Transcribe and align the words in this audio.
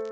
Hallo 0.00 0.08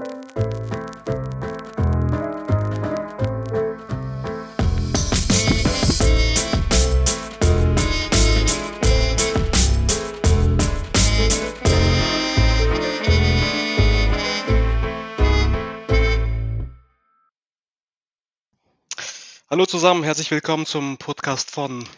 zusammen, 19.64 20.04
herzlich 20.04 20.30
willkommen 20.30 20.66
zum 20.66 20.98
Podcast 20.98 21.50
von 21.50 21.88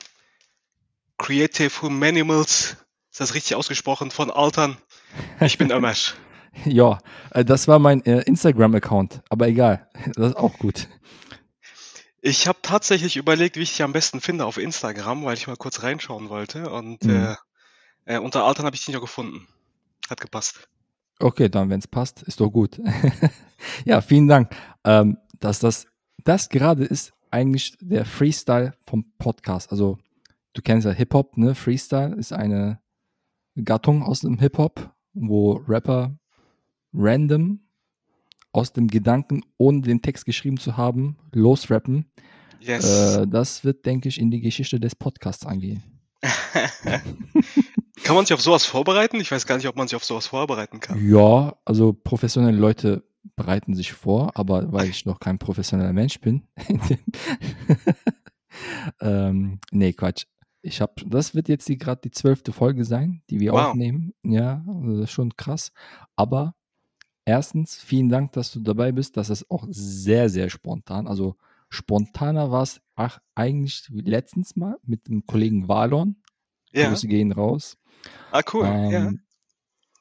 Creative 1.19 1.83
Humanimals. 1.83 2.77
Ist 3.11 3.21
das 3.21 3.35
richtig 3.35 3.57
ausgesprochen? 3.57 4.13
Von 4.13 4.31
Altern. 4.31 4.77
Ich 5.41 5.59
bin 5.59 5.73
Ömersch. 5.73 6.15
Ja, 6.65 6.99
äh, 7.31 7.45
das 7.45 7.69
war 7.69 7.79
mein 7.79 8.05
äh, 8.05 8.23
Instagram-Account, 8.23 9.23
aber 9.29 9.49
egal, 9.49 9.89
das 10.15 10.31
ist 10.31 10.37
auch 10.37 10.59
gut. 10.59 10.89
Ich 12.23 12.47
habe 12.47 12.59
tatsächlich 12.61 13.17
überlegt, 13.17 13.57
wie 13.57 13.63
ich 13.63 13.71
dich 13.71 13.83
am 13.83 13.93
besten 13.93 14.21
finde 14.21 14.45
auf 14.45 14.59
Instagram, 14.59 15.25
weil 15.25 15.35
ich 15.35 15.47
mal 15.47 15.57
kurz 15.57 15.83
reinschauen 15.83 16.29
wollte. 16.29 16.69
Und 16.71 17.05
Mhm. 17.05 17.11
äh, 17.11 17.37
äh, 18.17 18.19
unter 18.19 18.45
Altern 18.45 18.67
habe 18.67 18.77
ich 18.77 18.85
dich 18.85 18.95
noch 18.95 19.01
gefunden. 19.01 19.47
Hat 20.11 20.21
gepasst. 20.21 20.69
Okay, 21.19 21.49
dann, 21.49 21.71
wenn 21.71 21.79
es 21.81 21.87
passt, 21.89 22.23
ist 22.25 22.41
doch 22.41 22.51
gut. 22.51 22.81
ja, 23.85 24.01
vielen 24.01 24.29
Dank. 24.29 24.51
Ähm, 24.85 25.17
dass 25.39 25.61
das, 25.61 25.87
das 26.25 26.49
gerade 26.49 26.85
ist 26.85 27.13
eigentlich 27.31 27.77
der 27.81 28.05
Freestyle 28.05 28.75
vom 28.87 29.13
Podcast. 29.19 29.71
Also, 29.71 29.99
du 30.53 30.61
kennst 30.63 30.85
ja 30.87 30.93
Hip-Hop, 30.93 31.37
ne? 31.39 31.55
Freestyle 31.55 32.15
ist 32.17 32.33
eine 32.33 32.81
Gattung 33.65 34.03
aus 34.03 34.21
dem 34.21 34.39
Hip-Hop, 34.39 34.91
wo 35.15 35.53
Rapper 35.67 36.19
random 36.93 37.61
aus 38.53 38.73
dem 38.73 38.89
Gedanken, 38.89 39.43
ohne 39.59 39.83
den 39.83 40.03
Text 40.03 40.25
geschrieben 40.25 40.59
zu 40.59 40.77
haben, 40.77 41.17
losrappen. 41.33 42.11
Yes. 42.61 43.17
Äh, 43.17 43.27
das 43.29 43.65
wird, 43.65 43.87
denke 43.87 44.09
ich, 44.09 44.21
in 44.21 44.31
die 44.31 44.41
Geschichte 44.41 44.81
des 44.81 44.95
Podcasts 44.95 45.47
eingehen. 45.47 45.83
Kann 48.03 48.15
man 48.17 48.27
sich 48.27 48.35
auf 48.35 48.41
sowas 48.41 48.65
vorbereiten? 48.65 49.21
Ich 49.21 49.31
weiß 49.31 49.47
gar 49.47 49.57
nicht, 49.57 49.69
ob 49.69 49.77
man 49.77 49.89
sich 49.89 49.97
auf 49.97 50.05
sowas 50.05 50.27
vorbereiten 50.27 50.81
kann. 50.81 51.07
Ja, 51.09 51.57
also 51.65 51.93
professionelle 51.93 52.57
Leute 52.59 53.05
bereiten 53.37 53.75
sich 53.75 53.93
vor, 53.93 54.33
aber 54.35 54.73
weil 54.73 54.89
ich 54.89 55.07
noch 55.07 55.21
kein 55.21 55.39
professioneller 55.39 55.93
Mensch 55.93 56.21
bin. 56.21 56.43
ähm, 59.01 59.61
nee, 59.71 59.93
Quatsch. 59.93 60.25
Ich 60.63 60.81
habe, 60.81 60.93
das 61.07 61.35
wird 61.35 61.49
jetzt 61.49 61.67
gerade 61.67 62.01
die 62.05 62.11
zwölfte 62.11 62.53
Folge 62.53 62.85
sein, 62.85 63.23
die 63.31 63.41
wir 63.41 63.53
Wow. 63.53 63.69
aufnehmen. 63.69 64.13
Ja, 64.23 64.63
also 64.67 64.97
das 64.97 65.05
ist 65.05 65.13
schon 65.13 65.35
krass. 65.37 65.73
Aber 66.17 66.55
erstens, 67.25 67.77
vielen 67.77 68.09
Dank, 68.09 68.33
dass 68.33 68.53
du 68.53 68.61
dabei 68.61 68.93
bist. 68.93 69.17
Das 69.17 69.31
ist 69.31 69.51
auch 69.51 69.67
sehr, 69.71 70.29
sehr 70.29 70.51
spontan. 70.51 71.07
Also 71.07 71.37
spontaner 71.69 72.51
war 72.51 72.63
es 72.63 72.81
ach, 72.95 73.21
eigentlich 73.35 73.87
wie 73.91 74.03
letztens 74.03 74.57
mal 74.57 74.77
mit 74.83 75.09
dem 75.09 75.25
Kollegen 75.27 75.69
Valon. 75.69 76.17
Ja. 76.73 76.89
Grüße 76.89 77.09
gehen 77.09 77.33
raus. 77.33 77.79
Ah, 78.31 78.43
cool. 78.53 78.65
Ja. 78.65 78.91
Ähm, 78.91 79.23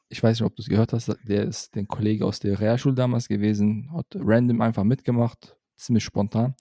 Ich 0.09 0.23
weiß 0.23 0.39
nicht, 0.39 0.45
ob 0.45 0.55
du 0.55 0.61
es 0.61 0.69
gehört 0.69 0.93
hast. 0.93 1.15
Der 1.23 1.43
ist 1.43 1.75
der 1.75 1.85
Kollege 1.85 2.25
aus 2.25 2.39
der 2.39 2.59
Realschule 2.59 2.95
damals 2.95 3.27
gewesen, 3.27 3.91
hat 3.93 4.07
random 4.15 4.61
einfach 4.61 4.83
mitgemacht, 4.83 5.55
ziemlich 5.77 6.03
spontan. 6.03 6.55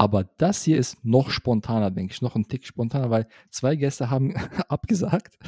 Aber 0.00 0.24
das 0.38 0.64
hier 0.64 0.78
ist 0.78 1.04
noch 1.04 1.28
spontaner, 1.28 1.90
denke 1.90 2.14
ich, 2.14 2.22
noch 2.22 2.34
ein 2.34 2.48
Tick 2.48 2.66
spontaner, 2.66 3.10
weil 3.10 3.26
zwei 3.50 3.76
Gäste 3.76 4.08
haben 4.08 4.34
abgesagt. 4.68 5.38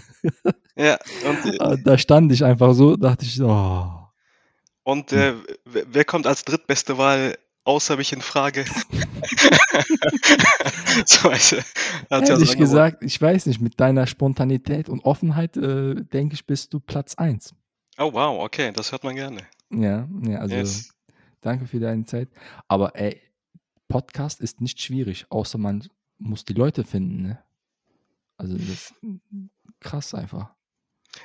Ja. 0.76 0.98
Und, 1.26 1.54
äh, 1.58 1.72
Äh, 1.72 1.78
da 1.82 1.96
stand 1.96 2.30
ich 2.32 2.44
einfach 2.44 2.74
so, 2.74 2.96
dachte 2.96 3.24
ich, 3.24 3.40
oh. 3.40 3.88
und 4.82 5.10
äh, 5.14 5.32
wer 5.64 6.04
kommt 6.04 6.26
als 6.26 6.44
drittbeste 6.44 6.98
Wahl 6.98 7.38
außer 7.64 7.96
mich 7.96 8.12
in 8.12 8.20
Frage? 8.20 8.66
so, 11.06 11.30
also 11.30 11.56
Ehrlich 12.10 12.10
angeboten. 12.10 12.58
gesagt, 12.58 13.02
ich 13.04 13.22
weiß 13.22 13.46
nicht, 13.46 13.62
mit 13.62 13.80
deiner 13.80 14.06
Spontanität 14.06 14.90
und 14.90 15.02
Offenheit, 15.06 15.56
äh, 15.56 15.94
denke 15.94 16.34
ich, 16.34 16.46
bist 16.46 16.74
du 16.74 16.80
Platz 16.80 17.14
1. 17.14 17.54
Oh, 17.96 18.12
wow, 18.12 18.44
okay, 18.44 18.70
das 18.74 18.92
hört 18.92 19.02
man 19.02 19.14
gerne. 19.14 19.38
Ja, 19.70 20.06
ja, 20.26 20.40
also 20.40 20.56
Yes. 20.56 20.90
danke 21.40 21.64
für 21.64 21.80
deine 21.80 22.04
Zeit. 22.04 22.28
Aber 22.68 22.94
ey, 22.96 23.18
Podcast 23.92 24.40
ist 24.40 24.60
nicht 24.60 24.80
schwierig, 24.80 25.26
außer 25.28 25.58
man 25.58 25.86
muss 26.18 26.44
die 26.44 26.54
Leute 26.54 26.84
finden. 26.84 27.22
Ne? 27.22 27.38
Also 28.36 28.56
das 28.56 28.68
ist 28.68 28.94
krass 29.80 30.14
einfach. 30.14 30.50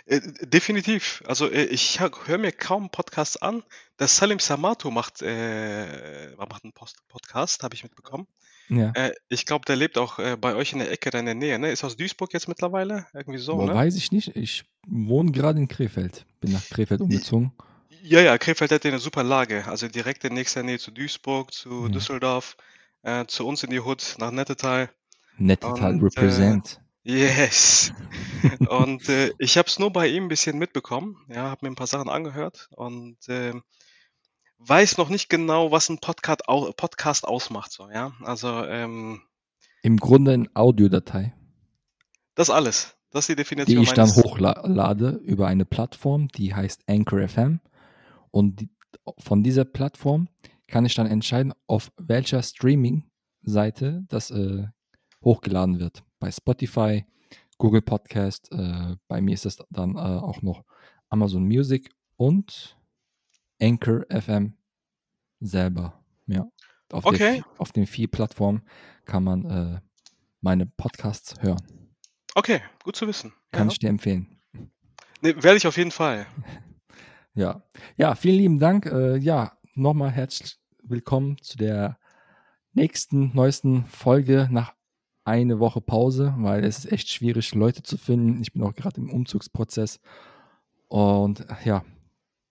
Äh, 0.05 0.19
definitiv. 0.41 1.23
Also 1.25 1.49
äh, 1.49 1.63
ich 1.63 1.99
höre 2.01 2.37
mir 2.37 2.51
kaum 2.51 2.89
Podcasts 2.89 3.37
an. 3.37 3.63
Der 3.99 4.07
Salim 4.07 4.39
Samato 4.39 4.91
macht, 4.91 5.21
äh, 5.21 6.35
macht 6.35 6.65
einen 6.65 6.73
Post 6.73 7.07
Podcast, 7.07 7.63
habe 7.63 7.73
ich 7.73 7.83
mitbekommen. 7.83 8.27
Ja. 8.67 8.91
Äh, 8.95 9.13
ich 9.29 9.45
glaube, 9.45 9.63
der 9.65 9.77
lebt 9.77 9.97
auch 9.97 10.19
äh, 10.19 10.35
bei 10.35 10.55
euch 10.55 10.73
in 10.73 10.79
der 10.79 10.91
Ecke, 10.91 11.17
in 11.17 11.25
der 11.25 11.35
Nähe. 11.35 11.57
Ne? 11.57 11.71
Ist 11.71 11.85
aus 11.85 11.95
Duisburg 11.95 12.33
jetzt 12.33 12.49
mittlerweile? 12.49 13.05
Irgendwie 13.13 13.39
so, 13.39 13.55
Boah, 13.55 13.67
ne? 13.67 13.75
weiß 13.75 13.95
ich 13.95 14.11
nicht. 14.11 14.35
Ich 14.35 14.65
wohne 14.85 15.31
gerade 15.31 15.59
in 15.59 15.69
Krefeld. 15.69 16.25
Bin 16.41 16.51
nach 16.51 16.65
Krefeld 16.65 16.99
umgezogen. 16.99 17.53
Ja, 18.09 18.21
ja, 18.21 18.37
Krefeld 18.37 18.71
hat 18.71 18.85
eine 18.85 18.99
super 18.99 19.23
Lage. 19.23 19.65
Also 19.67 19.89
direkt 19.89 20.23
in 20.23 20.33
nächster 20.33 20.63
Nähe 20.63 20.79
zu 20.79 20.91
Duisburg, 20.91 21.53
zu 21.53 21.83
Ja. 21.83 21.89
Düsseldorf, 21.89 22.55
äh, 23.01 23.25
zu 23.25 23.45
uns 23.45 23.63
in 23.63 23.69
die 23.69 23.81
Hood, 23.81 24.15
nach 24.17 24.31
Nettetal. 24.31 24.89
Nettetal 25.37 25.93
Und, 25.95 25.99
äh, 25.99 26.03
represent. 26.05 26.79
Yes. 27.03 27.91
Und 28.69 29.09
äh, 29.09 29.33
ich 29.39 29.57
habe 29.57 29.67
es 29.67 29.77
nur 29.77 29.91
bei 29.91 30.07
ihm 30.07 30.25
ein 30.25 30.29
bisschen 30.29 30.57
mitbekommen. 30.57 31.17
Ja, 31.27 31.49
habe 31.49 31.65
mir 31.65 31.71
ein 31.71 31.75
paar 31.75 31.87
Sachen 31.87 32.09
angehört 32.09 32.69
und 32.75 33.17
ähm, 33.27 33.63
weiß 34.59 34.97
noch 34.97 35.09
nicht 35.09 35.29
genau, 35.29 35.71
was 35.71 35.89
ein 35.89 35.99
Podcast, 35.99 36.47
au 36.47 36.71
Podcast 36.71 37.25
ausmacht. 37.25 37.71
So, 37.71 37.89
ja, 37.89 38.13
also 38.23 38.63
ähm, 38.65 39.21
Im 39.81 39.97
Grunde 39.97 40.33
eine 40.33 40.49
Audiodatei, 40.53 41.33
das 42.35 42.49
alles. 42.49 42.95
Das 43.11 43.23
ist 43.23 43.29
die 43.29 43.33
die 43.33 43.37
Definition 43.37 43.83
ich 43.83 43.93
dann 43.93 44.09
meines. 44.09 44.23
hochlade 44.23 45.09
über 45.23 45.47
eine 45.47 45.65
Plattform, 45.65 46.27
die 46.29 46.53
heißt 46.53 46.83
Anchor 46.87 47.27
FM. 47.27 47.59
Und 48.31 48.61
die, 48.61 48.69
von 49.19 49.43
dieser 49.43 49.65
Plattform 49.65 50.27
kann 50.67 50.85
ich 50.85 50.95
dann 50.95 51.07
entscheiden, 51.07 51.53
auf 51.67 51.91
welcher 51.97 52.41
Streaming-Seite 52.43 54.03
das 54.07 54.31
äh, 54.31 54.67
hochgeladen 55.23 55.79
wird. 55.79 56.03
Bei 56.19 56.31
Spotify, 56.31 57.05
Google 57.57 57.81
Podcast, 57.81 58.51
äh, 58.51 58.95
bei 59.07 59.21
mir 59.21 59.33
ist 59.33 59.45
das 59.45 59.57
dann 59.69 59.95
äh, 59.95 59.99
auch 59.99 60.41
noch 60.41 60.63
Amazon 61.09 61.43
Music 61.45 61.89
und 62.17 62.77
Anchor 63.61 64.05
FM 64.09 64.53
selber. 65.39 66.03
Ja. 66.27 66.47
Auf, 66.91 67.05
Okay. 67.05 67.39
vi- 67.41 67.43
auf 67.57 67.71
den 67.71 67.87
vier 67.87 68.07
Plattformen 68.09 68.61
kann 69.05 69.23
man 69.23 69.45
äh, 69.45 69.81
meine 70.41 70.65
Podcasts 70.65 71.35
hören. 71.41 71.61
Okay, 72.35 72.61
gut 72.83 72.95
zu 72.95 73.07
wissen. 73.07 73.33
Kann 73.51 73.67
Ja. 73.67 73.71
ich 73.71 73.79
dir 73.79 73.89
empfehlen. 73.89 74.39
Nee, 75.21 75.33
werde 75.41 75.57
ich 75.57 75.65
auf 75.67 75.77
jeden 75.77 75.91
Fall. 75.91 76.27
Ja, 77.37 77.61
ja, 77.97 78.15
vielen 78.15 78.37
lieben 78.37 78.57
Dank. 78.57 78.87
Äh, 78.87 79.17
ja, 79.17 79.55
nochmal 79.75 80.09
herzlich 80.09 80.57
willkommen 80.81 81.37
zu 81.39 81.55
der 81.55 81.99
nächsten, 82.73 83.29
neuesten 83.35 83.85
Folge 83.85 84.47
nach 84.49 84.73
einer 85.23 85.59
Woche 85.59 85.79
Pause, 85.79 86.33
weil 86.39 86.65
es 86.65 86.79
ist 86.79 86.91
echt 86.91 87.09
schwierig, 87.09 87.53
Leute 87.53 87.83
zu 87.83 87.95
finden. 87.99 88.41
Ich 88.41 88.53
bin 88.53 88.63
auch 88.63 88.73
gerade 88.73 88.99
im 88.99 89.11
Umzugsprozess 89.11 89.99
und 90.87 91.41
äh, 91.41 91.55
ja, 91.63 91.85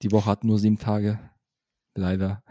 die 0.03 0.13
Woche 0.13 0.31
hat 0.31 0.45
nur 0.45 0.61
sieben 0.61 0.79
Tage, 0.79 1.19
leider. 1.97 2.45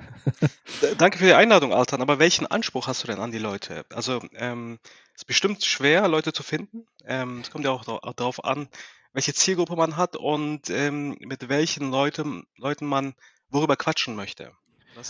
Danke 0.98 1.20
für 1.20 1.28
die 1.28 1.36
Einladung, 1.36 1.72
Altan. 1.72 2.02
Aber 2.02 2.20
welchen 2.20 2.48
Anspruch 2.48 2.88
hast 2.88 3.02
du 3.02 3.08
denn 3.08 3.20
an 3.20 3.32
die 3.32 3.38
Leute? 3.38 3.86
Also, 3.94 4.22
ähm, 4.34 4.80
es 5.14 5.22
ist 5.22 5.28
bestimmt 5.28 5.64
schwer, 5.64 6.10
Leute 6.10 6.34
zu 6.34 6.44
finden. 6.44 6.86
Ähm, 7.06 7.40
es 7.40 7.50
kommt 7.50 7.64
ja 7.64 7.72
auch 7.72 7.86
darauf 7.86 8.44
an, 8.44 8.68
welche 9.16 9.34
Zielgruppe 9.34 9.78
man 9.78 9.96
hat 9.96 10.18
und 10.18 10.70
ähm, 10.70 11.16
mit 11.22 11.48
welchen 11.48 11.90
Leuten, 11.90 12.44
Leuten 12.58 12.86
man 12.86 13.14
worüber 13.50 13.78
quatschen 13.78 14.14
möchte. 14.14 14.52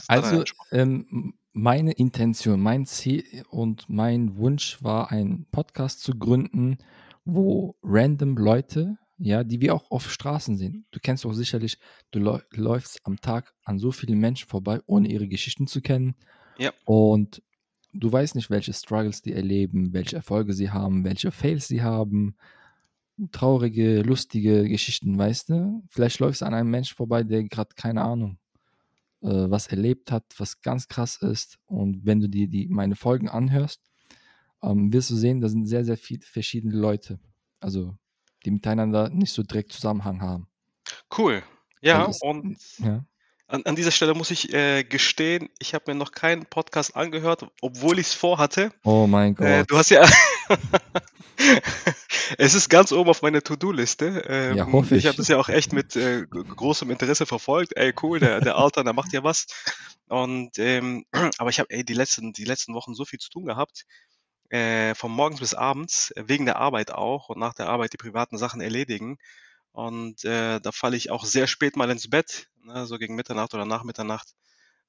Also 0.08 0.44
ähm, 0.72 1.34
meine 1.54 1.92
Intention, 1.92 2.60
mein 2.60 2.86
Ziel 2.86 3.44
und 3.50 3.90
mein 3.90 4.38
Wunsch 4.38 4.78
war, 4.84 5.12
einen 5.12 5.48
Podcast 5.50 6.02
zu 6.02 6.12
gründen, 6.18 6.78
wo 7.24 7.76
random 7.82 8.38
Leute, 8.38 8.98
ja, 9.18 9.44
die 9.44 9.60
wir 9.60 9.74
auch 9.74 9.90
auf 9.90 10.12
Straßen 10.12 10.56
sehen. 10.56 10.86
Du 10.92 11.00
kennst 11.00 11.26
auch 11.26 11.34
sicherlich, 11.34 11.80
du 12.12 12.20
läu- 12.20 12.44
läufst 12.52 13.00
am 13.06 13.20
Tag 13.20 13.56
an 13.64 13.80
so 13.80 13.92
vielen 13.92 14.20
Menschen 14.20 14.48
vorbei, 14.48 14.82
ohne 14.86 15.08
ihre 15.08 15.28
Geschichten 15.28 15.66
zu 15.66 15.82
kennen. 15.82 16.16
Ja. 16.60 16.72
Und 16.86 17.42
du 17.92 18.12
weißt 18.12 18.36
nicht, 18.36 18.52
welche 18.52 18.74
Struggles 18.74 19.24
die 19.24 19.34
erleben, 19.34 19.94
welche 19.94 20.18
Erfolge 20.18 20.54
sie 20.54 20.70
haben, 20.70 21.04
welche 21.06 21.32
Fails 21.32 21.68
sie 21.68 21.82
haben. 21.82 22.36
Traurige, 23.32 24.02
lustige 24.02 24.68
Geschichten, 24.68 25.18
weißt 25.18 25.50
du? 25.50 25.84
Vielleicht 25.90 26.20
läufst 26.20 26.42
du 26.42 26.46
an 26.46 26.54
einem 26.54 26.70
Menschen 26.70 26.96
vorbei, 26.96 27.24
der 27.24 27.44
gerade 27.46 27.70
keine 27.76 28.02
Ahnung 28.02 28.38
äh, 29.22 29.28
was 29.50 29.68
erlebt 29.68 30.12
hat, 30.12 30.26
was 30.38 30.62
ganz 30.62 30.88
krass 30.88 31.18
ist. 31.18 31.58
Und 31.66 32.06
wenn 32.06 32.20
du 32.20 32.28
dir 32.28 32.48
die, 32.48 32.68
meine 32.68 32.96
Folgen 32.96 33.30
anhörst, 33.30 33.82
ähm, 34.62 34.92
wirst 34.92 35.10
du 35.12 35.16
sehen, 35.16 35.40
da 35.42 35.48
sind 35.48 35.66
sehr, 35.66 35.86
sehr 35.86 35.98
viele 35.98 36.22
verschiedene 36.22 36.76
Leute. 36.76 37.20
Also, 37.60 37.96
die 38.46 38.52
miteinander 38.52 39.10
nicht 39.10 39.32
so 39.32 39.44
direkt 39.44 39.72
Zusammenhang 39.72 40.22
haben. 40.22 40.48
Cool. 41.18 41.42
Ja, 41.82 42.08
es- 42.10 42.22
und 42.22 42.58
ja. 42.80 43.06
An, 43.48 43.62
an 43.64 43.76
dieser 43.76 43.92
Stelle 43.92 44.16
muss 44.16 44.32
ich 44.32 44.52
äh, 44.54 44.84
gestehen, 44.84 45.50
ich 45.60 45.76
habe 45.76 45.92
mir 45.94 45.96
noch 45.98 46.12
keinen 46.12 46.48
Podcast 46.48 46.96
angehört, 46.96 47.48
obwohl 47.62 48.00
ich 48.00 48.08
es 48.08 48.14
vorhatte. 48.16 48.72
Oh 48.84 49.06
mein 49.06 49.34
Äh, 49.38 49.60
Gott. 49.60 49.72
du 49.72 49.78
hast 49.78 49.92
ja. 49.92 50.04
Es 52.38 52.54
ist 52.54 52.70
ganz 52.70 52.92
oben 52.92 53.10
auf 53.10 53.22
meiner 53.22 53.42
To-Do-Liste. 53.42 54.26
Ja, 54.52 54.66
Ähm, 54.66 54.72
hoffe 54.72 54.96
ich 54.96 55.06
habe 55.06 55.12
ich. 55.12 55.18
das 55.18 55.28
ja 55.28 55.38
auch 55.38 55.50
echt 55.50 55.74
mit 55.74 55.96
äh, 55.96 56.26
großem 56.28 56.90
Interesse 56.92 57.26
verfolgt. 57.26 57.76
Ey, 57.76 57.94
cool, 58.02 58.20
der, 58.20 58.42
der 58.42 58.58
Alter, 58.58 58.84
der 58.84 58.94
macht 58.94 59.14
ja 59.14 59.24
was. 59.24 59.48
Und 60.08 60.58
ähm, 60.60 61.06
aber 61.38 61.50
ich 61.50 61.60
habe 61.60 61.84
die 61.84 61.94
letzten 61.94 62.34
die 62.34 62.46
letzten 62.46 62.74
Wochen 62.74 62.94
so 62.94 63.06
viel 63.06 63.20
zu 63.20 63.30
tun 63.30 63.46
gehabt, 63.46 63.86
äh, 64.50 64.96
von 64.96 65.12
morgens 65.12 65.40
bis 65.40 65.54
abends, 65.54 66.12
äh, 66.12 66.24
wegen 66.28 66.46
der 66.46 66.58
Arbeit 66.58 66.92
auch 66.92 67.30
und 67.30 67.40
nach 67.40 67.54
der 67.54 67.68
Arbeit 67.68 67.94
die 67.94 67.98
privaten 67.98 68.38
Sachen 68.38 68.62
erledigen. 68.62 69.18
Und 69.72 70.24
äh, 70.24 70.60
da 70.62 70.72
falle 70.72 70.96
ich 70.96 71.12
auch 71.12 71.26
sehr 71.26 71.48
spät 71.48 71.76
mal 71.76 71.90
ins 71.90 72.10
Bett, 72.10 72.48
ne, 72.64 72.86
so 72.86 72.98
gegen 72.98 73.16
Mitternacht 73.16 73.54
oder 73.54 73.66
nach 73.66 73.84
Mitternacht. 73.84 74.34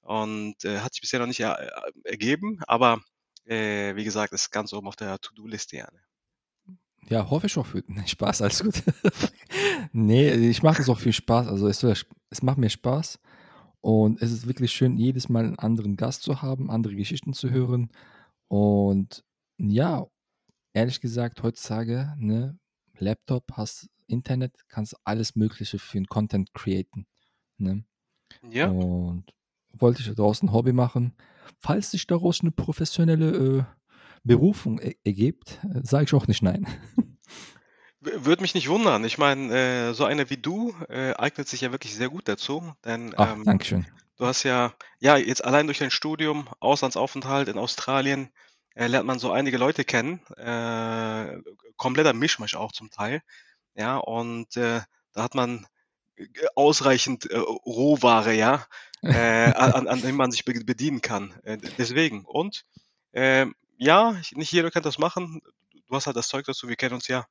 Und 0.02 0.64
äh, 0.64 0.80
hat 0.80 0.94
sich 0.94 1.00
bisher 1.00 1.18
noch 1.18 1.26
nicht 1.26 1.40
er, 1.40 1.58
äh, 1.58 1.92
ergeben, 2.04 2.60
aber 2.68 3.00
äh, 3.46 3.94
wie 3.96 4.04
gesagt, 4.04 4.32
ist 4.32 4.50
ganz 4.50 4.72
oben 4.72 4.88
auf 4.88 4.96
der 4.96 5.18
To-Do-Liste. 5.18 5.76
Ja, 5.76 5.88
ne? 5.92 6.00
Ja, 7.08 7.30
hoffe 7.30 7.46
ich 7.46 7.56
auch 7.56 7.66
für. 7.66 7.82
Nee, 7.86 8.02
Spaß, 8.06 8.42
alles 8.42 8.62
gut. 8.62 8.82
nee, 9.92 10.30
ich 10.30 10.62
mache 10.62 10.82
es 10.82 10.88
auch 10.88 10.98
viel 10.98 11.12
Spaß. 11.12 11.48
Also 11.48 11.68
es, 11.68 11.82
es 12.30 12.42
macht 12.42 12.58
mir 12.58 12.70
Spaß. 12.70 13.18
Und 13.80 14.20
es 14.20 14.32
ist 14.32 14.48
wirklich 14.48 14.72
schön, 14.72 14.96
jedes 14.96 15.28
Mal 15.28 15.44
einen 15.44 15.58
anderen 15.58 15.96
Gast 15.96 16.22
zu 16.22 16.42
haben, 16.42 16.70
andere 16.70 16.96
Geschichten 16.96 17.32
zu 17.32 17.50
hören. 17.50 17.90
Und 18.48 19.24
ja, 19.58 20.06
ehrlich 20.72 21.00
gesagt, 21.00 21.42
heutzutage, 21.42 22.12
ne, 22.18 22.58
Laptop, 22.98 23.52
hast 23.52 23.88
Internet, 24.08 24.52
kannst 24.68 24.96
alles 25.04 25.36
Mögliche 25.36 25.78
für 25.78 25.98
einen 25.98 26.06
Content 26.06 26.52
createn. 26.54 27.06
Ne? 27.58 27.84
ja, 28.50 28.68
Und 28.68 29.24
wollte 29.72 30.02
ich 30.02 30.12
daraus 30.14 30.42
ein 30.42 30.52
Hobby 30.52 30.72
machen. 30.72 31.14
Falls 31.60 31.90
sich 31.90 32.06
daraus 32.06 32.40
eine 32.40 32.50
professionelle 32.50 33.58
äh, 33.58 33.64
Berufung 34.24 34.78
er 34.78 34.94
ergibt, 35.04 35.60
äh, 35.64 35.80
sage 35.82 36.04
ich 36.04 36.14
auch 36.14 36.26
nicht 36.26 36.42
nein. 36.42 36.66
Würde 38.00 38.42
mich 38.42 38.54
nicht 38.54 38.68
wundern. 38.68 39.04
Ich 39.04 39.18
meine, 39.18 39.54
äh, 39.54 39.92
so 39.92 40.04
einer 40.04 40.30
wie 40.30 40.36
du 40.36 40.74
äh, 40.88 41.14
eignet 41.14 41.48
sich 41.48 41.62
ja 41.62 41.72
wirklich 41.72 41.94
sehr 41.94 42.08
gut 42.08 42.28
dazu, 42.28 42.72
denn 42.84 43.14
Ach, 43.16 43.32
ähm, 43.32 43.44
Dankeschön. 43.44 43.86
du 44.16 44.26
hast 44.26 44.42
ja, 44.42 44.74
ja, 45.00 45.16
jetzt 45.16 45.44
allein 45.44 45.66
durch 45.66 45.78
dein 45.78 45.90
Studium, 45.90 46.48
Auslandsaufenthalt 46.60 47.48
in 47.48 47.58
Australien, 47.58 48.30
äh, 48.74 48.86
lernt 48.86 49.06
man 49.06 49.18
so 49.18 49.32
einige 49.32 49.58
Leute 49.58 49.84
kennen, 49.84 50.20
äh, 50.36 51.38
kompletter 51.76 52.12
Mischmasch 52.12 52.54
auch 52.54 52.72
zum 52.72 52.90
Teil, 52.90 53.22
ja, 53.74 53.96
und 53.96 54.56
äh, 54.56 54.82
da 55.12 55.22
hat 55.22 55.34
man 55.34 55.66
ausreichend 56.54 57.28
Rohware, 57.30 58.32
ja, 58.32 58.66
äh, 59.10 59.52
an, 59.52 59.88
an 59.88 60.02
dem 60.02 60.16
man 60.16 60.30
sich 60.32 60.44
be- 60.44 60.64
bedienen 60.64 61.00
kann. 61.00 61.34
Äh, 61.44 61.58
deswegen. 61.78 62.24
Und 62.24 62.64
ähm, 63.12 63.54
ja, 63.78 64.16
ich- 64.20 64.32
nicht 64.32 64.52
jeder 64.52 64.70
kann 64.70 64.82
das 64.82 64.98
machen. 64.98 65.40
Du 65.88 65.94
hast 65.96 66.06
halt 66.06 66.16
das 66.16 66.28
Zeug 66.28 66.46
dazu, 66.46 66.68
wir 66.68 66.76
kennen 66.76 66.94
uns 66.94 67.08
ja. 67.08 67.26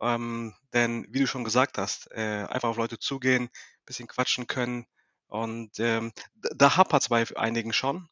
Ähm, 0.00 0.54
denn 0.72 1.06
wie 1.10 1.20
du 1.20 1.26
schon 1.26 1.44
gesagt 1.44 1.78
hast, 1.78 2.10
äh, 2.12 2.46
einfach 2.48 2.68
auf 2.70 2.76
Leute 2.76 2.98
zugehen, 2.98 3.48
bisschen 3.86 4.08
quatschen 4.08 4.46
können. 4.46 4.86
Und 5.28 5.78
ähm, 5.80 6.12
da 6.56 6.76
hapert's 6.76 7.08
bei 7.08 7.24
einigen 7.36 7.72
schon. 7.72 8.08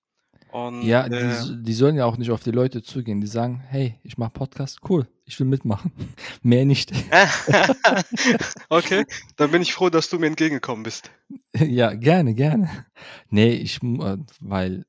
Und 0.53 0.83
Ja, 0.83 1.09
die, 1.09 1.17
äh, 1.17 1.63
die 1.63 1.73
sollen 1.73 1.97
ja 1.97 2.05
auch 2.05 2.19
nicht 2.19 2.31
auf 2.31 2.43
die 2.43 2.51
Leute 2.51 2.83
zugehen. 2.83 3.23
Die 3.23 3.27
sagen, 3.27 3.63
hey, 3.69 3.99
ich 4.03 4.19
mache 4.19 4.33
Podcast, 4.33 4.81
cool, 4.89 5.09
ich 5.25 5.41
will 5.41 5.47
mitmachen. 5.47 5.93
Mehr 6.43 6.67
nicht. 6.67 6.93
okay, 8.69 9.05
dann 9.37 9.51
bin 9.51 9.63
ich 9.63 9.73
froh, 9.73 9.89
dass 9.89 10.11
du 10.11 10.19
mir 10.19 10.27
entgegengekommen 10.27 10.83
bist. 10.83 11.11
ja, 11.55 11.95
gerne, 11.95 12.35
gerne. 12.35 12.87
Nee, 13.31 13.53
ich, 13.53 13.83
äh, 13.83 14.19
weil 14.41 14.85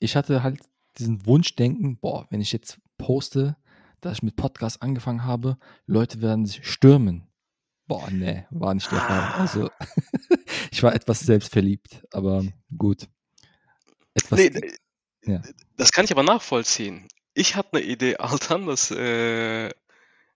ich 0.00 0.16
hatte 0.16 0.42
halt 0.42 0.60
diesen 0.98 1.24
Wunschdenken, 1.24 1.98
boah, 1.98 2.26
wenn 2.30 2.40
ich 2.40 2.52
jetzt 2.52 2.78
poste, 2.98 3.56
dass 4.00 4.14
ich 4.14 4.22
mit 4.24 4.34
Podcast 4.34 4.82
angefangen 4.82 5.24
habe, 5.24 5.56
Leute 5.86 6.20
werden 6.20 6.46
sich 6.46 6.68
stürmen. 6.68 7.28
Boah, 7.86 8.10
nee, 8.10 8.44
war 8.50 8.74
nicht 8.74 8.90
der 8.90 8.98
Fall. 8.98 9.40
Also, 9.40 9.70
ich 10.72 10.82
war 10.82 10.94
etwas 10.94 11.20
selbstverliebt, 11.20 12.04
aber 12.12 12.42
gut. 12.76 13.08
Etwas, 14.14 14.38
Nee, 14.38 14.50
ja, 15.24 15.42
das 15.76 15.92
kann 15.92 16.04
ich 16.04 16.12
aber 16.12 16.22
nachvollziehen. 16.22 17.08
Ich 17.34 17.56
hatte 17.56 17.74
eine 17.76 17.82
Idee, 17.86 18.16
Altern, 18.18 18.66
das 18.66 18.90
äh, 18.90 19.70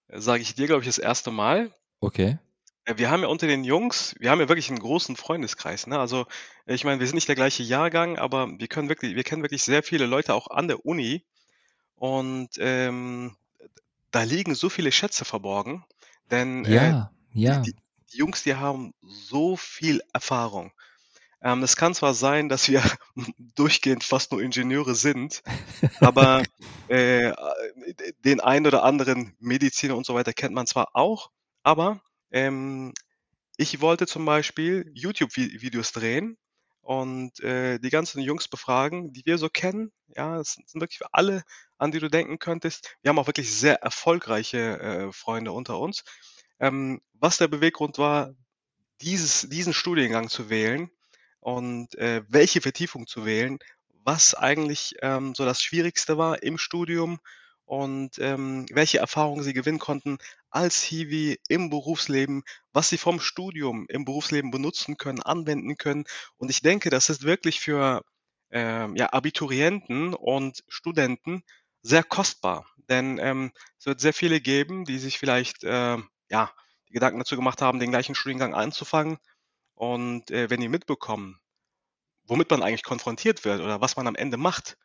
sage 0.08 0.42
ich 0.42 0.54
dir, 0.54 0.66
glaube 0.66 0.82
ich, 0.82 0.88
das 0.88 0.98
erste 0.98 1.30
Mal. 1.30 1.72
okay. 2.00 2.38
Äh, 2.84 2.98
Wir 2.98 3.10
haben 3.10 3.22
ja 3.22 3.28
unter 3.28 3.46
den 3.46 3.64
Jungs, 3.64 4.14
wir 4.19 4.30
haben 4.30 4.40
ja 4.40 4.48
wirklich 4.48 4.69
einen 4.70 4.78
großen 4.80 5.16
Freundeskreis, 5.16 5.86
ne? 5.86 5.98
Also, 5.98 6.26
äh, 6.66 6.75
ich 6.75 6.84
meine, 6.84 7.00
wir 7.00 7.06
sind 7.06 7.14
nicht 7.16 7.28
der 7.28 7.34
gleiche 7.36 7.62
Jahrgang, 7.62 8.19
aber 8.19 8.48
wir 8.58 8.69
können 8.69 8.88
wirklich, 8.88 9.14
wir 9.16 9.25
kennen 9.25 9.42
wirklich 9.42 9.62
sehr 9.62 9.82
viele 9.82 10.06
Leute 10.06 10.34
auch 10.34 10.48
an 10.48 10.69
der 10.69 10.84
Uni 10.84 11.25
und 11.96 12.50
ähm, 12.58 13.36
da 14.10 14.22
liegen 14.25 14.54
so 14.54 14.69
viele 14.70 14.92
Schätze 14.92 15.25
verborgen, 15.25 15.84
denn 16.30 16.66
äh, 16.66 16.94
Ja, 16.94 17.12
die, 17.34 17.42
ja. 17.42 17.60
die, 17.60 17.75
die 18.12 18.19
Jungs, 18.19 18.42
die 18.44 18.54
haben 18.56 18.94
so 19.02 19.56
viel 19.56 20.02
Erfahrung. 20.12 20.72
Ähm, 21.40 21.62
es 21.62 21.76
kann 21.76 21.94
zwar 21.94 22.14
sein, 22.14 22.49
dass 22.49 22.69
wir 22.69 22.82
durchgehend 23.55 24.05
fast 24.05 24.32
nur 24.32 24.43
Ingenieure 24.43 24.94
sind, 24.94 25.43
aber 26.00 26.43
äh, 26.88 27.32
den 28.25 28.40
einen 28.40 28.67
oder 28.67 28.82
anderen 28.82 29.37
Mediziner 29.38 29.96
und 29.96 30.06
so 30.06 30.14
weiter 30.14 30.32
kennt 30.32 30.55
man 30.55 30.67
zwar 30.67 30.94
auch, 30.94 31.31
aber 31.62 32.00
ähm, 32.31 32.93
ich 33.56 33.81
wollte 33.81 34.06
zum 34.06 34.25
Beispiel 34.25 34.90
YouTube-Videos 34.94 35.93
drehen 35.93 36.37
und 36.81 37.40
äh, 37.40 37.79
die 37.79 37.90
ganzen 37.90 38.20
Jungs 38.20 38.49
befragen, 38.49 39.12
die 39.12 39.26
wir 39.26 39.37
so 39.37 39.49
kennen. 39.49 39.93
Ja, 40.17 40.40
es 40.40 40.55
sind 40.67 40.81
wirklich 40.81 41.00
alle, 41.12 41.43
an 41.76 41.90
die 41.90 41.99
du 41.99 42.08
denken 42.08 42.38
könntest. 42.38 42.96
Wir 43.02 43.11
haben 43.11 43.19
auch 43.19 43.26
wirklich 43.26 43.52
sehr 43.52 43.82
erfolgreiche 43.82 44.79
äh, 44.79 45.12
Freunde 45.12 45.52
unter 45.52 45.79
uns. 45.79 46.05
Ähm, 46.61 47.00
was 47.12 47.37
der 47.37 47.49
Beweggrund 47.49 47.99
war, 47.99 48.35
dieses, 49.00 49.49
diesen 49.49 49.75
Studiengang 49.75 50.29
zu 50.29 50.50
wählen 50.50 50.90
und 51.49 51.95
äh, 51.97 52.23
welche 52.29 52.61
Vertiefung 52.61 53.06
zu 53.06 53.25
wählen, 53.25 53.59
was 54.05 54.35
eigentlich 54.35 54.97
ähm, 55.00 55.35
so 55.35 55.47
das 55.47 55.62
Schwierigste 55.62 56.19
war 56.19 56.43
im 56.43 56.59
Studium 56.59 57.21
und 57.65 58.19
ähm, 58.19 58.67
welche 58.71 58.99
Erfahrungen 58.99 59.43
sie 59.43 59.55
gewinnen 59.55 59.79
konnten 59.79 60.19
als 60.50 60.83
Hiwi 60.83 61.39
im 61.49 61.71
Berufsleben, 61.71 62.43
was 62.75 62.91
sie 62.91 62.99
vom 62.99 63.19
Studium 63.19 63.87
im 63.89 64.05
Berufsleben 64.05 64.50
benutzen 64.50 64.99
können, 64.99 65.23
anwenden 65.23 65.76
können. 65.78 66.05
Und 66.37 66.50
ich 66.50 66.61
denke, 66.61 66.90
das 66.90 67.09
ist 67.09 67.23
wirklich 67.23 67.61
für 67.61 68.02
ähm, 68.50 68.95
ja, 68.97 69.07
Abiturienten 69.14 70.12
und 70.12 70.62
Studenten 70.69 71.43
sehr 71.81 72.05
kostbar. 72.05 72.67
Denn 72.90 73.19
ähm, 73.23 73.52
es 73.78 73.87
wird 73.87 74.00
sehr 74.00 74.14
viele 74.14 74.43
geben, 74.43 74.85
die 74.85 74.99
sich 74.99 75.19
vielleicht 75.19 75.64
äh, 75.64 75.97
ja, 76.28 76.50
die 76.88 76.93
Gedanken 76.93 77.21
dazu 77.21 77.37
gemacht 77.37 77.62
haben, 77.62 77.81
den 77.81 77.90
gleichen 77.90 78.14
Studiengang 78.14 78.55
anzufangen. 78.55 79.17
Und 79.78 80.32
äh, 80.32 80.50
wenn 80.50 80.61
die 80.61 80.68
mitbekommen, 80.68 81.38
womit 82.25 82.50
man 82.50 82.64
eigentlich 82.64 82.82
konfrontiert 82.82 83.44
wird 83.44 83.61
oder 83.61 83.80
was 83.80 83.97
man 83.97 84.08
am 84.08 84.16
Ende 84.16 84.37
macht, 84.37 84.76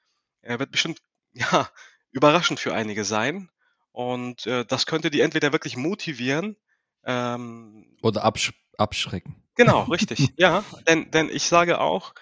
äh, 0.43 0.59
wird 0.59 0.69
bestimmt 0.69 0.99
ja 1.33 1.67
überraschend 2.11 2.59
für 2.59 2.75
einige 2.75 3.03
sein. 3.03 3.49
Und 3.91 4.45
äh, 4.45 4.63
das 4.65 4.85
könnte 4.85 5.09
die 5.09 5.21
entweder 5.21 5.51
wirklich 5.51 5.77
motivieren, 5.77 6.57
ähm, 7.05 7.97
Oder 8.03 8.23
absch 8.23 8.53
abschrecken. 8.77 9.35
genau, 9.55 9.81
richtig, 9.85 10.31
ja, 10.37 10.63
denn, 10.87 11.09
denn 11.09 11.29
ich 11.29 11.47
sage 11.47 11.81
auch, 11.81 12.13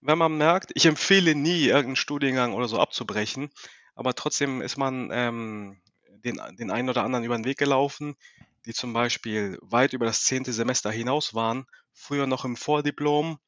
wenn 0.00 0.18
man 0.18 0.36
merkt, 0.36 0.72
ich 0.74 0.86
empfehle 0.86 1.36
nie, 1.36 1.66
irgendeinen 1.66 1.94
Studiengang 1.94 2.54
oder 2.54 2.66
so 2.66 2.80
abzubrechen, 2.80 3.50
aber 3.94 4.14
trotzdem 4.14 4.62
ist 4.62 4.76
man 4.76 5.10
ähm, 5.12 5.80
den, 6.24 6.40
den 6.56 6.72
einen 6.72 6.88
oder 6.90 7.04
anderen 7.04 7.24
über 7.24 7.36
den 7.36 7.44
Weg 7.44 7.58
gelaufen, 7.58 8.16
die 8.64 8.74
zum 8.74 8.92
Beispiel 8.92 9.58
weit 9.62 9.92
über 9.92 10.06
das 10.06 10.24
zehnte 10.24 10.52
Semester 10.52 10.90
hinaus 10.90 11.34
waren, 11.34 11.66
früher 11.96 12.26
noch 12.26 12.44
im 12.44 12.56
Vordiplom 12.56 13.38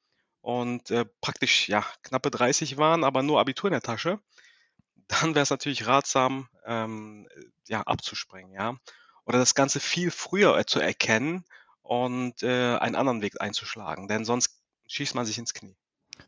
und 0.40 0.90
äh, 0.90 1.05
praktisch 1.21 1.69
ja 1.69 1.85
knappe 2.02 2.31
30 2.31 2.78
waren, 2.78 3.05
aber 3.05 3.23
nur 3.23 3.38
Abitur 3.38 3.69
in 3.69 3.73
der 3.73 3.83
Tasche, 3.83 4.19
dann 5.09 5.35
wäre 5.35 5.43
es 5.43 5.50
natürlich 5.50 5.87
ratsam, 5.87 6.49
ähm, 6.67 7.28
ja, 7.69 7.83
abzuspringen, 7.83 8.52
ja. 8.52 8.76
Oder 9.25 9.38
das 9.38 9.55
Ganze 9.55 9.78
viel 9.78 10.11
früher 10.11 10.59
äh, 10.59 10.64
zu 10.64 10.81
erkennen 10.81 11.45
und 11.83 12.43
äh, 12.43 12.76
einen 12.76 12.97
anderen 12.97 13.23
Weg 13.23 13.40
einzuschlagen, 13.40 14.09
denn 14.09 14.25
sonst 14.25 14.59
schießt 14.87 15.14
man 15.14 15.26
sich 15.26 15.38
ins 15.38 15.55
Knie. 15.55 15.76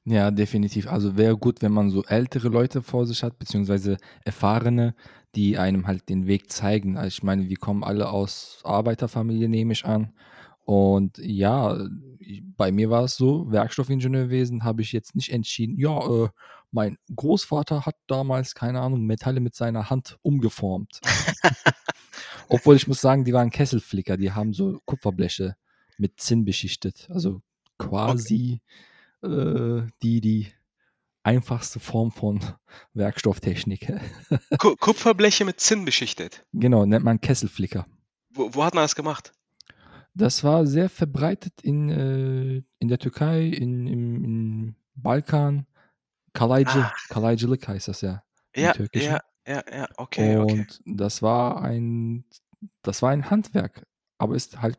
Ja, 0.05 0.31
definitiv. 0.31 0.87
Also 0.87 1.17
wäre 1.17 1.37
gut, 1.37 1.63
wenn 1.63 1.73
man 1.73 1.91
so 1.91 2.05
ältere 2.05 2.49
Leute 2.49 2.83
vor 2.83 3.07
sich 3.07 3.23
hat, 3.23 3.39
beziehungsweise 3.39 3.97
erfahrene, 4.25 4.95
die 5.35 5.59
einem 5.59 5.87
halt 5.87 6.09
den 6.09 6.27
Weg 6.27 6.51
zeigen. 6.51 6.97
Also 6.97 7.09
ich 7.09 7.23
meine, 7.23 7.49
wir 7.49 7.57
kommen 7.57 7.85
alle 7.85 8.11
aus 8.11 8.61
Arbeiterfamilie, 8.65 9.49
nehme 9.49 9.73
ich 9.73 9.85
an. 9.85 10.13
Und 10.71 11.19
ja, 11.19 11.85
bei 12.57 12.71
mir 12.71 12.91
war 12.91 13.03
es 13.03 13.17
so, 13.17 13.51
Werkstoffingenieurwesen 13.51 14.63
habe 14.63 14.83
ich 14.83 14.93
jetzt 14.93 15.17
nicht 15.17 15.33
entschieden, 15.33 15.77
ja, 15.77 15.99
äh, 15.99 16.29
mein 16.71 16.97
Großvater 17.13 17.87
hat 17.87 17.97
damals, 18.07 18.55
keine 18.55 18.81
Ahnung, 18.81 19.05
Metalle 19.05 19.41
mit 19.41 19.57
seiner 19.57 19.91
Hand 19.91 20.17
umgeformt. 20.23 21.01
Obwohl 22.49 22.77
ich 22.77 22.87
muss 22.87 23.01
sagen, 23.01 23.25
die 23.25 23.33
waren 23.33 23.51
Kesselflicker, 23.51 24.17
die 24.17 24.31
haben 24.31 24.53
so 24.53 24.79
Kupferbleche 24.85 25.57
mit 25.99 26.21
Zinn 26.21 26.45
beschichtet. 26.45 27.09
Also 27.11 27.43
Okay. 27.81 27.89
quasi 27.89 28.61
äh, 29.23 29.83
die, 30.03 30.21
die 30.21 30.53
einfachste 31.25 31.81
Form 31.81 32.13
von 32.13 32.39
Werkstofftechnik. 32.95 33.93
Ku 34.59 34.77
Kupferbleche 34.77 35.45
mit 35.45 35.59
Zinn 35.59 35.85
beschichtet. 35.85 36.45
genau, 36.53 36.87
nennt 36.87 37.05
man 37.05 37.21
Kesselflicker. 37.21 37.87
Wo, 38.29 38.55
wo 38.55 38.63
hat 38.63 38.75
man 38.75 38.85
das 38.85 38.95
gemacht? 38.95 39.33
Das 40.15 40.43
war 40.45 40.67
sehr 40.67 40.89
verbreitet 40.89 41.55
in, 41.63 41.89
äh, 41.89 42.63
in 42.79 42.89
der 42.89 42.99
Türkei, 42.99 43.47
in, 43.47 43.87
im, 43.87 44.25
im 44.25 44.75
Balkan. 44.95 45.67
Kalaycı, 46.33 46.85
Ah, 46.85 46.93
Kalaycılık 47.09 47.67
heißt 47.67 47.89
das 47.89 48.03
ja 48.03 48.23
ja, 48.55 48.73
ja, 48.95 49.21
ja, 49.47 49.65
ja, 49.73 49.89
okay, 49.97 50.37
okay. 50.37 50.37
Und 50.37 50.81
das 50.85 51.23
war 51.23 51.63
ein, 51.63 52.25
das 52.83 53.03
war 53.03 53.11
ein 53.11 53.31
Handwerk, 53.31 53.87
aber 54.19 54.35
ist 54.35 54.61
halt 54.61 54.79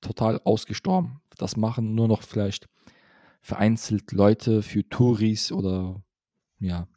total 0.00 0.40
ausgestorben. 0.44 1.20
Das 1.36 1.56
machen 1.56 1.94
nur 1.94 2.08
noch 2.08 2.22
vielleicht 2.22 2.68
vereinzelt 3.40 4.12
Leute 4.12 4.62
für 4.62 4.88
Touris 4.88 5.52
oder 5.52 6.02
ja. 6.58 6.88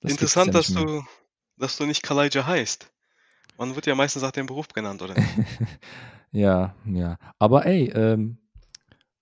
Das 0.00 0.12
Interessant, 0.12 0.48
ja 0.48 0.52
dass 0.52 0.68
du, 0.68 1.04
dass 1.56 1.76
du 1.76 1.86
nicht 1.86 2.02
Kalaija 2.02 2.46
heißt. 2.46 2.90
Man 3.58 3.74
wird 3.74 3.86
ja 3.86 3.94
meistens 3.94 4.22
nach 4.22 4.30
dem 4.30 4.46
Beruf 4.46 4.68
genannt, 4.68 5.02
oder 5.02 5.14
nicht? 5.14 5.28
ja, 6.32 6.74
ja. 6.84 7.16
Aber 7.38 7.66
ey, 7.66 7.90
ähm, 7.90 8.38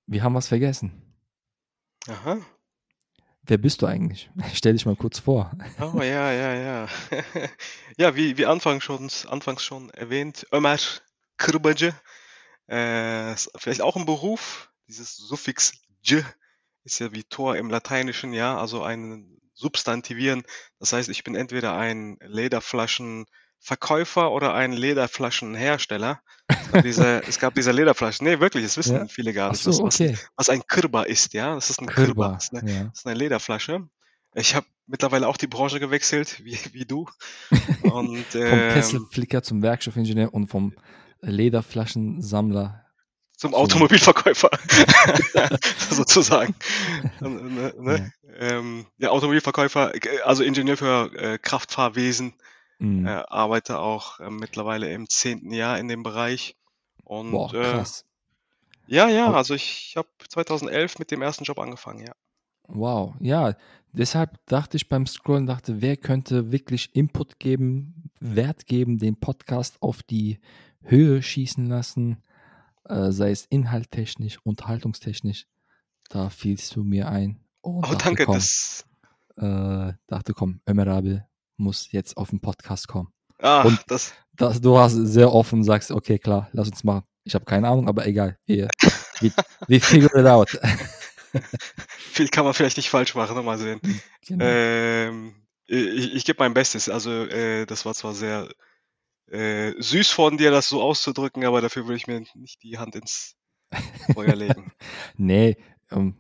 wir 0.07 0.23
haben 0.23 0.35
was 0.35 0.49
vergessen. 0.49 0.93
Aha. 2.09 2.39
Wer 3.43 3.59
bist 3.59 3.81
du 3.83 3.87
eigentlich? 3.87 4.31
Stell 4.55 4.75
dich 4.75 4.87
mal 4.87 4.97
kurz 4.97 5.19
vor. 5.19 5.53
Oh 5.81 6.03
ja, 6.03 6.33
ja, 6.33 6.55
ja. 6.55 6.89
Ja, 7.97 8.15
wie, 8.15 8.37
wie 8.39 8.47
anfangs 8.47 8.85
schon, 8.85 9.11
anfangs 9.27 9.65
schon 9.65 9.91
erwähnt, 9.91 10.47
Ömer 10.53 10.79
Kırbacı. 11.37 11.95
Äh, 12.67 13.35
vielleicht 13.57 13.81
auch 13.81 13.97
ein 13.97 14.07
Beruf. 14.07 14.71
Dieses 14.87 15.17
Suffix 15.17 15.73
J 16.03 16.25
ist 16.85 17.01
ja 17.01 17.13
wie 17.13 17.25
Tor 17.25 17.57
im 17.57 17.71
Lateinischen, 17.71 18.33
ja, 18.33 18.59
also 18.59 18.83
ein 18.83 19.41
Substantivieren. 19.55 20.45
Das 20.79 20.93
heißt, 20.93 21.09
ich 21.09 21.25
bin 21.25 21.35
entweder 21.35 21.77
ein 21.77 22.19
Lederflaschenverkäufer 23.59 24.33
oder 24.33 24.55
ein 24.55 24.73
Lederflaschenhersteller. 24.73 26.21
Es 26.49 26.73
gab 26.73 26.83
diese, 26.83 27.23
es 27.29 27.39
gab 27.39 27.55
diese 27.55 27.73
Lederflaschen. 27.73 28.27
Nee, 28.27 28.41
wirklich, 28.41 28.65
das 28.65 28.77
wissen 28.77 28.97
Ja? 28.97 29.07
viele 29.07 29.33
gar 29.33 29.51
nicht, 29.51 29.63
so, 29.63 29.71
was, 29.71 30.01
okay. 30.01 30.17
was 30.37 30.49
ein 30.49 30.67
Kırba 30.67 31.03
ist, 31.03 31.35
ja. 31.35 31.55
Das 31.55 31.71
ist 31.71 31.81
ein. 31.81 31.87
Kırba, 31.87 32.33
Das 32.35 32.45
ist 32.45 32.55
eine, 32.55 32.73
ja. 32.73 32.85
das 32.85 33.01
ist 33.01 33.07
eine 33.07 33.17
Lederflasche. 33.17 33.89
Ich 34.35 34.55
habe 34.55 34.67
mittlerweile 34.87 35.27
auch 35.27 35.37
die 35.37 35.47
Branche 35.47 35.81
gewechselt, 35.81 36.43
wie, 36.45 36.59
wie 36.73 36.85
du. 36.85 37.09
Und 37.83 38.25
Vom 38.31 38.41
ähm, 38.41 38.73
Kesselflicker 38.73 39.43
zum 39.43 39.63
Werkstoffingenieur 39.63 40.33
und 40.33 40.49
vom 40.49 40.75
Lederflaschensammler 41.21 42.85
zum 43.37 43.55
Automobilverkäufer, 43.55 44.51
sozusagen. 45.91 46.57
Ne, 47.21 47.73
ne? 47.79 48.13
ja. 48.41 48.49
Ähm, 48.49 48.87
ja, 48.99 49.11
Automobilverkäufer, 49.11 49.95
äh, 49.95 50.21
also 50.25 50.43
Ingenieur 50.43 50.77
für 50.77 51.13
äh, 51.15 51.39
Kraftfahrwesen, 51.39 52.35
äh, 52.81 52.85
Mhm. 52.85 53.07
arbeite 53.07 53.79
auch 53.79 54.21
äh, 54.21 54.31
mittlerweile 54.31 54.93
im 54.93 55.09
zehnten 55.09 55.53
Jahr 55.53 55.79
in 55.79 55.89
dem 55.89 56.03
Bereich. 56.03 56.57
Und 57.05 57.31
Boah, 57.33 57.53
äh, 57.55 57.63
krass. 57.63 58.05
ja, 58.87 59.09
ja, 59.09 59.27
Aber- 59.29 59.39
also 59.39 59.55
ich 59.55 59.95
habe 59.97 60.09
2011 60.29 60.99
mit 60.99 61.11
dem 61.11 61.23
ersten 61.23 61.45
Job 61.45 61.59
angefangen, 61.59 62.07
ja. 62.07 62.13
Wow, 62.71 63.15
ja, 63.21 63.55
deshalb 63.93 64.45
dachte 64.47 64.77
ich 64.77 64.89
beim 64.91 65.07
Scrollen, 65.07 65.47
dachte, 65.47 65.81
wer 65.81 65.97
könnte 65.97 66.53
wirklich 66.53 66.95
Input 66.95 67.39
geben, 67.39 68.11
Wert 68.21 68.67
geben, 68.67 68.99
den 68.99 69.17
Podcast 69.19 69.81
auf 69.81 70.03
die 70.03 70.39
Höhe 70.83 71.23
schießen 71.23 71.65
lassen, 71.67 72.23
äh, 72.85 73.11
sei 73.11 73.31
es 73.31 73.47
inhalttechnisch, 73.47 74.39
unterhaltungstechnisch. 74.45 75.47
Da 76.11 76.29
fielst 76.29 76.77
du 76.77 76.85
mir 76.85 77.09
ein 77.09 77.41
und 77.63 77.79
Oh, 77.79 77.81
dachte, 77.93 78.05
danke, 78.05 78.25
komm, 78.27 78.35
das, 78.35 78.87
äh, 79.37 79.93
dachte, 80.07 80.35
komm, 80.35 80.61
Ömer 80.69 80.87
Abi 80.89 81.23
muss 81.59 81.91
jetzt 81.93 82.17
auf 82.17 82.31
den 82.31 82.41
Podcast 82.41 82.89
kommen. 82.89 83.09
ah, 83.41 83.63
Und 83.63 83.81
das, 83.89 84.15
das, 84.33 84.61
du 84.61 84.79
hast 84.79 84.95
sehr 84.95 85.33
offen, 85.33 85.65
sagst, 85.65 85.91
okay, 85.91 86.19
klar, 86.19 86.49
lass 86.53 86.69
uns 86.69 86.85
machen. 86.85 87.05
Ich 87.25 87.35
habe 87.35 87.45
keine 87.45 87.69
Ahnung, 87.69 87.89
aber 87.89 88.07
egal, 88.07 88.39
wir, 88.47 88.69
wir, 89.21 89.33
wir 89.67 89.81
figure 89.81 90.19
it 90.21 90.27
out. 90.27 90.51
viel 92.13 92.29
kann 92.29 92.45
man 92.45 92.55
vielleicht 92.55 92.79
nicht 92.79 92.89
falsch 92.91 93.15
machen, 93.15 93.45
mal 93.45 93.59
sehen. 93.59 93.81
genau. 94.27 94.45
Ähm, 94.47 95.35
ich 95.67 96.15
ich 96.15 96.25
gebe 96.25 96.43
mein 96.43 96.55
Bestes. 96.55 96.89
Also, 96.89 97.11
äh, 97.27 97.67
das 97.67 97.85
war 97.85 97.93
zwar 97.95 98.15
sehr 98.15 98.49
äh, 99.31 99.75
süß 99.79 100.11
von 100.11 100.39
dir, 100.39 100.51
das 100.51 100.69
so 100.71 100.81
auszudrücken, 100.83 101.45
aber 101.45 101.61
dafür 101.61 101.85
würde 101.85 101.97
ich 101.97 102.07
mir 102.07 102.25
nicht 102.35 102.63
die 102.63 102.79
Hand 102.79 102.95
ins 102.97 103.35
Feuer 104.15 104.35
legen. 104.35 104.73
Nee, 105.19 105.57
ähm, 105.91 106.17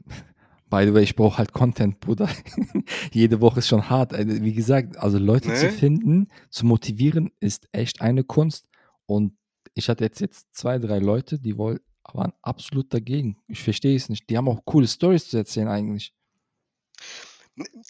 by 0.71 0.85
the 0.87 0.95
way, 0.95 1.03
ich 1.03 1.17
brauche 1.17 1.39
halt 1.39 1.53
Content, 1.53 2.01
Bruder. 2.01 2.29
Jede 3.13 3.41
Woche 3.41 3.61
ist 3.61 3.69
schon 3.69 3.89
hart. 3.89 4.13
Also, 4.15 4.43
Wie 4.43 4.55
gesagt, 4.55 4.97
also 4.99 5.19
Leute 5.19 5.53
zu 5.55 5.67
Ne? 5.67 5.73
finden, 5.73 6.29
zu 6.51 6.67
motivieren, 6.67 7.31
ist 7.41 7.69
echt 7.73 8.01
eine 8.01 8.25
Kunst. 8.25 8.67
Und 9.07 9.37
ich 9.75 9.89
hatte 9.89 10.05
jetzt, 10.05 10.21
jetzt 10.21 10.55
zwei, 10.55 10.79
drei 10.79 10.99
Leute, 10.99 11.39
die 11.39 11.57
wollen, 11.57 11.81
waren 12.13 12.33
absolut 12.43 12.93
dagegen. 12.93 13.37
Ich 13.49 13.63
verstehe 13.63 13.97
es 13.97 14.09
nicht. 14.09 14.29
Die 14.31 14.37
haben 14.37 14.49
auch 14.49 14.65
coole 14.65 14.87
Stories 14.89 15.29
zu 15.29 15.37
erzählen 15.37 15.69
eigentlich. 15.69 16.13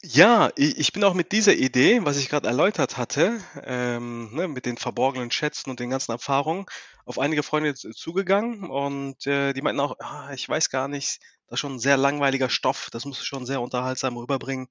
Ja, 0.02 0.50
ich 0.56 0.92
bin 0.92 1.04
auch 1.04 1.12
mit 1.12 1.32
dieser 1.32 1.54
Idee, 1.54 2.00
was 2.02 2.16
ich 2.16 2.30
gerade 2.30 2.48
erläutert 2.48 2.96
hatte, 2.96 3.38
ähm, 3.64 4.34
ne, 4.34 4.48
mit 4.48 4.64
den 4.64 4.78
verborgenen 4.78 5.30
Schätzen 5.30 5.68
und 5.68 5.78
den 5.78 5.90
ganzen 5.90 6.12
Erfahrungen, 6.12 6.64
auf 7.04 7.18
einige 7.18 7.42
Freunde 7.42 7.74
zugegangen 7.74 8.64
und 8.64 9.26
äh, 9.26 9.52
die 9.52 9.60
meinten 9.60 9.80
auch, 9.80 9.96
ah, 10.00 10.32
ich 10.32 10.48
weiß 10.48 10.70
gar 10.70 10.88
nicht, 10.88 11.20
das 11.48 11.56
ist 11.56 11.60
schon 11.60 11.74
ein 11.76 11.80
sehr 11.80 11.96
langweiliger 11.96 12.50
Stoff, 12.50 12.88
das 12.92 13.04
musst 13.04 13.20
du 13.22 13.24
schon 13.24 13.46
sehr 13.46 13.60
unterhaltsam 13.60 14.16
rüberbringen. 14.16 14.68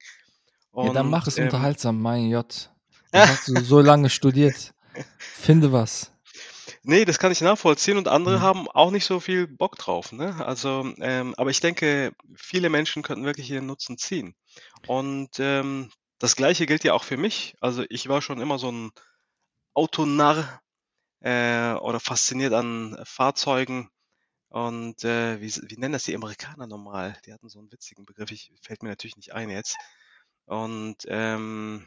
Ja, 0.80 0.90
dann 0.90 1.08
mach 1.08 1.26
Und 1.26 1.28
es 1.28 1.38
ähm, 1.38 1.44
unterhaltsam, 1.44 2.00
mein 2.00 2.28
J. 2.30 2.70
Du 3.12 3.26
hast 3.26 3.44
so, 3.46 3.60
so 3.60 3.80
lange 3.80 4.10
studiert. 4.10 4.74
Finde 5.32 5.72
was. 5.72 6.12
Nee, 6.82 7.04
das 7.04 7.18
kann 7.18 7.32
ich 7.32 7.40
nachvollziehen 7.40 7.98
und 7.98 8.08
andere 8.08 8.38
Mhm. 8.38 8.42
haben 8.42 8.68
auch 8.68 8.90
nicht 8.90 9.04
so 9.04 9.20
viel 9.20 9.46
Bock 9.46 9.76
drauf, 9.76 10.12
ne? 10.12 10.44
Also, 10.44 10.92
ähm, 11.00 11.34
aber 11.36 11.50
ich 11.50 11.60
denke, 11.60 12.12
viele 12.36 12.70
Menschen 12.70 13.02
könnten 13.02 13.24
wirklich 13.24 13.50
ihren 13.50 13.66
Nutzen 13.66 13.98
ziehen. 13.98 14.34
Und 14.86 15.30
ähm, 15.38 15.90
das 16.18 16.36
Gleiche 16.36 16.66
gilt 16.66 16.84
ja 16.84 16.94
auch 16.94 17.04
für 17.04 17.16
mich. 17.16 17.54
Also 17.60 17.84
ich 17.90 18.08
war 18.08 18.22
schon 18.22 18.40
immer 18.40 18.58
so 18.58 18.70
ein 18.72 18.90
Autonarr 19.74 20.60
äh, 21.20 21.72
oder 21.74 22.00
fasziniert 22.00 22.52
an 22.54 22.98
Fahrzeugen. 23.04 23.90
Und 24.48 25.04
äh, 25.04 25.40
wie, 25.40 25.52
wie 25.68 25.76
nennen 25.76 25.92
das 25.92 26.04
die 26.04 26.14
Amerikaner 26.14 26.66
normal? 26.66 27.18
Die 27.26 27.32
hatten 27.32 27.48
so 27.48 27.58
einen 27.58 27.72
witzigen 27.72 28.06
Begriff, 28.06 28.30
ich, 28.30 28.52
fällt 28.62 28.82
mir 28.82 28.88
natürlich 28.90 29.16
nicht 29.16 29.32
ein 29.34 29.50
jetzt. 29.50 29.76
Und 30.46 30.98
ähm, 31.08 31.86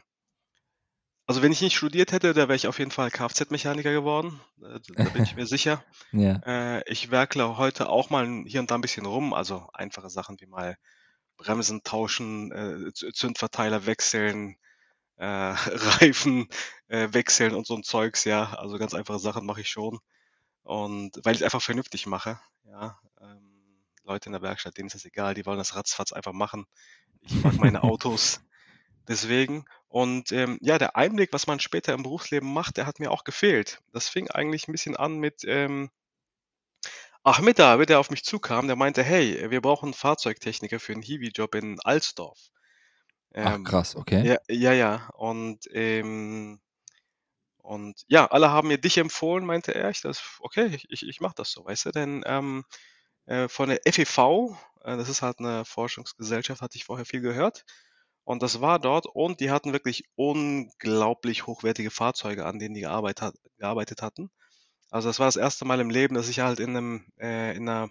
also 1.26 1.42
wenn 1.42 1.52
ich 1.52 1.60
nicht 1.60 1.76
studiert 1.76 2.12
hätte, 2.12 2.32
da 2.34 2.42
wäre 2.48 2.56
ich 2.56 2.66
auf 2.66 2.78
jeden 2.78 2.90
Fall 2.90 3.10
Kfz-Mechaniker 3.10 3.92
geworden. 3.92 4.40
Äh, 4.62 4.80
Da 4.96 5.08
bin 5.10 5.22
ich 5.22 5.34
mir 5.36 5.46
sicher. 5.46 5.84
Ja. 6.12 6.42
Äh, 6.44 6.82
ich 6.90 7.10
werkle 7.10 7.56
heute 7.58 7.88
auch 7.88 8.10
mal 8.10 8.44
hier 8.46 8.60
und 8.60 8.70
da 8.70 8.76
ein 8.76 8.80
bisschen 8.80 9.06
rum, 9.06 9.34
also 9.34 9.68
einfache 9.74 10.10
Sachen 10.10 10.40
wie 10.40 10.46
mal 10.46 10.76
Bremsen 11.38 11.82
tauschen, 11.84 12.52
äh, 12.52 12.92
Zündverteiler 12.94 13.86
wechseln, 13.86 14.56
äh, 15.18 15.26
Reifen 15.56 16.48
äh, 16.88 17.08
wechseln 17.12 17.54
und 17.54 17.66
so 17.66 17.76
ein 17.76 17.84
Zeugs, 17.84 18.24
ja. 18.24 18.54
Also 18.54 18.78
ganz 18.78 18.94
einfache 18.94 19.20
Sachen 19.20 19.46
mache 19.46 19.62
ich 19.62 19.70
schon. 19.70 20.00
Und 20.62 21.20
weil 21.24 21.34
ich 21.34 21.40
es 21.40 21.44
einfach 21.44 21.62
vernünftig 21.62 22.06
mache, 22.06 22.40
ja. 22.64 22.98
Ähm, 23.20 23.82
Leute 24.04 24.26
in 24.26 24.32
der 24.32 24.42
Werkstatt, 24.42 24.76
denen 24.76 24.88
ist 24.88 24.94
das 24.94 25.04
egal, 25.04 25.34
die 25.34 25.46
wollen 25.46 25.58
das 25.58 25.76
ratzfatz 25.76 26.12
einfach 26.12 26.32
machen. 26.32 26.66
Ich 27.20 27.34
mag 27.42 27.56
meine 27.58 27.82
Autos 27.84 28.40
deswegen. 29.08 29.64
Und 29.88 30.32
ähm, 30.32 30.58
ja, 30.60 30.78
der 30.78 30.96
Einblick, 30.96 31.32
was 31.32 31.46
man 31.46 31.60
später 31.60 31.92
im 31.94 32.02
Berufsleben 32.02 32.52
macht, 32.52 32.76
der 32.76 32.86
hat 32.86 33.00
mir 33.00 33.10
auch 33.10 33.24
gefehlt. 33.24 33.80
Das 33.92 34.08
fing 34.08 34.30
eigentlich 34.30 34.68
ein 34.68 34.72
bisschen 34.72 34.96
an 34.96 35.18
mit 35.18 35.44
ähm, 35.46 35.90
Ahmed 37.24 37.58
David, 37.58 37.88
der 37.88 38.00
auf 38.00 38.10
mich 38.10 38.24
zukam, 38.24 38.66
der 38.66 38.76
meinte, 38.76 39.02
hey, 39.02 39.50
wir 39.50 39.60
brauchen 39.60 39.86
einen 39.86 39.94
Fahrzeugtechniker 39.94 40.80
für 40.80 40.92
einen 40.92 41.02
Hiwi-Job 41.02 41.54
in 41.54 41.78
Alsdorf. 41.80 42.50
Ach, 43.40 43.54
Ähm, 43.54 43.64
krass, 43.64 43.94
okay. 43.96 44.26
ja, 44.26 44.38
ja, 44.48 44.72
ja. 44.72 45.08
Und, 45.14 45.68
ähm, 45.72 46.60
und 47.62 48.02
ja, 48.08 48.26
alle 48.30 48.50
haben 48.50 48.68
mir 48.68 48.78
dich 48.78 48.98
empfohlen, 48.98 49.46
meinte 49.46 49.74
er. 49.74 49.90
Ich 49.90 50.00
das, 50.02 50.22
okay, 50.40 50.66
ich, 50.66 50.86
ich, 50.90 51.08
ich 51.08 51.20
mache 51.20 51.34
das 51.36 51.50
so, 51.52 51.64
weißt 51.64 51.86
du, 51.86 51.90
denn 51.92 52.22
ähm, 52.26 52.64
äh, 53.26 53.48
von 53.48 53.68
der 53.68 53.80
FEV, 53.86 54.56
äh, 54.84 54.96
das 54.96 55.08
ist 55.08 55.22
halt 55.22 55.38
eine 55.40 55.64
Forschungsgesellschaft, 55.64 56.62
hatte 56.62 56.76
ich 56.76 56.84
vorher 56.84 57.06
viel 57.06 57.20
gehört. 57.20 57.64
Und 58.24 58.42
das 58.42 58.60
war 58.60 58.78
dort 58.78 59.06
und 59.06 59.40
die 59.40 59.50
hatten 59.50 59.72
wirklich 59.72 60.04
unglaublich 60.16 61.46
hochwertige 61.46 61.90
Fahrzeuge, 61.90 62.46
an 62.46 62.58
denen 62.60 62.74
die 62.74 62.82
gearbeitet, 62.82 63.22
hat, 63.22 63.34
gearbeitet 63.58 64.02
hatten. 64.02 64.30
Also 64.90 65.08
das 65.08 65.18
war 65.20 65.26
das 65.28 65.36
erste 65.36 65.64
Mal 65.66 65.80
im 65.80 65.90
Leben, 65.90 66.14
dass 66.14 66.28
ich 66.28 66.40
halt 66.40 66.60
in 66.60 66.70
einem, 66.76 67.06
äh, 67.20 67.56
in 67.56 67.68
einer 67.68 67.90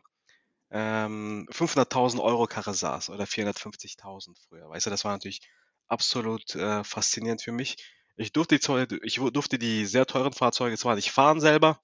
ähm, 0.72 1.48
500.000 1.52 2.22
Euro 2.22 2.48
Karre 2.48 2.74
saß 2.74 3.10
oder 3.10 3.26
450.000 3.28 4.38
früher. 4.48 4.70
Weißt 4.70 4.86
du, 4.86 4.90
das 4.90 5.04
war 5.06 5.12
natürlich 5.14 5.42
absolut 5.88 6.56
äh, 6.56 6.84
faszinierend 6.84 7.42
für 7.42 7.52
mich. 7.52 7.78
Ich 8.16 8.34
durfte 8.34 8.60
die, 8.60 9.00
ich 9.04 9.16
durfte 9.16 9.58
die 9.58 9.86
sehr 9.86 10.06
teuren 10.06 10.34
Fahrzeuge 10.34 10.78
zwar 10.78 10.96
nicht 10.96 11.12
fahren 11.12 11.40
selber, 11.40 11.80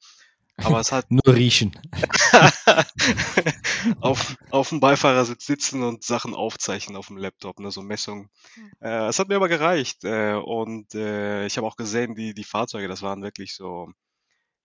Aber 0.57 0.79
es 0.79 0.91
hat 0.91 1.05
Nur 1.11 1.35
riechen. 1.35 1.79
auf, 4.01 4.35
auf 4.49 4.69
dem 4.69 4.79
Beifahrersitz 4.79 5.45
sitzen 5.45 5.83
und 5.83 6.03
Sachen 6.03 6.33
aufzeichnen 6.33 6.97
auf 6.97 7.07
dem 7.07 7.17
Laptop, 7.17 7.59
ne, 7.59 7.71
so 7.71 7.81
Messungen. 7.81 8.29
Hm. 8.55 8.71
Äh, 8.81 9.07
es 9.07 9.19
hat 9.19 9.29
mir 9.29 9.35
aber 9.35 9.49
gereicht. 9.49 10.03
Äh, 10.03 10.33
und 10.33 10.93
äh, 10.95 11.45
ich 11.45 11.57
habe 11.57 11.67
auch 11.67 11.75
gesehen, 11.75 12.15
die, 12.15 12.33
die 12.33 12.43
Fahrzeuge, 12.43 12.87
das 12.87 13.01
waren 13.01 13.21
wirklich 13.21 13.55
so, 13.55 13.91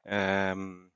ähm, 0.04 0.90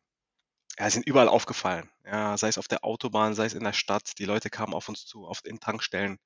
ja, 0.78 0.90
sind 0.90 1.06
überall 1.06 1.28
aufgefallen. 1.28 1.90
Ja, 2.04 2.37
sei 2.38 2.49
es 2.49 2.58
auf 2.58 2.68
der 2.68 2.85
Autobahn, 2.85 3.35
sei 3.35 3.46
es 3.46 3.54
in 3.54 3.64
der 3.64 3.73
Stadt. 3.73 4.18
Die 4.18 4.25
Leute 4.25 4.50
kamen 4.50 4.75
auf 4.75 4.88
uns 4.88 5.06
zu, 5.06 5.26
oft 5.26 5.46
in 5.46 5.61
Tankstellen, 5.61 6.18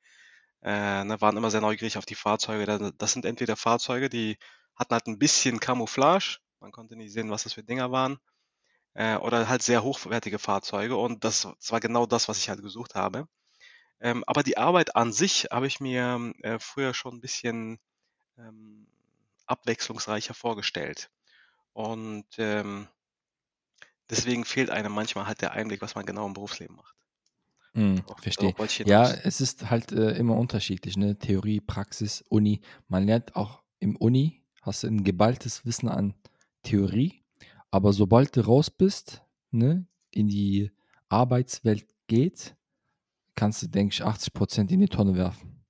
äh, 0.63 1.05
ne, 1.05 1.21
waren 1.21 1.37
immer 1.37 1.51
sehr 1.51 1.61
neugierig 1.61 1.99
auf 1.99 2.07
die 2.07 2.15
Fahrzeuge. 2.15 2.93
Das, 2.97 3.13
sind 3.13 3.25
entweder 3.25 3.57
Fahrzeuge, 3.57 4.09
die 4.09 4.39
hatten 4.77 4.93
halt 4.93 5.07
ein 5.07 5.19
bisschen 5.19 5.61
Camouflage. 5.61 6.39
Man 6.61 6.73
konnte 6.73 6.97
nicht 6.97 7.13
sehen, 7.13 7.31
was 7.31 7.45
das 7.45 7.55
für 7.55 7.63
Dinger 7.63 7.91
waren. 7.93 8.19
Äh, 8.95 9.17
oder 9.17 9.49
halt 9.49 9.63
sehr 9.63 9.83
hochwertige 9.83 10.39
Fahrzeuge. 10.39 10.97
Und 10.97 11.25
das, 11.25 11.49
das 11.59 11.73
war 11.73 11.81
genau 11.81 12.07
das, 12.07 12.29
was 12.29 12.39
ich 12.39 12.49
halt 12.49 12.63
gesucht 12.63 12.95
habe. 12.95 13.27
Ähm, 14.01 14.25
aber 14.27 14.43
die 14.43 14.57
Arbeit 14.57 14.97
an 14.97 15.13
sich 15.13 15.49
habe 15.51 15.67
ich 15.67 15.81
mir 15.81 16.33
äh, 16.43 16.59
früher 16.59 16.95
schon 16.95 17.17
ein 17.17 17.21
bisschen 17.21 17.79
ähm, 18.39 18.87
abwechslungsreicher 19.47 20.35
vorgestellt. 20.35 21.11
Und 21.73 22.27
ähm, 22.39 22.89
deswegen 24.09 24.45
fehlt 24.45 24.71
einem 24.71 24.93
manchmal 24.93 25.27
halt 25.27 25.43
der 25.43 25.53
Einblick, 25.53 25.83
was 25.83 25.95
man 25.95 26.07
genau 26.07 26.27
im 26.27 26.35
Berufsleben 26.35 26.77
macht. 26.77 26.95
Hm, 27.75 28.03
verstehe. 28.21 28.55
Ja, 28.85 29.09
es 29.09 29.41
ist 29.41 29.71
halt 29.71 29.93
äh, 29.93 30.13
immer 30.13 30.37
unterschiedlich, 30.37 30.97
ne? 30.97 31.19
Theorie, 31.19 31.61
Praxis, 31.61 32.25
Uni. 32.29 32.61
Man 32.89 33.05
lernt 33.05 33.37
auch 33.37 33.63
im 33.79 33.97
Uni, 33.97 34.43
hast 34.63 34.83
du 34.83 34.89
ein 34.89 35.05
geballtes 35.05 35.65
Wissen 35.65 35.89
an 35.89 36.15
Theorie, 36.63 37.23
aber 37.71 37.93
sobald 37.93 38.37
du 38.37 38.43
raus 38.43 38.71
bist, 38.71 39.23
ne, 39.51 39.87
in 40.11 40.29
die 40.29 40.71
Arbeitswelt 41.09 41.87
geht, 42.07 42.57
kannst 43.35 43.63
du, 43.63 43.69
denke 43.69 43.95
ich, 43.95 44.05
80 44.05 44.33
Prozent 44.33 44.73
in 44.73 44.81
die 44.81 44.89
Tonne 44.89 45.17
werfen. 45.17 45.65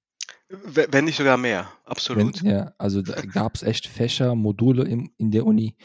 Wenn 0.49 1.05
nicht 1.05 1.17
sogar 1.17 1.37
mehr, 1.37 1.71
Wenn, 1.85 1.91
absolut. 1.91 2.43
ja, 2.43 2.75
also 2.79 3.03
da 3.03 3.21
gab 3.33 3.55
es 3.55 3.63
echt 3.63 3.87
Fächer, 3.87 4.35
Module 4.35 4.85
im, 4.85 5.13
in 5.17 5.31
der 5.31 5.47
Uni, 5.47 5.77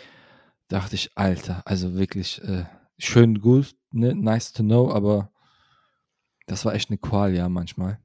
dachte 0.68 0.96
ich, 0.96 1.12
Alter, 1.16 1.62
also 1.66 1.96
wirklich 1.96 2.42
äh, 2.44 2.66
schön 2.98 3.40
gut, 3.40 3.76
ne, 3.92 4.16
nice 4.16 4.54
to 4.54 4.64
know, 4.64 4.92
aber 4.92 5.32
das 6.46 6.66
war 6.66 6.74
echt 6.74 6.90
eine 6.90 6.98
Qual, 6.98 7.36
ja, 7.36 7.50
manchmal. 7.50 8.00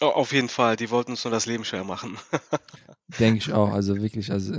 Oh, 0.00 0.06
auf 0.06 0.32
jeden 0.32 0.48
Fall, 0.48 0.76
die 0.76 0.90
wollten 0.90 1.12
uns 1.12 1.24
nur 1.24 1.30
das 1.30 1.46
Leben 1.46 1.64
schwer 1.64 1.84
machen. 1.84 2.16
Denke 3.18 3.38
ich 3.38 3.52
auch, 3.52 3.70
also 3.70 3.96
wirklich, 3.96 4.32
also, 4.32 4.54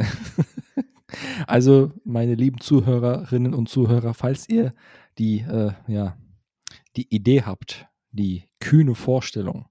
also 1.48 1.92
meine 2.06 2.36
lieben 2.36 2.60
Zuhörerinnen 2.60 3.54
und 3.54 3.68
Zuhörer, 3.68 4.14
falls 4.14 4.48
ihr 4.50 4.74
die, 5.18 5.40
äh, 5.40 5.72
ja, 5.88 6.18
die 6.96 7.14
Idee 7.14 7.44
habt, 7.44 7.88
die 8.12 8.50
kühne 8.60 8.94
Vorstellung, 8.94 9.68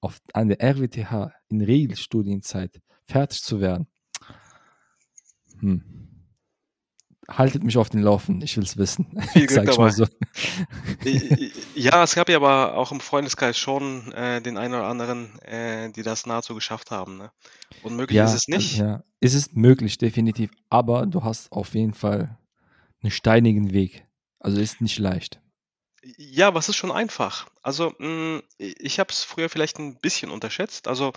auf, 0.00 0.20
an 0.32 0.48
der 0.48 0.60
RWTH 0.60 1.32
in 1.48 1.60
Regelstudienzeit 1.60 2.80
fertig 3.04 3.42
zu 3.42 3.60
werden, 3.60 3.86
hm, 5.60 6.05
haltet 7.28 7.64
mich 7.64 7.76
auf 7.78 7.90
den 7.90 8.02
Laufen, 8.02 8.40
ich 8.42 8.56
will 8.56 8.64
es 8.64 8.76
wissen, 8.76 9.06
Viel 9.32 9.46
Glück 9.46 9.64
dabei. 9.64 9.90
so. 9.90 10.06
Ja, 11.74 12.02
es 12.02 12.14
gab 12.14 12.28
ja 12.28 12.36
aber 12.36 12.74
auch 12.74 12.92
im 12.92 13.00
Freundeskreis 13.00 13.58
schon 13.58 14.12
äh, 14.12 14.40
den 14.42 14.56
einen 14.58 14.74
oder 14.74 14.86
anderen, 14.86 15.38
äh, 15.40 15.90
die 15.92 16.02
das 16.02 16.26
nahezu 16.26 16.54
geschafft 16.54 16.90
haben. 16.90 17.18
Ne? 17.18 17.30
Unmöglich 17.82 18.22
ist 18.22 18.32
Ja, 18.32 18.34
es 18.34 18.48
also, 18.52 18.76
nicht. 18.76 18.78
ja, 18.78 19.04
es 19.20 19.34
ist 19.34 19.54
möglich, 19.56 19.98
definitiv, 19.98 20.50
aber 20.70 21.06
du 21.06 21.22
hast 21.24 21.52
auf 21.52 21.74
jeden 21.74 21.94
Fall 21.94 22.38
einen 23.02 23.10
steinigen 23.10 23.72
Weg. 23.72 24.06
Also 24.40 24.60
ist 24.60 24.80
nicht 24.80 24.98
leicht. 24.98 25.40
Ja, 26.18 26.54
was 26.54 26.68
ist 26.68 26.76
schon 26.76 26.92
einfach? 26.92 27.48
Also, 27.62 27.92
mh, 27.98 28.42
ich 28.58 28.98
habe 29.00 29.10
es 29.10 29.24
früher 29.24 29.48
vielleicht 29.48 29.78
ein 29.78 29.98
bisschen 30.00 30.30
unterschätzt. 30.30 30.86
Also, 30.88 31.12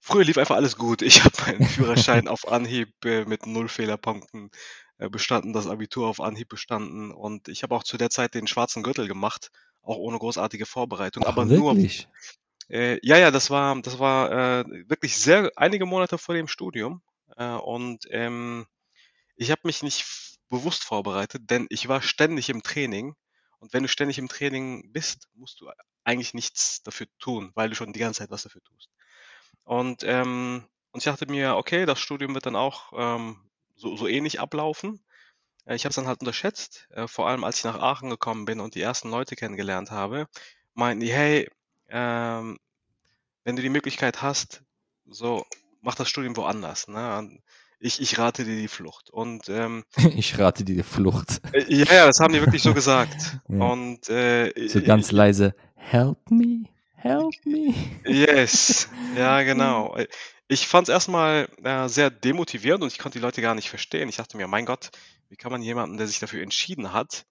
früher 0.00 0.24
lief 0.24 0.38
einfach 0.38 0.56
alles 0.56 0.76
gut. 0.76 1.02
Ich 1.02 1.24
habe 1.24 1.34
meinen 1.46 1.64
Führerschein 1.66 2.28
auf 2.28 2.48
Anhieb 2.48 2.90
äh, 3.04 3.24
mit 3.26 3.46
null 3.46 3.68
Fehlerpunkten 3.68 4.50
äh, 4.98 5.08
bestanden, 5.08 5.52
das 5.52 5.66
Abitur 5.66 6.08
auf 6.08 6.20
Anhieb 6.20 6.48
bestanden 6.48 7.10
und 7.10 7.48
ich 7.48 7.62
habe 7.62 7.74
auch 7.74 7.84
zu 7.84 7.96
der 7.96 8.10
Zeit 8.10 8.34
den 8.34 8.46
schwarzen 8.46 8.82
Gürtel 8.82 9.08
gemacht, 9.08 9.50
auch 9.82 9.96
ohne 9.96 10.18
großartige 10.18 10.66
Vorbereitung, 10.66 11.24
Ach, 11.24 11.28
aber 11.28 11.44
nur, 11.44 11.74
wirklich? 11.74 12.08
äh, 12.68 12.98
ja, 13.06 13.16
ja, 13.16 13.30
das 13.30 13.50
war, 13.50 13.80
das 13.82 13.98
war 13.98 14.30
äh, 14.60 14.64
wirklich 14.88 15.16
sehr 15.16 15.50
einige 15.56 15.86
Monate 15.86 16.18
vor 16.18 16.34
dem 16.34 16.48
Studium 16.48 17.02
äh, 17.36 17.52
und 17.52 18.06
ähm, 18.10 18.66
ich 19.36 19.50
habe 19.50 19.62
mich 19.64 19.82
nicht 19.82 20.04
bewusst 20.48 20.82
vorbereitet, 20.84 21.50
denn 21.50 21.66
ich 21.70 21.88
war 21.88 22.02
ständig 22.02 22.48
im 22.48 22.62
Training. 22.62 23.14
Und 23.60 23.72
wenn 23.72 23.82
du 23.82 23.88
ständig 23.88 24.18
im 24.18 24.28
Training 24.28 24.92
bist, 24.92 25.28
musst 25.34 25.60
du 25.60 25.70
eigentlich 26.04 26.34
nichts 26.34 26.82
dafür 26.82 27.06
tun, 27.18 27.52
weil 27.54 27.68
du 27.68 27.74
schon 27.76 27.92
die 27.92 28.00
ganze 28.00 28.18
Zeit 28.18 28.30
was 28.30 28.44
dafür 28.44 28.62
tust. 28.62 28.90
Und, 29.64 30.02
ähm, 30.04 30.66
und 30.92 31.00
ich 31.00 31.04
dachte 31.04 31.26
mir, 31.26 31.56
okay, 31.56 31.86
das 31.86 32.00
Studium 32.00 32.34
wird 32.34 32.46
dann 32.46 32.56
auch 32.56 32.92
ähm, 32.96 33.50
so, 33.78 33.96
so 33.96 34.06
ähnlich 34.06 34.40
ablaufen. 34.40 35.00
Äh, 35.64 35.76
Ich 35.76 35.84
habe 35.84 35.90
es 35.90 35.96
dann 35.96 36.06
halt 36.06 36.20
unterschätzt, 36.20 36.86
äh, 36.90 37.06
vor 37.08 37.28
allem 37.28 37.44
als 37.44 37.58
ich 37.58 37.64
nach 37.64 37.78
Aachen 37.80 38.10
gekommen 38.10 38.44
bin 38.44 38.60
und 38.60 38.74
die 38.74 38.82
ersten 38.82 39.10
Leute 39.10 39.36
kennengelernt 39.36 39.90
habe, 39.90 40.26
meinten 40.74 41.00
die, 41.00 41.12
hey, 41.12 41.48
ähm, 41.88 42.58
wenn 43.44 43.56
du 43.56 43.62
die 43.62 43.70
Möglichkeit 43.70 44.20
hast, 44.20 44.62
so 45.06 45.46
mach 45.80 45.94
das 45.94 46.08
Studium 46.08 46.36
woanders. 46.36 46.88
Ne? 46.88 47.38
Ich, 47.80 48.00
ich 48.02 48.18
rate 48.18 48.44
dir 48.44 48.56
die 48.56 48.68
Flucht. 48.68 49.08
Und 49.10 49.48
ähm, 49.48 49.84
Ich 50.16 50.38
rate 50.38 50.64
dir 50.64 50.74
die 50.76 50.82
Flucht. 50.82 51.40
äh, 51.52 51.64
ja, 51.72 51.86
ja, 51.94 52.06
das 52.06 52.20
haben 52.20 52.34
die 52.34 52.40
wirklich 52.40 52.62
so 52.62 52.74
gesagt. 52.74 53.38
Ja. 53.48 53.64
Und 53.64 54.08
äh, 54.10 54.68
So 54.68 54.82
ganz 54.82 55.10
leise. 55.10 55.54
Help 55.76 56.30
me, 56.30 56.64
help 56.96 57.34
me. 57.46 57.72
yes, 58.04 58.88
ja, 59.16 59.42
genau. 59.42 59.96
Ich 60.48 60.66
fand 60.66 60.88
es 60.88 60.92
erstmal 60.92 61.48
äh, 61.62 61.88
sehr 61.88 62.10
demotivierend 62.10 62.82
und 62.82 62.92
ich 62.92 62.98
konnte 62.98 63.18
die 63.18 63.22
Leute 63.22 63.42
gar 63.42 63.54
nicht 63.54 63.68
verstehen. 63.68 64.08
Ich 64.08 64.16
dachte 64.16 64.36
mir, 64.36 64.46
mein 64.48 64.66
Gott, 64.66 64.90
wie 65.28 65.36
kann 65.36 65.52
man 65.52 65.62
jemanden, 65.62 65.98
der 65.98 66.06
sich 66.06 66.18
dafür 66.20 66.42
entschieden 66.42 66.92
hat, 66.92 67.26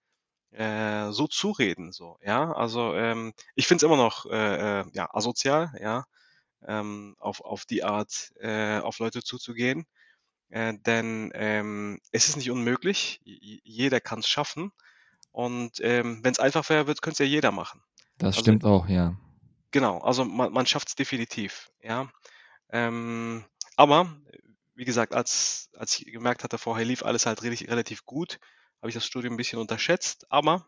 äh, 0.51 1.11
so 1.11 1.27
zureden, 1.27 1.91
so, 1.93 2.17
ja? 2.23 2.51
Also 2.53 2.95
ähm, 2.95 3.33
ich 3.55 3.67
finde 3.67 3.85
es 3.85 3.89
immer 3.89 3.97
noch 3.97 4.25
äh, 4.27 4.81
äh, 4.81 4.85
ja, 4.93 5.09
asozial, 5.13 5.73
ja, 5.81 6.05
ähm, 6.67 7.15
auf, 7.19 7.41
auf 7.41 7.65
die 7.65 7.83
Art 7.83 8.31
äh, 8.39 8.79
auf 8.79 8.99
Leute 8.99 9.23
zuzugehen. 9.23 9.85
Äh, 10.49 10.75
denn 10.85 11.31
ähm, 11.35 11.99
es 12.11 12.29
ist 12.29 12.37
nicht 12.37 12.51
unmöglich, 12.51 13.21
J- 13.25 13.61
jeder 13.63 14.01
kann 14.01 14.19
es 14.19 14.29
schaffen. 14.29 14.71
Und 15.31 15.79
ähm, 15.81 16.21
wenn 16.23 16.33
es 16.33 16.39
einfach 16.39 16.69
wäre, 16.69 16.85
könnte 16.85 17.11
es 17.11 17.19
ja 17.19 17.25
jeder 17.25 17.51
machen. 17.51 17.81
Das 18.19 18.37
Also 18.37 18.41
stimmt 18.41 18.63
auch, 18.63 18.87
ja. 18.87 19.15
genau, 19.71 19.99
also 19.99 20.25
man, 20.25 20.51
man 20.53 20.65
schafft 20.65 20.89
es 20.89 20.95
definitiv, 20.95 21.69
ja. 21.81 22.09
Ähm, 22.69 23.43
aber 23.75 24.15
wie 24.75 24.85
gesagt, 24.85 25.13
als, 25.13 25.69
als 25.75 25.99
ich 25.99 26.05
gemerkt 26.05 26.43
hatte, 26.43 26.57
vorher 26.57 26.85
lief 26.85 27.03
alles 27.03 27.25
halt 27.25 27.43
relativ, 27.43 27.67
relativ 27.69 28.05
gut, 28.05 28.39
habe 28.79 28.89
ich 28.89 28.95
das 28.95 29.05
Studium 29.05 29.33
ein 29.33 29.37
bisschen 29.37 29.59
unterschätzt. 29.59 30.25
Aber 30.29 30.67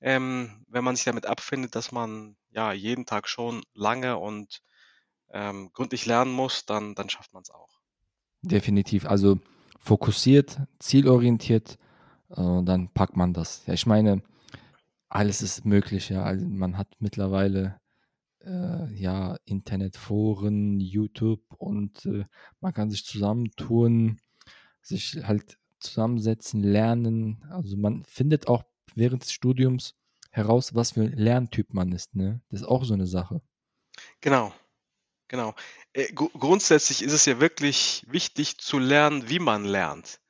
ähm, 0.00 0.64
wenn 0.68 0.84
man 0.84 0.96
sich 0.96 1.04
damit 1.04 1.26
abfindet, 1.26 1.74
dass 1.74 1.92
man 1.92 2.36
ja 2.50 2.72
jeden 2.72 3.06
Tag 3.06 3.28
schon 3.28 3.62
lange 3.74 4.18
und 4.18 4.62
ähm, 5.30 5.70
gründlich 5.72 6.06
lernen 6.06 6.32
muss, 6.32 6.66
dann, 6.66 6.94
dann 6.94 7.08
schafft 7.08 7.32
man 7.32 7.42
es 7.42 7.50
auch. 7.50 7.80
Definitiv. 8.42 9.06
Also 9.06 9.38
fokussiert, 9.78 10.58
zielorientiert, 10.78 11.78
äh, 12.30 12.62
dann 12.62 12.88
packt 12.92 13.16
man 13.16 13.32
das. 13.32 13.64
Ja, 13.66 13.74
ich 13.74 13.86
meine, 13.86 14.22
alles 15.08 15.42
ist 15.42 15.64
möglich, 15.64 16.08
ja. 16.08 16.24
Also 16.24 16.44
man 16.46 16.76
hat 16.76 16.88
mittlerweile 16.98 17.80
äh, 18.46 18.92
ja 18.94 19.36
Internetforen, 19.44 20.80
YouTube 20.80 21.42
und 21.58 22.06
äh, 22.06 22.24
man 22.60 22.72
kann 22.72 22.90
sich 22.90 23.04
zusammentun, 23.04 24.20
sich 24.82 25.18
halt 25.24 25.58
zusammensetzen, 25.80 26.62
lernen. 26.62 27.44
Also 27.50 27.76
man 27.76 28.04
findet 28.04 28.48
auch 28.48 28.64
während 28.94 29.22
des 29.24 29.32
Studiums 29.32 29.94
heraus, 30.30 30.74
was 30.74 30.92
für 30.92 31.02
ein 31.02 31.12
Lerntyp 31.12 31.74
man 31.74 31.92
ist, 31.92 32.14
ne? 32.14 32.40
Das 32.50 32.60
ist 32.60 32.66
auch 32.66 32.84
so 32.84 32.94
eine 32.94 33.06
Sache. 33.06 33.42
Genau, 34.20 34.52
genau. 35.28 35.54
Äh, 35.92 36.12
gru- 36.12 36.30
grundsätzlich 36.38 37.02
ist 37.02 37.12
es 37.12 37.24
ja 37.26 37.40
wirklich 37.40 38.04
wichtig 38.08 38.58
zu 38.58 38.78
lernen, 38.78 39.28
wie 39.28 39.38
man 39.38 39.64
lernt. 39.64 40.20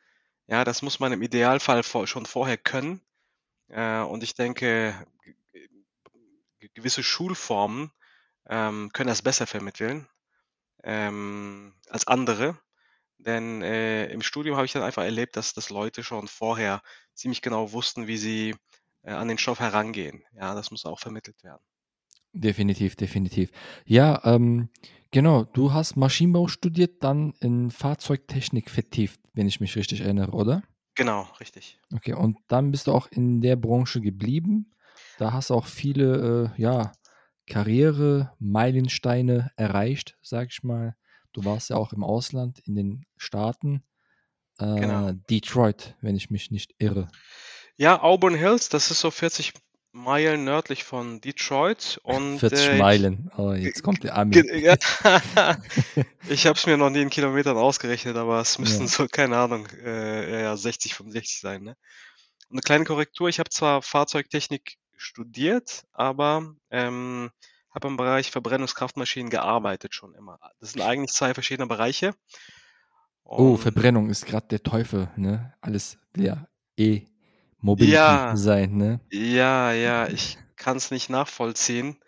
Ja, 0.48 0.64
das 0.64 0.83
muss 0.83 1.00
man 1.00 1.12
im 1.12 1.22
Idealfall 1.22 1.83
vor, 1.83 2.07
schon 2.07 2.26
vorher 2.26 2.57
können. 2.59 3.00
Äh, 3.68 4.00
und 4.00 4.22
ich 4.22 4.35
denke, 4.35 4.94
ge- 5.22 5.68
ge- 6.61 6.70
gewisse 6.74 7.02
Schulformen 7.02 7.90
ähm, 8.48 8.90
können 8.92 9.09
das 9.09 9.22
besser 9.22 9.46
vermitteln 9.46 10.09
ähm, 10.85 11.74
als 11.88 12.06
andere. 12.06 12.59
Denn 13.18 13.62
äh, 13.62 14.06
im 14.06 14.22
Studium 14.22 14.56
habe 14.56 14.66
ich 14.66 14.72
dann 14.72 14.82
einfach 14.82 15.04
erlebt, 15.04 15.37
dass, 15.37 15.54
dass 15.54 15.70
Leute 15.70 16.02
schon 16.02 16.28
vorher 16.28 16.82
ziemlich 17.14 17.42
genau 17.42 17.72
wussten, 17.72 18.06
wie 18.06 18.18
sie 18.18 18.54
äh, 19.02 19.12
an 19.12 19.28
den 19.28 19.38
Stoff 19.38 19.61
herangehen. 19.61 20.22
Ja, 20.35 20.54
das 20.54 20.70
muss 20.70 20.85
auch 20.85 21.00
vermittelt 21.00 21.42
werden. 21.42 21.62
Definitiv, 22.32 22.96
definitiv. 22.96 23.50
Ja, 23.87 24.20
ähm, 24.24 24.68
genau. 25.11 25.44
Du 25.44 25.72
hast 25.72 25.96
Maschinenbau 25.96 26.48
studiert, 26.48 27.02
dann 27.02 27.32
in 27.40 27.70
Fahrzeugtechnik 27.70 28.70
vertieft, 28.70 29.20
wenn 29.32 29.48
ich 29.48 29.61
mich 29.61 29.74
richtig 29.76 30.02
erinnere, 30.02 30.32
oder? 30.32 30.62
Genau, 30.94 31.22
richtig. 31.40 31.78
Okay, 31.94 32.12
und 32.12 32.38
dann 32.48 32.70
bist 32.70 32.87
du 32.87 32.92
auch 32.92 33.06
in 33.09 33.40
der 33.40 33.56
Branche 33.56 34.00
geblieben. 34.02 34.72
Da 35.18 35.32
hast 35.32 35.48
du 35.48 35.54
auch 35.54 35.66
viele, 35.66 36.52
äh, 36.56 36.61
ja, 36.61 36.92
Karriere-Meilensteine 37.46 39.50
erreicht, 39.56 40.16
sag 40.22 40.48
ich 40.50 40.62
mal. 40.62 40.96
Du 41.32 41.44
warst 41.44 41.70
ja 41.70 41.76
auch 41.76 41.92
im 41.92 42.02
Ausland, 42.02 42.61
in 42.66 42.74
den 42.76 43.06
Staaten. 43.16 43.82
Genau. 44.59 45.11
Äh, 45.11 45.14
Detroit, 45.28 45.96
wenn 46.00 46.16
ich 46.16 46.30
mich 46.30 46.50
nicht 46.50 46.74
irre. 46.78 47.09
Ja, 47.76 48.02
Auburn 48.02 48.35
Hills, 48.35 48.70
das 48.70 48.90
ist 48.90 49.00
so 49.00 49.11
40 49.11 49.52
Meilen 49.92 50.44
nördlich 50.44 50.85
von 50.85 51.20
Detroit 51.20 52.00
und 52.02 52.38
40 52.38 52.59
äh, 52.59 52.72
ich, 52.74 52.78
Meilen. 52.78 53.30
Oh, 53.37 53.52
jetzt 53.52 53.82
kommt 53.82 54.02
der 54.04 54.16
Ami. 54.16 54.32
ge- 54.32 54.59
ja, 54.59 54.76
ich 56.28 56.46
habe 56.46 56.59
es 56.59 56.66
mir 56.66 56.76
noch 56.76 56.90
nie 56.90 57.02
in 57.02 57.11
Kilometern 57.11 57.56
ausgerechnet, 57.56 58.16
aber 58.16 58.40
es 58.40 58.59
müssten 58.59 58.85
Ja. 58.85 58.88
so, 58.88 59.06
keine 59.09 59.37
Ahnung, 59.37 59.66
äh, 59.85 60.42
ja, 60.42 60.56
60, 60.56 60.94
65 60.94 61.40
sein. 61.40 61.62
Ne? 61.62 61.76
Und 62.48 62.56
eine 62.56 62.61
kleine 62.62 62.85
Korrektur, 62.85 63.28
ich 63.28 63.38
habe 63.38 63.50
zwar 63.50 63.82
Fahrzeugtechnik 63.82 64.76
studiert, 64.96 65.87
aber 65.92 66.54
ähm, 66.70 67.30
habe 67.70 67.88
im 67.88 67.96
Bereich 67.96 68.30
Verbrennungskraftmaschinen 68.30 69.30
gearbeitet 69.30 69.94
schon 69.94 70.14
immer. 70.14 70.38
Das 70.61 70.72
sind 70.72 70.82
eigentlich 70.82 71.12
zwei 71.12 71.35
verschiedene 71.35 71.66
Bereiche. 71.66 72.14
Oh, 73.24 73.56
Und 73.56 73.59
Verbrennung 73.59 74.09
ist 74.11 74.24
gerade 74.26 74.46
der 74.48 74.62
Teufel, 74.62 75.11
ne? 75.16 75.52
Alles 75.61 75.98
will 76.14 76.24
ja 76.24 76.48
eh 76.76 77.06
Mobility 77.61 77.94
ja, 77.94 78.37
sein, 78.37 78.76
ne? 78.76 79.00
ja, 79.11 79.72
ja, 79.72 80.09
ich 80.09 80.38
kann 80.56 80.76
es 80.76 80.90
nicht 80.90 81.11
nachvollziehen. 81.11 81.98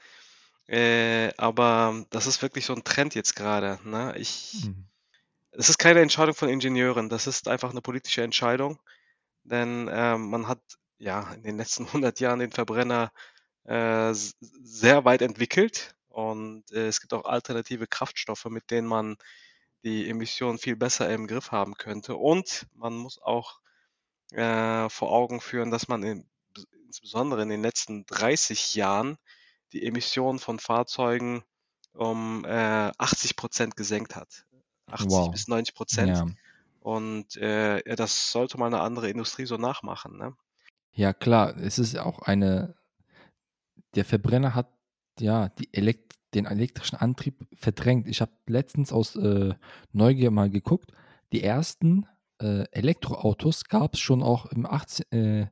Äh, 0.68 1.33
aber 1.38 2.05
das 2.11 2.27
ist 2.27 2.42
wirklich 2.42 2.66
so 2.66 2.74
ein 2.74 2.85
Trend 2.85 3.14
jetzt 3.14 3.37
gerade. 3.37 3.79
Ne? 3.85 4.14
Ich, 4.18 4.64
Mhm. 4.64 4.87
es 5.53 5.68
ist 5.70 5.79
keine 5.79 6.01
Entscheidung 6.01 6.35
von 6.35 6.48
Ingenieuren, 6.48 7.09
das 7.09 7.27
ist 7.27 7.48
einfach 7.48 7.70
eine 7.70 7.81
politische 7.83 8.22
Entscheidung, 8.22 8.79
denn 9.44 9.88
ähm, 9.92 10.31
man 10.31 10.48
hat 10.48 10.61
ja 10.99 11.33
in 11.35 11.43
den 11.43 11.57
letzten 11.57 11.87
100 11.87 12.21
Jahren 12.21 12.41
den 12.41 12.53
Verbrenner 12.53 13.13
äh, 13.65 14.13
sehr 14.13 15.05
weit 15.05 15.23
entwickelt 15.23 15.95
und 16.09 16.71
äh, 16.73 16.89
es 16.89 17.01
gibt 17.01 17.13
auch 17.15 17.25
alternative 17.25 17.87
Kraftstoffe, 17.87 18.47
mit 18.47 18.71
denen 18.71 18.89
man 18.89 19.17
die 19.85 20.09
Emissionen 20.09 20.59
viel 20.59 20.77
besser 20.77 21.09
im 21.11 21.27
Griff 21.27 21.53
haben 21.53 21.75
könnte. 21.75 22.17
Und 22.17 22.67
man 22.75 22.97
muss 22.97 23.21
auch 23.23 23.61
äh, 24.33 24.89
vor 24.89 25.13
Augen 25.13 25.41
führen, 25.41 25.71
dass 25.71 25.89
man 25.89 26.03
in, 26.03 26.29
insbesondere 26.87 27.43
in 27.43 27.49
den 27.49 27.63
letzten 27.63 28.05
30 28.07 28.75
Jahren 28.75 29.17
die 29.73 29.87
Emissionen 29.87 30.39
von 30.39 30.59
Fahrzeugen 30.59 31.45
um 31.93 32.45
äh, 32.45 32.91
80 32.99 33.37
Prozent 33.37 33.77
gesenkt 33.77 34.17
hat. 34.17 34.45
80 34.87 35.11
Wow. 35.11 35.31
bis 35.31 35.49
90 35.49 35.75
Prozent. 35.75 36.17
Ja. 36.17 36.27
Und 36.81 37.37
äh, 37.37 37.83
das 37.97 38.33
sollte 38.33 38.59
mal 38.59 38.67
eine 38.67 38.81
andere 38.81 39.11
Industrie 39.11 39.47
so 39.47 39.57
nachmachen. 39.57 40.17
Ne? 40.17 40.35
Ja, 40.92 41.12
klar, 41.14 41.57
es 41.57 41.79
ist 41.79 41.96
auch 41.98 42.18
eine, 42.20 42.74
der 43.94 44.05
Verbrenner 44.05 44.55
hat 44.55 44.68
ja 45.20 45.48
die 45.48 45.72
Elekt 45.72 46.14
den 46.35 46.44
elektrischen 46.44 46.96
Antrieb 46.96 47.46
verdrängt. 47.55 48.07
Ich 48.07 48.20
habe 48.20 48.33
letztens 48.46 48.92
aus 48.92 49.16
äh, 49.16 49.55
Neugier 49.92 50.31
mal 50.31 50.51
geguckt. 50.51 50.92
Die 51.33 51.42
ersten 51.42 52.07
äh, 52.40 52.64
Elektroautos 52.70 53.64
gab 53.64 53.94
es 53.94 54.01
schon 54.01 54.22
auch 54.22 54.46
im 54.46 54.66
18, 54.66 55.07
äh, 55.12 55.46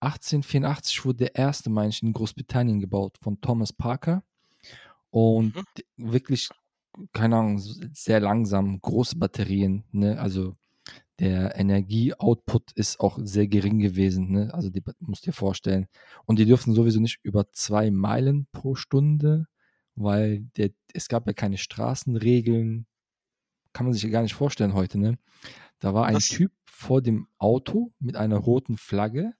1884 0.00 1.04
wurde 1.04 1.18
der 1.18 1.34
erste, 1.36 1.70
meine 1.70 1.90
ich, 1.90 2.02
in 2.02 2.12
Großbritannien 2.12 2.80
gebaut 2.80 3.18
von 3.20 3.40
Thomas 3.40 3.72
Parker. 3.72 4.24
Und 5.10 5.56
Mhm. 5.98 6.12
wirklich, 6.12 6.50
keine 7.12 7.36
Ahnung, 7.38 7.58
sehr 7.60 8.20
langsam, 8.20 8.80
große 8.80 9.16
Batterien, 9.18 9.84
ne? 9.92 10.20
Also 10.20 10.56
der 11.20 11.56
Energieoutput 11.56 12.72
ist 12.72 13.00
auch 13.00 13.18
sehr 13.22 13.46
gering 13.46 13.78
gewesen, 13.78 14.30
ne? 14.30 14.52
Also 14.54 14.70
die 14.70 14.82
musst 15.00 15.26
dir 15.26 15.32
vorstellen. 15.32 15.86
Und 16.24 16.38
die 16.38 16.46
dürfen 16.46 16.74
sowieso 16.74 17.00
nicht 17.00 17.20
über 17.22 17.50
zwei 17.52 17.90
Meilen 17.90 18.46
pro 18.52 18.74
Stunde, 18.74 19.46
weil 19.94 20.40
der, 20.56 20.70
es 20.94 21.08
gab 21.08 21.26
ja 21.26 21.32
keine 21.32 21.58
Straßenregeln, 21.58 22.86
kann 23.72 23.86
man 23.86 23.92
sich 23.92 24.02
ja 24.02 24.08
gar 24.10 24.22
nicht 24.22 24.34
vorstellen 24.34 24.74
heute, 24.74 24.98
ne? 24.98 25.18
Da 25.78 25.94
war 25.94 26.06
ein 26.06 26.14
Das, 26.14 26.28
Typ 26.28 26.52
vor 26.64 27.02
dem 27.02 27.28
Auto 27.38 27.92
mit 27.98 28.16
einer 28.16 28.38
roten 28.38 28.76
Flagge 28.76 29.34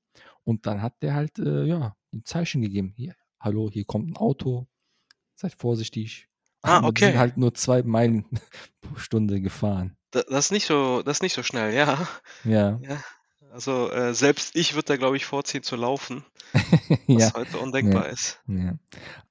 und 0.44 0.66
dann 0.66 0.82
hat 0.82 1.02
der 1.02 1.14
halt, 1.14 1.38
äh, 1.38 1.64
ja, 1.64 1.96
ein 2.12 2.24
Zeichen 2.24 2.62
gegeben. 2.62 2.92
Hier, 2.96 3.14
hallo, 3.40 3.70
hier 3.70 3.84
kommt 3.84 4.08
ein 4.10 4.16
Auto, 4.16 4.66
seid 5.34 5.54
vorsichtig. 5.54 6.28
ah, 6.62 6.78
Aber 6.78 6.92
die 6.92 7.00
sind 7.00 7.10
okay. 7.10 7.18
halt 7.18 7.36
nur 7.36 7.54
zwei 7.54 7.82
Meilen 7.82 8.26
pro 8.80 8.96
Stunde 8.96 9.40
gefahren. 9.40 9.96
Da, 10.12 10.22
das 10.22 10.46
ist 10.46 10.52
nicht 10.52 10.66
so, 10.66 11.02
das 11.02 11.18
ist 11.18 11.22
nicht 11.22 11.34
so 11.34 11.42
schnell, 11.42 11.74
ja. 11.74 12.06
Ja, 12.44 12.78
Ja. 12.82 13.02
Also 13.52 13.90
äh, 13.90 14.14
selbst 14.14 14.56
ich 14.56 14.74
würde 14.74 14.86
da, 14.86 14.96
glaube 14.96 15.18
ich, 15.18 15.26
vorziehen 15.26 15.62
zu 15.62 15.76
laufen, 15.76 16.24
ja, 17.06 17.26
was 17.26 17.34
heute 17.34 17.56
ja, 17.58 17.62
undenkbar 17.62 18.08
ist. 18.08 18.40
ja. 18.46 18.78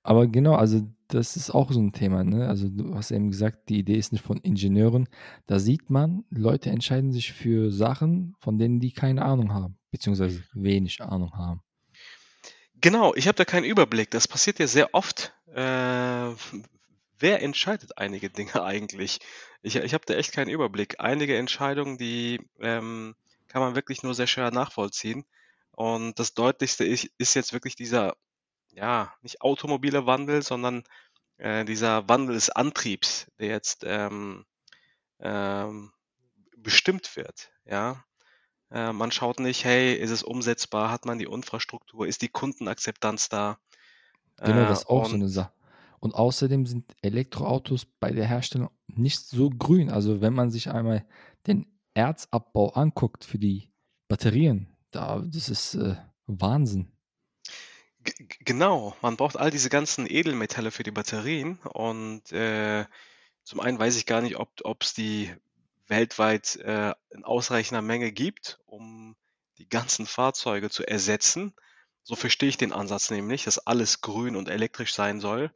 Aber 0.04 0.28
genau, 0.28 0.54
also 0.54 0.88
das 1.08 1.36
ist 1.36 1.50
auch 1.50 1.72
so 1.72 1.80
ein 1.80 1.92
Thema, 1.92 2.24
ne? 2.24 2.48
Also 2.48 2.70
du 2.70 2.94
hast 2.94 3.10
eben 3.10 3.32
gesagt, 3.32 3.70
die 3.70 3.80
Idee 3.80 3.96
ist 3.96 4.12
nicht 4.12 4.24
von 4.24 4.38
Ingenieuren. 4.38 5.10
Da 5.48 5.58
sieht 5.58 5.90
man, 5.90 6.24
Leute 6.30 6.70
entscheiden 6.70 7.12
sich 7.12 7.34
für 7.34 7.72
Sachen, 7.72 8.36
von 8.40 8.60
denen 8.60 8.80
die 8.80 8.92
keine 8.92 9.24
Ahnung 9.26 9.54
haben, 9.54 9.78
beziehungsweise 9.90 10.44
wenig 10.54 11.02
Ahnung 11.02 11.34
haben. 11.34 11.62
Genau, 12.80 13.16
ich 13.16 13.28
habe 13.28 13.36
da 13.36 13.46
keinen 13.46 13.66
Überblick. 13.66 14.12
Das 14.12 14.28
passiert 14.28 14.60
ja 14.60 14.68
sehr 14.68 14.94
oft. 14.94 15.34
Äh, 15.54 16.30
wer 17.22 17.42
entscheidet 17.42 17.98
einige 17.98 18.30
Dinge 18.30 18.54
eigentlich? 18.64 19.20
Ich, 19.62 19.76
ich 19.76 19.94
habe 19.94 20.06
da 20.06 20.16
echt 20.16 20.34
keinen 20.34 20.50
Überblick. 20.50 21.00
Einige 21.00 21.38
Entscheidungen, 21.38 21.98
die 21.98 22.42
ähm, 22.60 23.16
kann 23.48 23.62
man 23.62 23.76
wirklich 23.76 24.04
nur 24.04 24.14
sehr 24.14 24.28
schwer 24.28 24.52
nachvollziehen. 24.52 25.26
Und 25.72 26.20
das 26.20 26.34
Deutlichste 26.34 26.86
ist, 26.86 27.10
ist 27.18 27.34
jetzt 27.34 27.54
wirklich 27.54 27.76
dieser, 27.76 28.16
ja, 28.72 29.14
nicht 29.22 29.42
automobile 29.42 30.06
Wandel, 30.06 30.42
sondern 30.42 30.84
äh, 31.38 31.66
dieser 31.66 32.08
Wandel 32.08 32.36
des 32.36 32.50
Antriebs, 32.50 33.28
der 33.40 33.48
jetzt 33.48 33.84
ähm, 33.86 34.46
ähm, 35.20 35.92
bestimmt 36.58 37.16
wird. 37.16 37.52
Ja, 37.66 38.04
äh, 38.72 38.94
man 38.94 39.12
schaut 39.12 39.40
nicht, 39.40 39.66
hey, 39.66 39.94
ist 39.94 40.12
es 40.12 40.24
umsetzbar? 40.24 40.92
Hat 40.92 41.06
man 41.06 41.20
die 41.20 41.26
Infrastruktur? 41.26 42.08
Ist 42.08 42.22
die 42.22 42.30
Kundenakzeptanz 42.30 43.30
da? 43.30 43.58
Genau, 44.38 44.64
Äh, 44.64 44.68
das 44.68 44.80
ist 44.80 44.90
auch 44.90 45.06
so 45.06 45.16
eine 45.16 45.30
Sache. 45.30 45.52
Und 46.02 46.16
außerdem 46.16 46.66
sind 46.66 46.92
Elektroautos 47.04 47.86
bei 47.86 48.12
der 48.12 48.26
Herstellung 48.26 48.72
nicht 48.88 49.20
so 49.20 49.52
grün. 49.52 49.92
Also 49.92 50.20
wenn 50.20 50.34
man 50.34 50.50
sich 50.50 50.72
einmal 50.72 51.06
den 51.46 51.68
Erzabbau 51.94 52.72
anguckt 52.72 53.24
für 53.24 53.38
die 53.38 53.70
Batterien, 54.08 54.76
da, 54.90 55.20
das 55.20 55.48
ist 55.48 55.76
äh, 55.76 55.96
Wahnsinn. 56.26 56.92
g- 58.04 58.14
genau, 58.40 58.96
man 59.04 59.16
braucht 59.16 59.38
all 59.38 59.52
diese 59.52 59.70
ganzen 59.70 60.10
Edelmetalle 60.10 60.72
für 60.72 60.84
die 60.84 60.92
Batterien. 60.92 61.60
Und 61.60 62.32
äh, 62.32 62.86
zum 63.44 63.60
einen 63.60 63.78
weiß 63.78 63.96
ich 63.96 64.08
gar 64.08 64.22
nicht, 64.22 64.38
ob 64.38 64.84
es 64.84 64.96
die 64.96 65.32
weltweit 65.88 66.56
äh, 66.56 66.94
in 67.12 67.24
ausreichender 67.24 67.84
Menge 67.84 68.12
gibt, 68.12 68.60
um 68.66 69.16
die 69.60 69.70
ganzen 69.70 70.08
Fahrzeuge 70.08 70.72
zu 70.72 70.84
ersetzen. 70.84 71.54
So 72.02 72.16
verstehe 72.16 72.50
ich 72.50 72.58
den 72.58 72.74
Ansatz 72.74 73.12
nämlich, 73.12 73.44
dass 73.44 73.60
alles 73.60 74.02
grün 74.02 74.36
und 74.36 74.50
elektrisch 74.50 74.96
sein 74.96 75.20
soll 75.20 75.52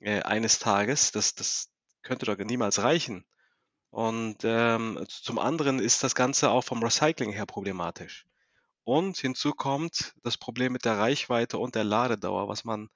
äh, 0.00 0.22
eines 0.22 0.58
Tages. 0.58 1.12
Das, 1.12 1.34
das 1.34 1.70
könnte 2.02 2.26
doch 2.26 2.36
niemals 2.38 2.82
reichen. 2.82 3.24
Und 3.90 4.38
ähm, 4.42 5.04
zum 5.08 5.38
anderen 5.38 5.78
ist 5.78 6.02
das 6.02 6.14
Ganze 6.14 6.50
auch 6.50 6.64
vom 6.64 6.82
Recycling 6.82 7.30
her 7.32 7.46
problematisch. 7.46 8.26
Und 8.82 9.16
hinzu 9.16 9.52
kommt 9.52 10.14
das 10.22 10.36
Problem 10.36 10.72
mit 10.72 10.84
der 10.84 10.98
Reichweite 10.98 11.58
und 11.58 11.74
der 11.74 11.84
Ladedauer, 11.84 12.48
was 12.48 12.64
man 12.64 12.90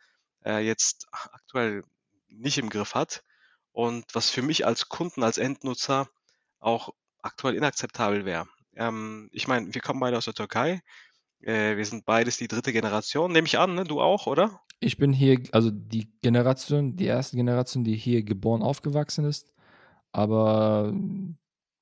äh, 0.45 0.59
jetzt 0.59 1.07
aktuell 1.11 1.85
nicht 2.29 2.59
im 2.59 2.69
Griff 2.69 2.95
hat 2.95 3.23
und 3.73 4.05
was 4.13 4.29
für 4.29 4.43
mich 4.43 4.67
als 4.67 4.89
Kunden, 4.89 5.23
als 5.23 5.39
Endnutzer 5.39 6.09
auch 6.59 6.91
aktuell 7.23 7.55
inakzeptabel 7.55 8.25
wäre. 8.25 8.49
Ähm, 8.75 9.31
ich 9.33 9.49
meine, 9.49 9.73
wir 9.73 9.81
kommen 9.81 10.01
beide 10.01 10.19
aus 10.19 10.27
der 10.27 10.35
Türkei. 10.35 10.83
Äh, 11.41 11.77
wir 11.77 11.87
sind 11.87 12.05
beides 12.05 12.37
die 12.37 12.49
dritte 12.49 12.73
Generation, 12.73 13.33
nehme 13.33 13.47
ich 13.47 13.59
an, 13.59 13.75
ne? 13.75 13.85
Du 13.85 14.01
auch, 14.01 14.27
oder? 14.27 14.61
Ich 14.81 14.97
bin 14.97 15.13
hier, 15.13 15.41
also 15.53 15.71
die 15.71 16.11
Generation, 16.23 16.97
die 16.97 17.07
erste 17.07 17.37
Generation, 17.37 17.85
die 17.85 17.97
hier 17.97 18.23
geboren, 18.23 18.63
aufgewachsen 18.63 19.25
ist, 19.25 19.53
aber 20.13 20.95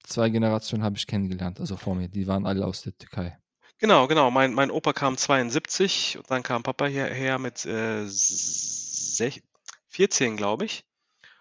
zwei 0.05 0.31
Generationen 0.31 0.85
habe 0.85 0.97
ich 0.97 1.07
kennengelernt, 1.07 1.61
also 1.61 1.77
vor 1.77 1.95
mir, 1.95 2.09
die 2.09 2.27
waren 2.27 2.47
alle 2.47 2.67
aus 2.67 2.83
der 2.83 2.97
Türkei. 2.99 3.39
Genau, 3.79 4.07
genau. 4.09 4.31
Mein, 4.31 4.55
mein 4.55 4.71
Opa 4.71 4.93
kam 4.93 5.17
72 5.17 6.17
und 6.19 6.31
dann 6.31 6.43
kam 6.43 6.63
Papa 6.63 6.87
hierher 6.87 7.39
mit 7.39 7.65
äh, 7.67 8.05
sech- 8.07 9.43
14, 9.89 10.37
glaube 10.37 10.65
ich. 10.65 10.85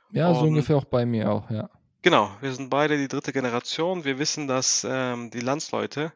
Ja, 0.10 0.34
so 0.34 0.46
Und 0.46 0.48
ungefähr 0.48 0.78
auch 0.78 0.86
bei 0.86 1.06
mir 1.06 1.32
auch, 1.32 1.50
ja. 1.52 1.70
genau, 2.02 2.36
wir 2.42 2.54
sind 2.54 2.70
beide 2.70 2.98
die 2.98 3.08
dritte 3.08 3.34
Generation. 3.34 4.04
Wir 4.06 4.20
wissen, 4.20 4.48
dass 4.48 4.86
ähm, 4.90 5.30
die 5.32 5.40
Landsleute 5.40 6.14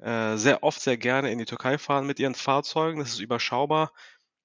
äh, 0.00 0.36
sehr 0.36 0.62
oft 0.62 0.80
sehr 0.80 0.98
gerne 0.98 1.30
in 1.32 1.38
die 1.38 1.44
Türkei 1.46 1.78
fahren 1.78 2.06
mit 2.06 2.20
ihren 2.20 2.34
Fahrzeugen. 2.34 3.00
Das 3.00 3.10
ist 3.10 3.20
überschaubar. 3.20 3.92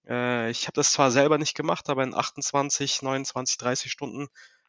Äh, 0.07 0.49
ich 0.51 0.65
habe 0.67 0.75
das 0.75 0.91
zwar 0.91 1.11
selber 1.11 1.37
nicht 1.37 1.55
gemacht, 1.55 1.89
aber 1.89 2.03
in 2.03 2.13
28, 2.13 3.01
29, 3.01 3.57
30 3.57 3.91
Stunden 3.91 4.27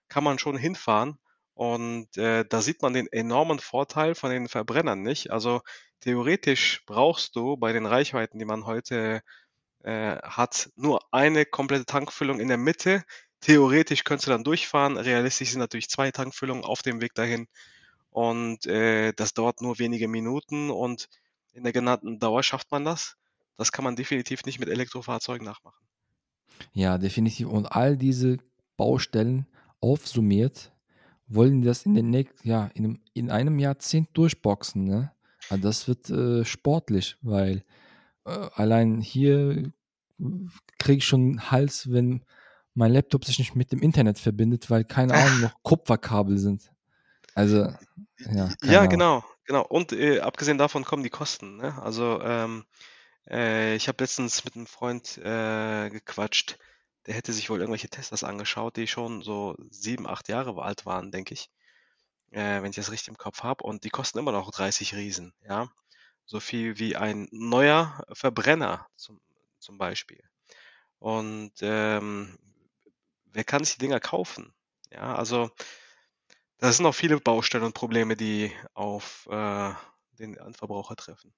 kann 0.09 0.25
man 0.25 0.39
schon 0.39 0.57
hinfahren. 0.57 1.19
Und 1.55 2.17
äh, 2.17 2.45
da 2.49 2.61
sieht 2.63 2.83
man 2.83 2.95
den 2.95 3.07
enormen 3.13 3.61
Vorteil 3.61 4.15
von 4.15 4.31
den 4.31 4.49
Verbrennern 4.49 5.03
nicht. 5.03 5.31
Also 5.31 5.63
theoretisch 6.01 6.83
brauchst 6.87 7.37
du 7.37 7.57
bei 7.57 7.73
den 7.73 7.87
Reichweiten, 7.87 8.39
die 8.39 8.45
man 8.45 8.67
heute 8.67 9.23
äh, 9.85 10.17
hat, 10.23 10.71
nur 10.77 11.01
eine 11.13 11.47
komplette 11.47 11.87
Tankfüllung 11.87 12.41
in 12.41 12.49
der 12.49 12.57
Mitte. 12.59 13.05
Theoretisch 13.41 14.05
könntest 14.05 14.27
du 14.29 14.33
dann 14.33 14.45
durchfahren. 14.45 14.97
Realistisch 14.97 15.51
sind 15.51 15.61
natürlich 15.61 15.91
zwei 15.91 16.11
Tankfüllungen 16.11 16.65
auf 16.65 16.83
dem 16.83 17.01
Weg 17.01 17.15
dahin. 17.15 17.47
Und 18.11 18.67
äh, 18.67 19.13
das 19.13 19.35
dauert 19.35 19.61
nur 19.61 19.79
wenige 19.79 20.09
Minuten 20.09 20.71
und 20.71 21.09
in 21.53 21.65
der 21.65 21.73
genannten 21.73 22.19
Dauer 22.19 22.43
schafft 22.43 22.71
man 22.71 22.85
das. 22.85 23.17
Das 23.57 23.73
kann 23.73 23.85
man 23.85 23.97
definitiv 23.97 24.45
nicht 24.45 24.59
mit 24.59 24.69
Elektrofahrzeugen 24.69 25.47
nachmachen. 25.47 25.85
Ja, 26.73 26.99
definitiv. 26.99 27.49
Und 27.49 27.67
all 27.67 27.97
diese 27.97 28.39
Baustellen 28.77 29.47
aufsummiert, 29.81 30.73
wollen 31.27 31.63
das 31.63 31.87
in 31.87 31.95
den 31.95 32.11
nächsten, 32.11 32.47
ja, 32.47 32.71
in 32.75 32.85
einem, 32.85 33.01
in 33.15 33.31
einem 33.31 33.59
Jahrzehnt 33.59 34.09
durchboxen, 34.15 34.85
ne? 34.85 35.13
Also 35.51 35.63
das 35.63 35.89
wird 35.89 36.11
äh, 36.11 36.45
sportlich, 36.45 37.17
weil 37.23 37.65
äh, 38.25 38.49
allein 38.55 39.01
hier 39.01 39.73
kriege 40.79 40.99
ich 40.99 41.07
schon 41.07 41.21
einen 41.21 41.51
Hals, 41.51 41.91
wenn 41.93 42.25
mein 42.75 42.93
Laptop 42.93 43.25
sich 43.25 43.39
nicht 43.39 43.55
mit 43.55 43.71
dem 43.73 43.81
Internet 43.81 44.19
verbindet, 44.19 44.71
weil 44.71 44.85
keine 44.85 45.15
Ahnung 45.15 45.41
noch 45.43 45.63
Kupferkabel 45.63 46.39
sind. 46.39 46.71
Also, 47.35 47.73
ja. 48.33 48.51
Ja, 48.63 48.79
Ahnung. 48.79 48.91
genau, 48.91 49.25
genau. 49.45 49.67
Und 49.67 49.93
äh, 49.93 50.21
abgesehen 50.21 50.59
davon 50.59 50.85
kommen 50.85 51.03
die 51.03 51.11
Kosten. 51.11 51.57
Ne? 51.57 51.81
Also 51.83 52.21
ähm, 52.23 52.65
äh, 53.29 53.75
ich 53.75 53.89
habe 53.89 54.03
letztens 54.03 54.45
mit 54.45 54.57
einem 54.57 54.67
Freund 54.67 55.19
äh, 55.19 55.91
gequatscht, 55.91 56.59
der 57.07 57.15
hätte 57.15 57.33
sich 57.33 57.51
wohl 57.51 57.61
irgendwelche 57.61 57.89
Teslas 57.89 58.25
angeschaut, 58.25 58.77
die 58.77 58.87
schon 58.87 59.23
so 59.23 59.57
sieben, 59.71 60.07
acht 60.07 60.29
Jahre 60.29 60.61
alt 60.63 60.87
waren, 60.87 61.11
denke 61.11 61.35
ich, 61.35 61.51
äh, 62.31 62.63
wenn 62.63 62.71
ich 62.71 62.77
das 62.77 62.91
richtig 62.91 63.09
im 63.09 63.19
Kopf 63.19 63.43
habe. 63.43 63.65
Und 63.65 63.85
die 63.85 63.91
kosten 63.91 64.19
immer 64.19 64.33
noch 64.33 64.51
30 64.51 64.95
Riesen, 64.95 65.35
ja. 65.47 65.69
So 66.27 66.41
viel 66.41 66.79
wie 66.79 66.97
ein 66.97 67.29
neuer 67.33 68.03
Verbrenner 68.13 68.87
zum, 68.97 69.21
zum 69.59 69.77
Beispiel. 69.77 70.23
Und 70.99 71.53
ähm, 71.61 72.39
wer 73.27 73.45
kann 73.45 73.63
sich 73.63 73.75
die 73.75 73.81
Dinger 73.81 74.01
kaufen? 74.01 74.55
Ja, 74.91 75.15
also 75.15 75.51
da 76.59 76.73
sind 76.73 76.87
auch 76.87 76.95
viele 76.95 77.21
Baustellen 77.21 77.65
und 77.65 77.75
Probleme, 77.75 78.17
die 78.17 78.51
auf 78.73 79.27
äh, 79.31 79.73
den 80.13 80.37
Endverbraucher 80.39 80.97
treffen. 80.97 81.35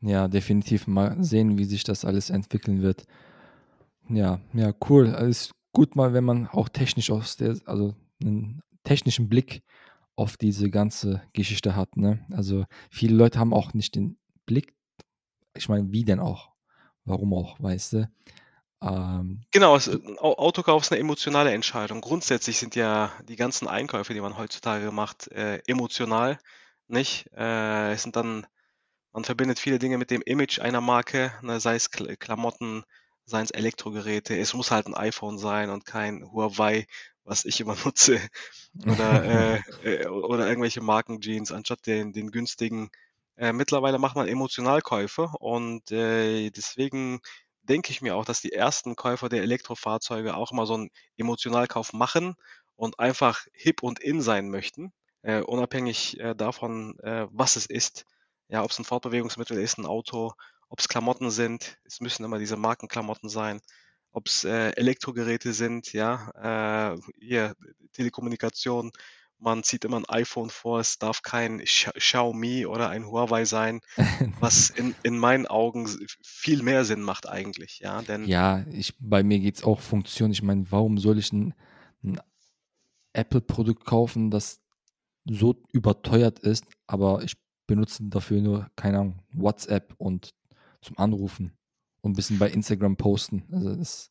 Ja, 0.00 0.28
definitiv 0.28 0.86
mal 0.86 1.22
sehen, 1.22 1.58
wie 1.58 1.64
sich 1.64 1.84
das 1.84 2.04
alles 2.04 2.30
entwickeln 2.30 2.82
wird. 2.82 3.04
Ja, 4.08 4.40
ja, 4.52 4.72
cool. 4.88 5.14
Alles 5.14 5.52
gut 5.72 5.94
mal, 5.96 6.12
wenn 6.12 6.24
man 6.24 6.48
auch 6.48 6.68
technisch 6.68 7.10
aus 7.10 7.36
der, 7.36 7.56
also 7.66 7.94
einen 8.22 8.62
technischen 8.84 9.28
Blick 9.28 9.62
auf 10.16 10.36
diese 10.36 10.70
ganze 10.70 11.22
Geschichte 11.32 11.76
hat. 11.76 11.96
Ne? 11.96 12.24
Also 12.30 12.64
viele 12.90 13.14
Leute 13.14 13.38
haben 13.38 13.54
auch 13.54 13.72
nicht 13.74 13.94
den 13.94 14.18
Blick. 14.46 14.74
Ich 15.56 15.68
meine, 15.68 15.92
wie 15.92 16.04
denn 16.04 16.20
auch? 16.20 16.50
Warum 17.04 17.32
auch, 17.34 17.60
weißt 17.60 17.92
du? 17.94 18.10
Ähm, 18.82 19.42
Genau, 19.50 19.76
es, 19.76 19.90
Autokauf 20.18 20.82
ist 20.82 20.92
eine 20.92 21.00
emotionale 21.00 21.52
Entscheidung. 21.52 22.00
Grundsätzlich 22.00 22.58
sind 22.58 22.74
ja 22.74 23.12
die 23.28 23.36
ganzen 23.36 23.68
Einkäufe, 23.68 24.14
die 24.14 24.20
man 24.20 24.36
heutzutage 24.36 24.90
macht, 24.92 25.30
äh, 25.32 25.58
emotional, 25.66 26.38
nicht? 26.88 27.30
Äh, 27.36 27.92
es 27.92 28.02
sind 28.02 28.16
dann, 28.16 28.46
man 29.12 29.24
verbindet 29.24 29.58
viele 29.58 29.78
Dinge 29.78 29.98
mit 29.98 30.10
dem 30.10 30.22
Image 30.22 30.60
einer 30.60 30.80
Marke, 30.80 31.32
ne, 31.42 31.60
sei 31.60 31.74
es 31.74 31.90
Kl 31.90 32.16
Klamotten, 32.16 32.84
seien 33.24 33.44
es 33.44 33.50
Elektrogeräte. 33.50 34.36
Es 34.36 34.54
muss 34.54 34.70
halt 34.70 34.86
ein 34.86 34.94
iPhone 34.94 35.38
sein 35.38 35.70
und 35.70 35.84
kein 35.86 36.30
Huawei, 36.32 36.86
was 37.24 37.44
ich 37.44 37.60
immer 37.60 37.76
nutze, 37.84 38.20
oder 38.86 39.24
äh, 39.84 40.02
äh, 40.02 40.06
oder 40.06 40.48
irgendwelche 40.48 40.80
Markenjeans 40.80 41.52
anstatt 41.52 41.86
den, 41.86 42.12
den 42.12 42.30
günstigen. 42.30 42.90
Äh, 43.36 43.52
mittlerweile 43.52 43.98
macht 43.98 44.16
man 44.16 44.28
Emotionalkäufe 44.28 45.30
und 45.38 45.90
äh, 45.92 46.50
deswegen 46.50 47.20
denke 47.62 47.90
ich 47.90 48.02
mir 48.02 48.16
auch, 48.16 48.24
dass 48.24 48.40
die 48.40 48.52
ersten 48.52 48.96
Käufer 48.96 49.28
der 49.28 49.42
Elektrofahrzeuge 49.42 50.34
auch 50.36 50.52
immer 50.52 50.66
so 50.66 50.74
einen 50.74 50.90
Emotionalkauf 51.16 51.92
machen 51.92 52.34
und 52.76 52.98
einfach 52.98 53.46
hip 53.52 53.82
und 53.82 54.00
in 54.00 54.22
sein 54.22 54.50
möchten, 54.50 54.92
äh, 55.22 55.40
unabhängig 55.40 56.18
äh, 56.20 56.34
davon, 56.34 56.96
was 57.02 57.56
es 57.56 57.66
ist. 57.66 58.04
Ja, 58.50 58.64
ob 58.64 58.70
es 58.70 58.78
ein 58.78 58.84
Fortbewegungsmittel 58.84 59.58
ist, 59.58 59.78
ein 59.78 59.86
Auto, 59.86 60.32
ob 60.68 60.80
es 60.80 60.88
Klamotten 60.88 61.30
sind, 61.30 61.78
es 61.84 62.00
müssen 62.00 62.24
immer 62.24 62.38
diese 62.38 62.56
Markenklamotten 62.56 63.28
sein, 63.28 63.60
ob 64.12 64.26
es 64.26 64.44
äh, 64.44 64.70
Elektrogeräte 64.70 65.52
sind, 65.52 65.92
ja, 65.92 66.94
äh, 66.94 66.98
hier 67.20 67.54
Telekommunikation, 67.92 68.90
man 69.38 69.62
zieht 69.62 69.84
immer 69.84 69.98
ein 69.98 70.08
iPhone 70.08 70.50
vor, 70.50 70.80
es 70.80 70.98
darf 70.98 71.22
kein 71.22 71.60
Xiaomi 71.60 72.66
oder 72.66 72.90
ein 72.90 73.06
Huawei 73.06 73.44
sein, 73.44 73.80
was 74.40 74.70
in, 74.70 74.94
in 75.02 75.16
meinen 75.18 75.46
Augen 75.46 75.88
viel 76.22 76.62
mehr 76.62 76.84
Sinn 76.84 77.02
macht 77.02 77.28
eigentlich, 77.28 77.78
ja, 77.80 78.02
denn 78.02 78.26
ja, 78.26 78.64
ich, 78.72 78.94
bei 78.98 79.22
mir 79.22 79.38
geht 79.38 79.56
es 79.56 79.64
auch 79.64 79.80
Funktion. 79.80 80.32
Ich 80.32 80.42
meine, 80.42 80.70
warum 80.70 80.98
soll 80.98 81.18
ich 81.18 81.32
ein, 81.32 81.54
ein 82.02 82.20
Apple-Produkt 83.12 83.84
kaufen, 83.84 84.30
das 84.30 84.60
so 85.24 85.62
überteuert 85.72 86.40
ist, 86.40 86.64
aber 86.86 87.22
ich 87.22 87.36
benutze 87.70 88.04
dafür 88.04 88.40
nur, 88.42 88.70
keine 88.76 88.98
Ahnung, 88.98 89.22
WhatsApp 89.32 89.94
und 89.98 90.34
zum 90.82 90.98
Anrufen 90.98 91.56
und 92.02 92.12
ein 92.12 92.16
bisschen 92.16 92.38
bei 92.38 92.50
Instagram 92.50 92.96
posten. 92.96 93.44
Also 93.52 93.76
das, 93.76 94.10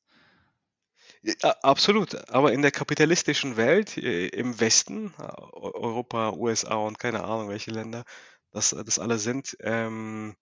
Ja, 1.21 1.51
absolut. 1.63 2.29
Aber 2.29 2.53
in 2.53 2.61
der 2.61 2.71
kapitalistischen 2.71 3.57
Welt, 3.57 3.97
äh, 3.97 4.27
im 4.27 4.59
Westen, 4.59 5.13
äh, 5.19 5.21
Eu- 5.23 5.73
Europa, 5.75 6.31
USA 6.33 6.75
und 6.75 6.99
keine 6.99 7.23
Ahnung, 7.23 7.49
welche 7.49 7.71
Länder 7.71 8.03
das, 8.51 8.69
das 8.71 8.99
alle 8.99 9.17
sind, 9.19 9.57
ähm, 9.61 10.35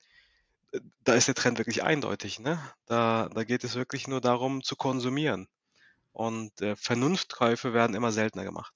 äh, 0.74 0.82
da 1.04 1.16
ist 1.16 1.28
der 1.30 1.36
Trend 1.36 1.60
wirklich 1.60 1.84
eindeutig, 1.84 2.40
ne? 2.40 2.60
Da, 2.88 3.30
da 3.34 3.44
geht 3.46 3.64
es 3.66 3.76
wirklich 3.76 4.08
nur 4.10 4.22
darum, 4.22 4.64
zu 4.64 4.76
konsumieren. 4.78 5.48
Und 6.14 6.62
äh, 6.62 6.76
Vernunftkäufe 6.78 7.74
werden 7.74 7.96
immer 7.96 8.12
seltener 8.14 8.46
gemacht. 8.46 8.74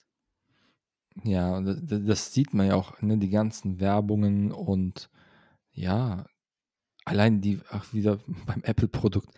Ja, 1.23 1.61
das 1.61 2.33
sieht 2.33 2.53
man 2.53 2.67
ja 2.67 2.75
auch, 2.75 3.01
ne, 3.01 3.17
die 3.17 3.29
ganzen 3.29 3.79
Werbungen 3.79 4.51
und 4.51 5.09
ja, 5.73 6.25
allein 7.05 7.41
die, 7.41 7.59
ach, 7.69 7.93
wieder 7.93 8.19
beim 8.45 8.63
Apple-Produkt. 8.63 9.29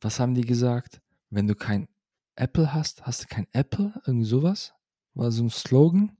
Was 0.00 0.20
haben 0.20 0.34
die 0.34 0.42
gesagt? 0.42 1.00
Wenn 1.30 1.46
du 1.46 1.54
kein 1.54 1.88
Apple 2.36 2.72
hast, 2.72 3.02
hast 3.06 3.24
du 3.24 3.26
kein 3.28 3.46
Apple? 3.52 3.92
Irgendwie 4.06 4.26
sowas? 4.26 4.74
War 5.14 5.30
so 5.30 5.44
ein 5.44 5.50
Slogan? 5.50 6.16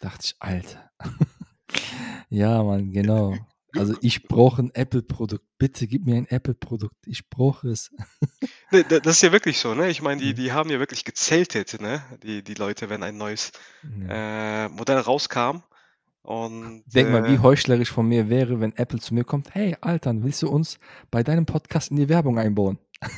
Dachte 0.00 0.26
ich, 0.26 0.36
Alter. 0.38 0.90
ja, 2.30 2.62
Mann, 2.62 2.92
genau. 2.92 3.36
Also 3.74 3.94
ich 4.00 4.22
brauche 4.28 4.62
ein 4.62 4.70
Apple-Produkt. 4.74 5.44
Bitte 5.58 5.86
gib 5.86 6.06
mir 6.06 6.16
ein 6.16 6.26
Apple-Produkt. 6.26 7.06
Ich 7.06 7.28
brauche 7.28 7.68
es. 7.68 7.90
Ne, 8.70 8.84
da- 8.84 9.00
das 9.00 9.16
ist 9.16 9.22
ja 9.22 9.32
wirklich 9.32 9.58
so, 9.58 9.74
ne? 9.74 9.88
Ich 9.88 10.02
meine, 10.02 10.20
die, 10.20 10.30
Mhm. 10.32 10.36
die 10.36 10.52
haben 10.52 10.70
ja 10.70 10.78
wirklich 10.78 11.04
gezeltet, 11.04 11.80
ne? 11.80 12.02
Die, 12.22 12.42
die 12.42 12.54
Leute, 12.54 12.90
wenn 12.90 13.02
ein 13.02 13.16
neues 13.16 13.52
äh, 14.08 14.68
Modell 14.68 14.98
rauskam. 14.98 15.62
Und 16.22 16.82
Denk 16.86 17.10
mal, 17.10 17.24
wie 17.26 17.36
äh, 17.36 17.38
heuchlerisch 17.38 17.90
von 17.90 18.06
mir 18.06 18.28
wäre, 18.28 18.60
wenn 18.60 18.76
Apple 18.76 18.98
zu 19.00 19.14
mir 19.14 19.24
kommt, 19.24 19.54
hey, 19.54 19.76
Alter, 19.80 20.12
willst 20.22 20.42
du 20.42 20.48
uns 20.50 20.78
bei 21.10 21.22
deinem 21.22 21.46
Podcast 21.46 21.90
in 21.90 21.96
die 21.96 22.08
Werbung 22.08 22.38
einbauen? 22.38 22.78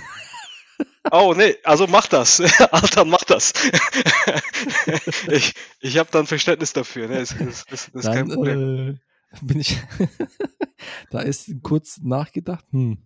Oh, 1.12 1.34
nee, 1.36 1.56
also 1.64 1.86
mach 1.86 2.06
das. 2.06 2.40
Alter, 2.72 3.04
mach 3.04 3.24
das. 3.24 3.52
ich 5.28 5.54
ich 5.80 5.98
habe 5.98 6.08
dann 6.12 6.26
Verständnis 6.26 6.72
dafür. 6.72 7.08
Ne? 7.08 7.18
Das, 7.18 7.30
das, 7.36 7.64
das, 7.66 7.90
das 7.92 8.04
ist 8.04 8.04
kein 8.04 8.28
Dann 8.28 8.36
Problem. 8.36 8.98
äh, 9.32 9.38
bin 9.42 9.60
ich, 9.60 9.78
da 11.10 11.20
ist 11.20 11.50
kurz 11.62 11.98
nachgedacht, 12.02 12.64
hm, 12.70 12.98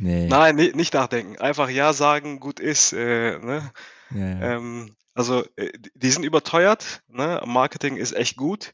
nee, 0.00 0.26
Nein, 0.26 0.56
ni- 0.56 0.72
nicht 0.74 0.94
nachdenken. 0.94 1.38
Einfach 1.38 1.68
Ja 1.68 1.92
sagen, 1.92 2.40
gut 2.40 2.60
ist. 2.60 2.92
Äh, 2.92 3.38
ne? 3.38 3.72
ja, 4.10 4.56
ähm, 4.56 4.96
also, 5.14 5.44
äh, 5.56 5.70
die 5.94 6.10
sind 6.10 6.24
überteuert. 6.24 7.02
Ne? 7.08 7.42
Marketing 7.46 7.96
ist 7.96 8.12
echt 8.12 8.36
gut. 8.36 8.72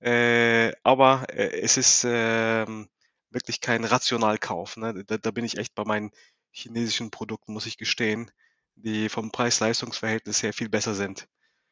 Äh, 0.00 0.72
aber 0.84 1.26
äh, 1.30 1.60
es 1.60 1.76
ist 1.76 2.04
ähm, 2.08 2.88
wirklich 3.30 3.60
kein 3.60 3.84
Rationalkauf. 3.84 4.76
Ne? 4.76 5.04
Da, 5.04 5.18
da 5.18 5.30
bin 5.30 5.44
ich 5.44 5.58
echt 5.58 5.74
bei 5.74 5.84
meinen 5.84 6.12
chinesischen 6.52 7.10
Produkten, 7.10 7.52
muss 7.52 7.66
ich 7.66 7.78
gestehen, 7.78 8.30
die 8.76 9.08
vom 9.08 9.30
Preis-Leistungs-Verhältnis 9.32 10.42
her 10.42 10.52
viel 10.52 10.68
besser 10.68 10.94
sind. 10.94 11.28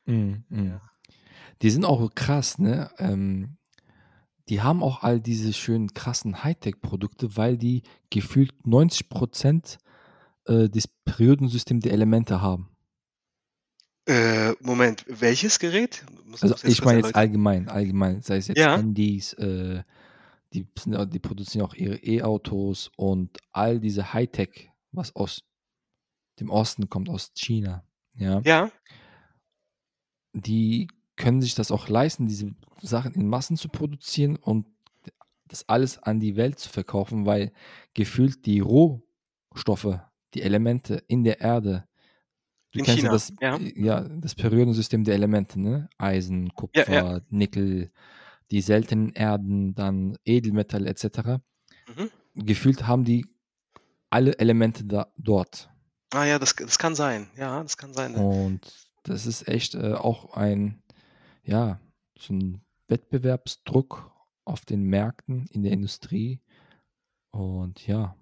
Mm, 0.06 0.34
mm. 0.48 0.66
Ja. 0.68 0.80
Die 1.62 1.70
sind 1.70 1.84
auch 1.84 2.10
krass, 2.14 2.58
ne? 2.58 2.90
Ähm, 2.98 3.56
die 4.48 4.62
haben 4.62 4.82
auch 4.82 5.02
all 5.02 5.20
diese 5.20 5.52
schönen 5.52 5.92
krassen 5.92 6.44
Hightech-Produkte, 6.44 7.36
weil 7.36 7.58
die 7.58 7.82
gefühlt 8.10 8.52
90% 8.64 9.78
äh, 10.46 10.68
des 10.68 10.88
Periodensystems 11.04 11.82
der 11.82 11.92
Elemente 11.92 12.40
haben. 12.40 12.68
Äh, 14.08 14.52
Moment, 14.60 15.04
welches 15.08 15.58
Gerät? 15.58 16.04
Muss, 16.24 16.42
Also 16.42 16.54
ich 16.66 16.84
meine 16.84 17.00
jetzt 17.00 17.16
allgemein, 17.16 17.68
allgemein, 17.68 18.22
sei 18.22 18.36
es 18.36 18.46
jetzt 18.46 18.58
Ja, 18.58 18.76
Handys, 18.76 19.32
äh, 19.32 19.82
die, 20.52 20.64
die 20.86 21.18
produzieren 21.18 21.66
auch 21.66 21.74
ihre 21.74 21.96
E-Autos 21.96 22.92
und 22.96 23.36
all 23.50 23.80
diese 23.80 24.12
Hightech, 24.12 24.70
was 24.92 25.14
aus 25.16 25.42
dem 26.38 26.50
Osten 26.50 26.88
kommt, 26.88 27.08
aus 27.08 27.32
China, 27.34 27.84
ja, 28.14 28.40
ja, 28.44 28.70
die 30.32 30.86
können 31.16 31.40
sich 31.40 31.54
das 31.54 31.70
auch 31.70 31.88
leisten, 31.88 32.26
diese 32.26 32.54
Sachen 32.80 33.14
in 33.14 33.28
Massen 33.28 33.56
zu 33.56 33.68
produzieren 33.68 34.36
und 34.36 34.66
das 35.48 35.68
alles 35.68 36.02
an 36.02 36.20
die 36.20 36.36
Welt 36.36 36.58
zu 36.58 36.68
verkaufen, 36.68 37.24
weil 37.26 37.52
gefühlt 37.94 38.46
die 38.46 38.60
Rohstoffe, 38.60 40.00
die 40.34 40.42
Elemente 40.42 41.02
in 41.08 41.24
der 41.24 41.40
Erde, 41.40 41.86
du 42.72 42.80
In 42.80 42.84
kennst 42.84 43.02
ja 43.02 43.10
China, 43.10 43.12
das, 43.12 43.32
ja. 43.40 43.58
ja, 43.76 44.00
das 44.00 44.34
Periodensystem 44.34 45.04
der 45.04 45.14
Elemente, 45.14 45.60
ne? 45.60 45.88
Eisen, 45.98 46.46
Ja, 46.46 46.50
ja. 46.52 46.52
Kupfer, 46.54 47.22
Nickel, 47.30 47.90
die 48.50 48.60
seltenen 48.60 49.12
Erden, 49.12 49.74
dann 49.74 50.18
Edelmetalle 50.24 50.88
etc. 50.88 51.40
Mhm. 51.96 52.10
Gefühlt 52.34 52.86
haben 52.86 53.04
die 53.04 53.26
alle 54.10 54.38
Elemente 54.38 54.84
da 54.84 55.12
dort. 55.16 55.70
Ah 56.12 56.24
ja, 56.24 56.38
das, 56.38 56.54
das 56.54 56.78
kann 56.78 56.94
sein. 56.94 57.28
Ja, 57.36 57.62
das 57.62 57.76
kann 57.76 57.92
sein. 57.92 58.14
Und 58.14 58.60
das 59.02 59.26
ist 59.26 59.48
echt 59.48 59.74
äh, 59.74 59.94
auch 59.94 60.34
ein, 60.34 60.82
ja, 61.46 61.80
so 62.18 62.34
ein 62.34 62.60
Wettbewerbsdruck 62.88 64.12
auf 64.44 64.64
den 64.64 64.82
Märkten, 64.82 65.46
in 65.50 65.62
der 65.62 65.72
Industrie. 65.72 66.40
Und 67.30 67.86
ja, 67.86 68.16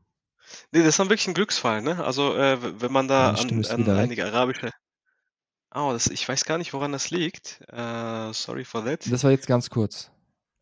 Nee, 0.73 0.81
das 0.81 0.89
ist 0.89 0.99
dann 0.99 1.09
wirklich 1.09 1.27
ein 1.27 1.35
Glücksfall, 1.35 1.83
ne? 1.83 2.05
Also, 2.05 2.37
äh, 2.37 2.81
wenn 2.81 2.93
man 2.93 3.09
da 3.09 3.31
an, 3.31 3.65
an 3.65 3.87
weg. 3.87 3.97
einige 3.97 4.27
arabische. 4.27 4.71
Oh, 5.75 5.91
das, 5.93 6.07
ich 6.07 6.29
weiß 6.29 6.45
gar 6.45 6.59
nicht, 6.59 6.73
woran 6.73 6.93
das 6.93 7.11
liegt. 7.11 7.61
Äh, 7.69 8.33
sorry 8.33 8.65
for 8.65 8.85
that. 8.85 9.11
Das 9.11 9.25
war 9.25 9.31
jetzt 9.31 9.47
ganz 9.47 9.71
kurz. 9.71 10.11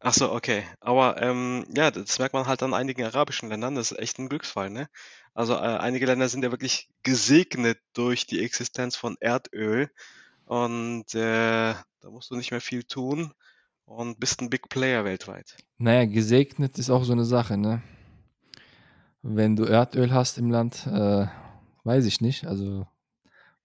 Ach 0.00 0.14
so, 0.14 0.32
okay. 0.32 0.64
Aber 0.80 1.20
ähm, 1.20 1.66
ja, 1.76 1.90
das 1.90 2.18
merkt 2.18 2.34
man 2.34 2.46
halt 2.46 2.62
an 2.62 2.74
einigen 2.74 3.04
arabischen 3.04 3.48
Ländern. 3.48 3.74
Das 3.74 3.92
ist 3.92 3.98
echt 3.98 4.18
ein 4.18 4.28
Glücksfall, 4.28 4.70
ne? 4.70 4.88
Also 5.34 5.54
äh, 5.54 5.58
einige 5.58 6.06
Länder 6.06 6.28
sind 6.28 6.42
ja 6.42 6.50
wirklich 6.50 6.88
gesegnet 7.02 7.78
durch 7.92 8.26
die 8.26 8.42
Existenz 8.42 8.96
von 8.96 9.16
Erdöl. 9.20 9.90
Und 10.46 11.14
äh, 11.14 11.74
da 12.00 12.10
musst 12.10 12.30
du 12.30 12.36
nicht 12.36 12.50
mehr 12.50 12.60
viel 12.60 12.84
tun 12.84 13.32
und 13.84 14.18
bist 14.18 14.40
ein 14.40 14.50
Big 14.50 14.68
Player 14.68 15.04
weltweit. 15.04 15.56
Naja, 15.78 16.04
gesegnet 16.04 16.78
ist 16.78 16.90
auch 16.90 17.04
so 17.04 17.12
eine 17.12 17.24
Sache, 17.24 17.56
ne? 17.56 17.82
Wenn 19.22 19.54
du 19.54 19.64
Erdöl 19.64 20.12
hast 20.12 20.38
im 20.38 20.50
Land, 20.50 20.86
äh, 20.86 21.26
weiß 21.84 22.06
ich 22.06 22.20
nicht. 22.20 22.46
Also 22.46 22.86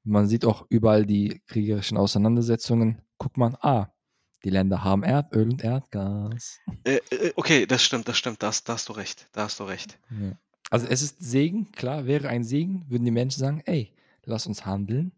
man 0.04 0.28
sieht 0.28 0.46
auch 0.46 0.66
überall 0.70 1.06
die 1.06 1.42
kriegerischen 1.48 1.98
Auseinandersetzungen. 1.98 3.02
Guck 3.18 3.38
man, 3.38 3.56
ah, 3.62 3.88
die 4.44 4.52
Länder 4.52 4.84
haben 4.84 5.04
Erdöl 5.04 5.50
und 5.50 5.64
Erdgas. 5.64 6.60
Äh, 6.84 7.00
äh, 7.10 7.34
okay, 7.36 7.66
das 7.66 7.84
stimmt, 7.84 8.08
das 8.08 8.18
stimmt, 8.18 8.44
das, 8.44 8.64
da 8.64 8.74
hast 8.74 8.88
du 8.90 8.94
recht, 8.94 9.28
da 9.32 9.44
hast 9.44 9.60
du 9.60 9.64
recht. 9.64 10.00
Ja. 10.12 10.38
Also 10.70 10.88
es 10.88 11.02
ist 11.02 11.18
Segen, 11.20 11.72
klar, 11.72 12.06
wäre 12.06 12.30
ein 12.30 12.44
Segen, 12.44 12.86
würden 12.88 13.06
die 13.06 13.12
Menschen 13.12 13.40
sagen, 13.40 13.62
ey, 13.66 13.94
lass 14.24 14.46
uns 14.46 14.66
handeln. 14.66 15.12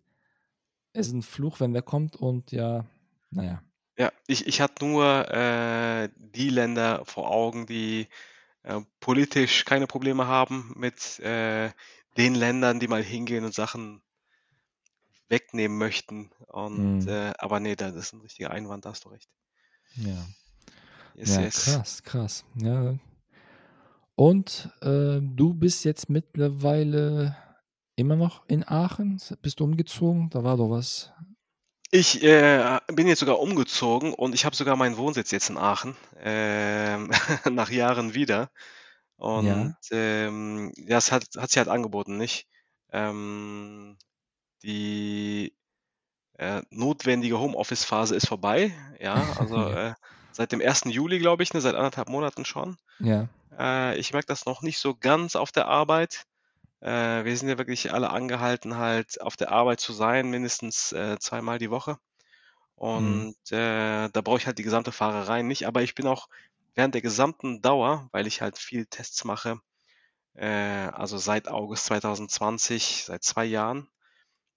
Ist 0.99 1.13
ein 1.13 1.21
Fluch, 1.21 1.59
wenn 1.59 1.73
der 1.73 1.81
kommt 1.81 2.15
und 2.15 2.51
ja, 2.51 2.85
naja. 3.31 3.63
Ja, 3.97 4.11
ich, 4.27 4.47
ich 4.47 4.61
hatte 4.61 4.85
nur 4.85 5.29
äh, 5.29 6.09
die 6.15 6.49
Länder 6.49 7.03
vor 7.05 7.29
Augen, 7.29 7.65
die 7.65 8.07
äh, 8.63 8.79
politisch 8.99 9.65
keine 9.65 9.87
Probleme 9.87 10.27
haben 10.27 10.73
mit 10.77 11.19
äh, 11.19 11.71
den 12.17 12.35
Ländern, 12.35 12.79
die 12.79 12.87
mal 12.87 13.03
hingehen 13.03 13.43
und 13.45 13.53
Sachen 13.53 14.01
wegnehmen 15.27 15.77
möchten. 15.77 16.31
Und 16.47 17.05
Mhm. 17.05 17.07
äh, 17.07 17.33
aber 17.37 17.59
nee, 17.59 17.75
das 17.75 17.93
ist 17.95 18.13
ein 18.13 18.21
richtiger 18.21 18.51
Einwand, 18.51 18.85
da 18.85 18.91
hast 18.91 19.05
du 19.05 19.09
recht. 19.09 19.29
Ja. 19.95 20.25
Yes, 21.15 21.29
Ja, 21.29 21.41
yes. 21.41 21.65
krass, 21.65 22.03
krass. 22.03 22.45
Ja. 22.55 22.95
Und 24.15 24.69
äh, 24.81 25.19
du 25.21 25.53
bist 25.53 25.85
jetzt 25.85 26.09
mittlerweile 26.09 27.37
immer 27.99 28.15
noch 28.15 28.47
in 28.47 28.67
Aachen? 28.67 29.21
Bist 29.41 29.59
du 29.59 29.63
umgezogen? 29.65 30.29
Da 30.29 30.43
war 30.43 30.57
doch 30.57 30.69
was. 30.69 31.11
Ich 31.91 32.23
äh, 32.23 32.79
bin 32.87 33.07
jetzt 33.07 33.19
sogar 33.19 33.39
umgezogen 33.39 34.13
und 34.13 34.35
ich 34.35 34.45
habe 34.45 34.55
sogar 34.55 34.75
meinen 34.75 34.97
Wohnsitz 34.97 35.31
jetzt 35.31 35.49
in 35.49 35.57
Aachen, 35.57 35.95
ähm, 36.19 37.09
nach 37.51 37.69
Jahren 37.71 38.13
wieder. 38.13 38.51
Und 39.17 39.47
Ja. 39.47 39.77
ähm, 39.91 40.71
ja, 40.77 40.97
es 40.97 41.11
hat, 41.11 41.25
hat 41.37 41.49
sich 41.49 41.57
halt 41.57 41.67
angeboten, 41.67 42.17
nicht? 42.17 42.47
Ähm, 42.91 43.97
die 44.63 45.55
äh, 46.37 46.61
notwendige 46.71 47.39
Homeoffice-Phase 47.39 48.15
ist 48.15 48.27
vorbei. 48.27 48.73
Ja, 48.99 49.33
also 49.33 49.55
Ja. 49.71 49.89
äh, 49.91 49.93
seit 50.31 50.51
dem 50.51 50.61
1. 50.61 50.91
Juli, 50.91 51.19
glaube 51.19 51.43
ich, 51.43 51.53
ne, 51.53 51.61
seit 51.61 51.75
anderthalb 51.75 52.09
Monaten 52.09 52.45
schon. 52.45 52.77
Ja. 52.99 53.27
Äh, 53.57 53.97
ich 53.99 54.13
merke 54.13 54.27
das 54.27 54.45
noch 54.45 54.61
nicht 54.61 54.79
so 54.79 54.95
ganz 54.95 55.35
auf 55.35 55.51
der 55.51 55.67
Arbeit. 55.67 56.25
Äh, 56.81 57.25
wir 57.25 57.35
sind 57.37 57.49
ja 57.49 57.57
wirklich 57.57 57.93
alle 57.93 58.09
angehalten, 58.09 58.77
halt 58.77 59.21
auf 59.21 59.35
der 59.35 59.51
Arbeit 59.51 59.79
zu 59.79 59.93
sein, 59.93 60.29
mindestens 60.29 60.91
äh, 60.91 61.17
zweimal 61.19 61.59
die 61.59 61.71
Woche. 61.71 61.97
Mhm. 62.77 63.35
Und 63.35 63.51
äh, 63.51 64.09
da 64.09 64.21
brauche 64.21 64.37
ich 64.37 64.47
halt 64.47 64.57
die 64.57 64.63
gesamte 64.63 64.91
Fahrerei 64.91 65.41
nicht. 65.41 65.67
Aber 65.67 65.81
ich 65.81 65.95
bin 65.95 66.07
auch 66.07 66.29
während 66.75 66.93
der 66.93 67.01
gesamten 67.01 67.61
Dauer, 67.61 68.07
weil 68.11 68.27
ich 68.27 68.41
halt 68.41 68.57
viel 68.57 68.85
Tests 68.85 69.25
mache, 69.25 69.59
äh, 70.35 70.45
also 70.45 71.17
seit 71.17 71.49
August 71.49 71.85
2020, 71.85 73.03
seit 73.05 73.23
zwei 73.23 73.45
Jahren, 73.45 73.89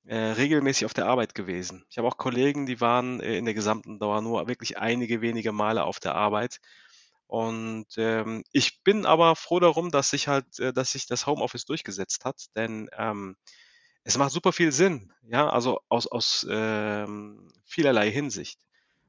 äh, 0.04 0.16
regelmäßig 0.16 0.84
auf 0.84 0.94
der 0.94 1.06
Arbeit 1.06 1.34
gewesen. 1.34 1.84
Ich 1.90 1.98
habe 1.98 2.08
auch 2.08 2.16
Kollegen, 2.16 2.66
die 2.66 2.80
waren 2.80 3.20
äh, 3.20 3.36
in 3.36 3.44
der 3.44 3.54
gesamten 3.54 3.98
Dauer 3.98 4.20
nur 4.20 4.46
wirklich 4.48 4.78
einige 4.78 5.20
wenige 5.20 5.52
Male 5.52 5.84
auf 5.84 6.00
der 6.00 6.14
Arbeit. 6.14 6.60
Und 7.32 7.86
ähm, 7.96 8.44
ich 8.52 8.82
bin 8.84 9.06
aber 9.06 9.36
froh 9.36 9.58
darum, 9.58 9.90
dass 9.90 10.10
sich 10.10 10.28
halt, 10.28 10.58
äh, 10.58 10.72
dass 10.74 10.92
sich 10.92 11.06
das 11.06 11.26
Homeoffice 11.26 11.64
durchgesetzt 11.64 12.26
hat, 12.26 12.44
denn 12.56 12.90
ähm, 12.96 13.36
es 14.04 14.18
macht 14.18 14.32
super 14.32 14.52
viel 14.52 14.72
Sinn, 14.72 15.12
ja, 15.22 15.48
also 15.50 15.80
aus, 15.88 16.06
aus 16.08 16.46
ähm, 16.50 17.48
vielerlei 17.64 18.10
Hinsicht. 18.10 18.60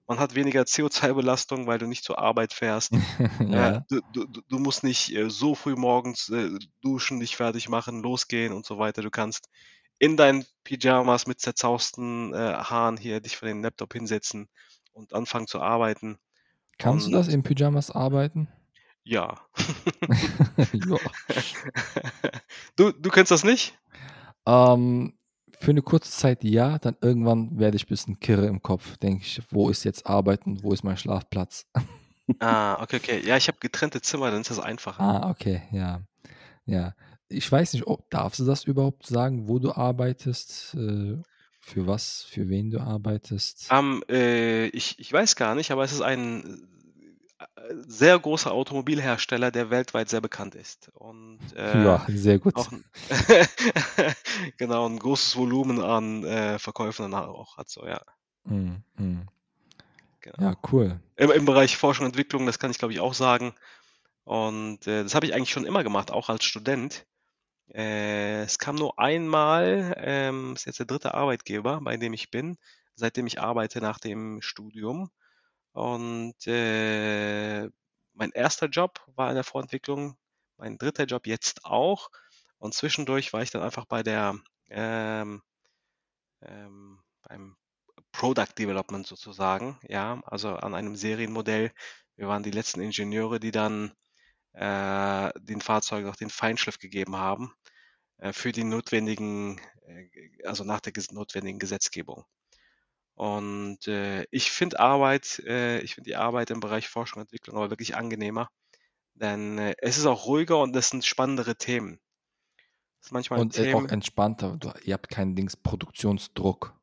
Man 0.07 0.19
hat 0.19 0.35
weniger 0.35 0.65
CO2-Belastung, 0.65 1.67
weil 1.67 1.79
du 1.79 1.87
nicht 1.87 2.03
zur 2.03 2.19
Arbeit 2.19 2.53
fährst. 2.53 2.99
Äh, 3.51 3.73
Ja. 3.73 3.85
du, 3.89 4.01
du, 4.11 4.25
du 4.27 4.41
du 4.49 4.59
musst 4.59 4.83
nicht 4.83 5.13
äh, 5.15 5.29
so 5.29 5.55
früh 5.55 5.75
morgens 5.75 6.29
äh, 6.29 6.51
duschen, 6.81 7.19
dich 7.19 7.35
fertig 7.37 7.69
machen, 7.69 8.01
losgehen 8.03 8.53
und 8.53 8.65
so 8.65 8.79
weiter. 8.79 9.01
Du 9.03 9.11
kannst 9.11 9.49
in 9.99 10.17
deinen 10.17 10.45
Pyjamas 10.63 11.27
mit 11.27 11.39
zerzausten 11.41 12.33
äh, 12.33 12.37
Haaren 12.37 12.97
hier 12.97 13.21
dich 13.21 13.37
vor 13.37 13.47
den 13.47 13.61
Laptop 13.63 13.93
hinsetzen 13.93 14.49
und 14.93 15.13
anfangen 15.13 15.47
zu 15.47 15.61
arbeiten. 15.61 16.17
Kannst 16.77 17.07
du 17.07 17.11
Und 17.11 17.11
das 17.11 17.27
in 17.27 17.43
Pyjamas 17.43 17.91
arbeiten? 17.91 18.47
ja. 19.03 19.39
ja. 20.73 20.97
Du, 22.75 22.91
du 22.91 23.09
kennst 23.09 23.31
das 23.31 23.43
nicht? 23.43 23.77
Ähm, 24.45 25.13
für 25.59 25.71
eine 25.71 25.81
kurze 25.81 26.11
Zeit 26.11 26.43
ja, 26.43 26.77
dann 26.79 26.97
irgendwann 27.01 27.57
werde 27.59 27.77
ich 27.77 27.85
ein 27.85 27.89
bisschen 27.89 28.19
kirre 28.19 28.47
im 28.47 28.61
Kopf. 28.61 28.97
Denke 28.97 29.23
ich, 29.23 29.41
wo 29.51 29.69
ist 29.69 29.83
jetzt 29.83 30.05
Arbeiten, 30.07 30.61
wo 30.63 30.73
ist 30.73 30.83
mein 30.83 30.97
Schlafplatz? 30.97 31.65
Ah, 32.39 32.81
okay, 32.81 32.97
okay. 32.97 33.19
Ja, 33.25 33.37
ich 33.37 33.47
habe 33.47 33.57
getrennte 33.59 34.01
Zimmer, 34.01 34.31
dann 34.31 34.41
ist 34.41 34.49
das 34.51 34.59
einfacher. 34.59 35.01
Ah, 35.01 35.29
okay, 35.29 35.63
ja. 35.71 36.01
Ja. 36.65 36.95
Ich 37.29 37.51
weiß 37.51 37.73
nicht, 37.73 37.87
ob, 37.87 38.09
darfst 38.09 38.39
du 38.39 38.45
das 38.45 38.63
überhaupt 38.65 39.05
sagen, 39.07 39.47
wo 39.47 39.59
du 39.59 39.73
arbeitest? 39.73 40.75
Äh, 40.75 41.17
für 41.65 41.87
was, 41.87 42.23
für 42.29 42.49
wen 42.49 42.69
du 42.69 42.79
arbeitest? 42.79 43.67
Ähm, 43.71 44.03
äh, 44.09 44.67
ich, 44.67 44.99
ich 44.99 45.11
weiß 45.11 45.35
gar 45.35 45.55
nicht, 45.55 45.71
aber 45.71 45.83
es 45.83 45.93
ist 45.93 46.01
ein 46.01 46.67
äh, 47.39 47.45
sehr 47.87 48.19
großer 48.19 48.51
Automobilhersteller, 48.51 49.49
der 49.49 49.69
weltweit 49.69 50.09
sehr 50.09 50.19
bekannt 50.21 50.55
ist. 50.55 50.91
Und 50.93 51.39
äh, 51.55 51.83
Ja, 51.85 52.05
sehr 52.09 52.37
gut. 52.39 52.55
auch 52.55 52.69
genau 54.57 54.87
ein 54.87 54.99
großes 54.99 55.35
Volumen 55.37 55.79
an 55.81 56.23
äh, 56.25 56.59
Verkäufen 56.59 57.09
dann 57.11 57.23
auch 57.23 57.57
hat. 57.57 57.69
So, 57.69 57.85
ja, 57.87 58.01
Mm, 58.45 58.83
mm. 58.97 59.21
genau. 60.19 60.41
Ja, 60.41 60.57
cool. 60.73 60.99
Im, 61.15 61.31
Im 61.31 61.45
Bereich 61.45 61.77
Forschung 61.77 62.05
und 62.05 62.09
Entwicklung, 62.11 62.45
das 62.45 62.59
kann 62.59 62.71
ich 62.71 62.77
glaube 62.77 62.93
ich 62.93 62.99
auch 62.99 63.13
sagen. 63.13 63.55
Und 64.25 64.85
äh, 64.85 65.03
das 65.03 65.15
habe 65.15 65.25
ich 65.25 65.33
eigentlich 65.33 65.51
schon 65.51 65.65
immer 65.65 65.81
gemacht, 65.81 66.11
auch 66.11 66.27
als 66.27 66.43
Student. 66.43 67.05
Äh, 67.69 68.43
es 68.43 68.59
kam 68.59 68.75
nur 68.75 68.99
einmal, 68.99 69.95
ähm, 69.97 70.53
ist 70.55 70.65
jetzt 70.65 70.79
der 70.79 70.85
dritte 70.85 71.13
Arbeitgeber, 71.13 71.81
bei 71.81 71.97
dem 71.97 72.13
ich 72.13 72.31
bin, 72.31 72.57
seitdem 72.95 73.27
ich 73.27 73.39
arbeite 73.41 73.81
nach 73.81 73.99
dem 73.99 74.41
Studium. 74.41 75.09
Und 75.73 76.35
äh, 76.47 77.69
mein 78.13 78.31
erster 78.31 78.67
Job 78.67 79.01
war 79.15 79.29
in 79.29 79.35
der 79.35 79.43
Vorentwicklung, 79.43 80.17
mein 80.57 80.77
dritter 80.77 81.05
Job 81.05 81.27
jetzt 81.27 81.65
auch. 81.65 82.09
Und 82.59 82.73
zwischendurch 82.73 83.33
war 83.33 83.41
ich 83.41 83.51
dann 83.51 83.63
einfach 83.63 83.85
bei 83.85 84.03
der 84.03 84.35
ähm, 84.69 85.41
ähm, 86.41 86.99
beim 87.21 87.55
Product 88.11 88.53
Development 88.57 89.05
sozusagen, 89.07 89.79
ja, 89.87 90.21
also 90.25 90.55
an 90.55 90.75
einem 90.75 90.95
Serienmodell. 90.95 91.71
Wir 92.15 92.27
waren 92.27 92.43
die 92.43 92.51
letzten 92.51 92.81
Ingenieure, 92.81 93.39
die 93.39 93.51
dann 93.51 93.91
äh, 94.53 95.31
den 95.39 95.61
Fahrzeugen 95.61 96.07
auch 96.09 96.15
den 96.15 96.29
Feinschliff 96.29 96.79
gegeben 96.79 97.17
haben 97.17 97.53
äh, 98.17 98.33
für 98.33 98.51
die 98.51 98.63
notwendigen, 98.63 99.59
äh, 99.87 100.07
also 100.45 100.63
nach 100.63 100.79
der 100.79 100.93
ges 100.93 101.11
notwendigen 101.11 101.59
Gesetzgebung. 101.59 102.25
Und 103.15 103.87
äh, 103.87 104.25
ich 104.31 104.51
finde 104.51 104.79
Arbeit, 104.79 105.39
äh, 105.45 105.79
ich 105.81 105.95
finde 105.95 106.09
die 106.09 106.15
Arbeit 106.15 106.49
im 106.49 106.59
Bereich 106.59 106.87
Forschung 106.89 107.19
und 107.19 107.27
Entwicklung 107.27 107.57
aber 107.57 107.69
wirklich 107.69 107.95
angenehmer, 107.95 108.49
denn 109.13 109.57
äh, 109.59 109.75
es 109.79 109.97
ist 109.97 110.05
auch 110.05 110.25
ruhiger 110.25 110.59
und 110.59 110.75
es 110.75 110.89
sind 110.89 111.05
spannendere 111.05 111.55
Themen. 111.55 111.99
Es 112.99 113.07
ist 113.07 113.11
manchmal 113.11 113.39
Und 113.39 113.57
äh, 113.57 113.73
auch 113.73 113.79
Themen, 113.81 113.89
entspannter. 113.89 114.57
Du, 114.57 114.71
ihr 114.83 114.93
habt 114.93 115.09
keinen 115.09 115.35
Dings 115.35 115.55
Produktionsdruck. 115.55 116.73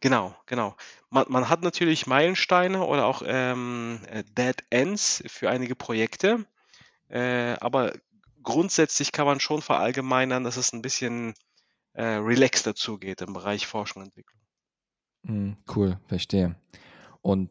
Genau, 0.00 0.34
genau. 0.46 0.76
Man 1.10 1.26
man 1.28 1.48
hat 1.48 1.62
natürlich 1.62 2.06
Meilensteine 2.06 2.84
oder 2.84 3.06
auch, 3.06 3.22
ähm, 3.24 4.00
äh, 4.08 4.24
Dead 4.24 4.56
Ends 4.70 5.22
für 5.26 5.50
einige 5.50 5.76
Projekte, 5.76 6.46
äh, 7.10 7.56
aber 7.60 7.92
grundsätzlich 8.42 9.12
kann 9.12 9.26
man 9.26 9.40
schon 9.40 9.62
verallgemeinern, 9.62 10.44
dass 10.44 10.56
es 10.56 10.72
ein 10.72 10.82
bisschen, 10.82 11.34
äh, 11.94 12.04
relaxter 12.04 12.74
zugeht 12.74 13.20
im 13.22 13.32
Bereich 13.34 13.66
Forschung 13.66 14.02
und 14.02 14.08
Entwicklung. 14.08 14.40
Mhm, 15.22 15.56
cool, 15.74 15.98
verstehe. 16.06 16.56
Und 17.22 17.50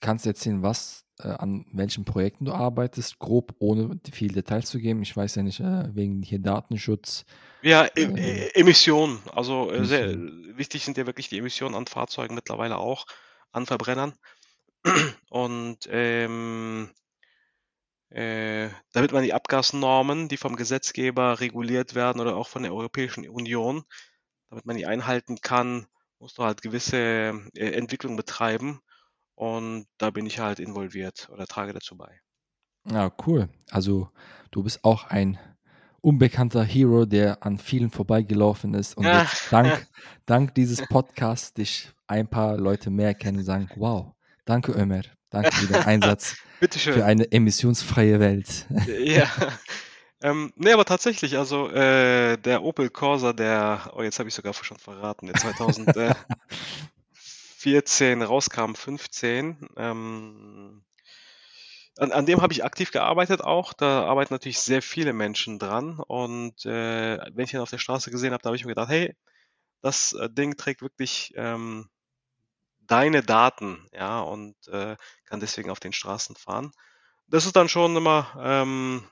kannst 0.00 0.24
du 0.24 0.30
erzählen, 0.30 0.62
was 0.62 1.04
äh, 1.18 1.28
an 1.28 1.66
welchen 1.72 2.04
Projekten 2.04 2.44
du 2.44 2.52
arbeitest, 2.52 3.18
grob, 3.18 3.54
ohne 3.58 4.00
viel 4.12 4.32
Details 4.32 4.68
zu 4.70 4.78
geben? 4.78 5.02
Ich 5.02 5.16
weiß 5.16 5.34
ja 5.36 5.42
nicht, 5.42 5.60
äh, 5.60 5.94
wegen 5.94 6.22
hier 6.22 6.38
Datenschutz, 6.40 7.24
Ja, 7.62 7.86
E 7.96 8.04
äh, 8.14 8.48
E 8.48 8.50
Emissionen, 8.54 9.20
also, 9.34 9.70
äh, 9.72 9.84
sehr 9.84 10.10
Emissionen. 10.12 10.32
wichtig 10.56 10.84
sind 10.84 10.96
ja 10.96 11.06
wirklich 11.06 11.28
die 11.28 11.38
Emissionen 11.38 11.74
an 11.74 11.86
Fahrzeugen 11.86 12.34
mittlerweile 12.34 12.78
auch, 12.78 13.06
an 13.52 13.66
Verbrennern. 13.66 14.14
Und, 15.30 15.88
ähm 15.90 16.90
äh, 18.10 18.70
damit 18.92 19.12
man 19.12 19.22
die 19.24 19.34
Abgasnormen, 19.34 20.28
die 20.28 20.36
vom 20.36 20.56
Gesetzgeber 20.56 21.40
reguliert 21.40 21.94
werden 21.94 22.20
oder 22.20 22.36
auch 22.36 22.48
von 22.48 22.62
der 22.62 22.74
Europäischen 22.74 23.28
Union 23.28 23.84
damit 24.50 24.66
man 24.66 24.76
die 24.76 24.86
einhalten 24.86 25.40
kann, 25.40 25.86
musst 26.18 26.38
du 26.38 26.44
halt 26.44 26.62
gewisse, 26.62 26.96
äh, 27.54 27.70
Entwicklung 27.72 28.16
betreiben 28.16 28.80
und 29.36 29.86
da 29.98 30.10
bin 30.10 30.26
ich 30.26 30.38
halt 30.40 30.60
involviert 30.60 31.28
oder 31.30 31.46
trage 31.46 31.72
dazu 31.74 31.96
bei. 31.96 32.20
Ja, 32.90 33.10
cool. 33.26 33.48
Also, 33.70 34.08
du 34.50 34.62
bist 34.62 34.84
auch 34.84 35.04
ein 35.04 35.38
unbekannter 36.00 36.64
Hero, 36.64 37.04
der 37.06 37.42
an 37.44 37.58
vielen 37.58 37.90
vorbeigelaufen 37.90 38.74
ist 38.74 38.96
und 38.96 39.12
Ja. 39.12 39.12
jetzt 39.12 39.46
dank 39.52 39.86
dank 40.26 40.54
dieses 40.54 40.82
Podcasts 40.82 41.52
dich 41.54 41.92
ein 42.06 42.28
paar 42.28 42.56
Leute 42.56 42.90
mehr 42.90 43.14
kennen 43.14 43.38
und 43.38 43.44
sagen: 43.44 43.68
„Wow, 43.74 44.14
danke 44.44 44.72
Ömer. 44.72 45.02
Danke 45.30 45.52
für 45.52 45.66
deinen 45.66 45.84
Einsatz 45.84 46.36
Bitte 46.60 46.78
für 46.78 47.04
eine 47.04 47.30
emissionsfreie 47.30 48.20
Welt.“ 48.20 48.66
Ja. 48.86 49.28
Ähm, 50.20 50.52
ne, 50.56 50.74
aber 50.74 50.84
tatsächlich, 50.84 51.38
also, 51.38 51.70
äh, 51.70 52.36
der 52.38 52.64
Opel 52.64 52.90
Corsa, 52.90 53.32
der 53.32 53.92
oh, 53.94 54.02
jetzt 54.02 54.18
habe 54.18 54.28
ich 54.28 54.34
sogar 54.34 54.52
schon 54.52 54.78
verraten, 54.78 55.26
der 55.26 55.36
2014 55.36 58.22
rauskam, 58.26 58.74
15, 58.74 59.68
ähm 59.76 60.82
an 61.98 62.12
an 62.12 62.26
dem 62.26 62.42
habe 62.42 62.52
ich 62.52 62.64
aktiv 62.64 62.92
gearbeitet 62.92 63.42
auch. 63.42 63.72
Da 63.72 64.04
arbeiten 64.04 64.34
natürlich 64.34 64.60
sehr 64.60 64.82
viele 64.82 65.12
Menschen 65.12 65.58
dran 65.58 65.98
und, 66.00 66.64
äh, 66.64 67.18
wenn 67.32 67.44
ich 67.44 67.54
ihn 67.54 67.60
auf 67.60 67.70
der 67.70 67.78
Straße 67.78 68.10
gesehen 68.10 68.32
habe, 68.32 68.42
da 68.42 68.48
habe 68.48 68.56
ich 68.56 68.64
mir 68.64 68.70
gedacht: 68.70 68.90
„Hey, 68.90 69.14
das, 69.82 70.12
äh, 70.14 70.30
Ding 70.30 70.56
trägt 70.56 70.82
wirklich, 70.82 71.32
ähm, 71.36 71.88
deine 72.88 73.22
Daten, 73.22 73.86
ja, 73.92 74.20
und, 74.20 74.56
äh, 74.68 74.96
kann 75.26 75.40
deswegen 75.40 75.70
auf 75.70 75.80
den 75.80 75.92
Straßen 75.94 76.36
fahren.“ 76.36 76.72
Das 77.28 77.46
ist 77.46 77.56
dann 77.56 77.68
schon 77.70 77.96
immer, 77.96 78.34
ähm 78.40 79.08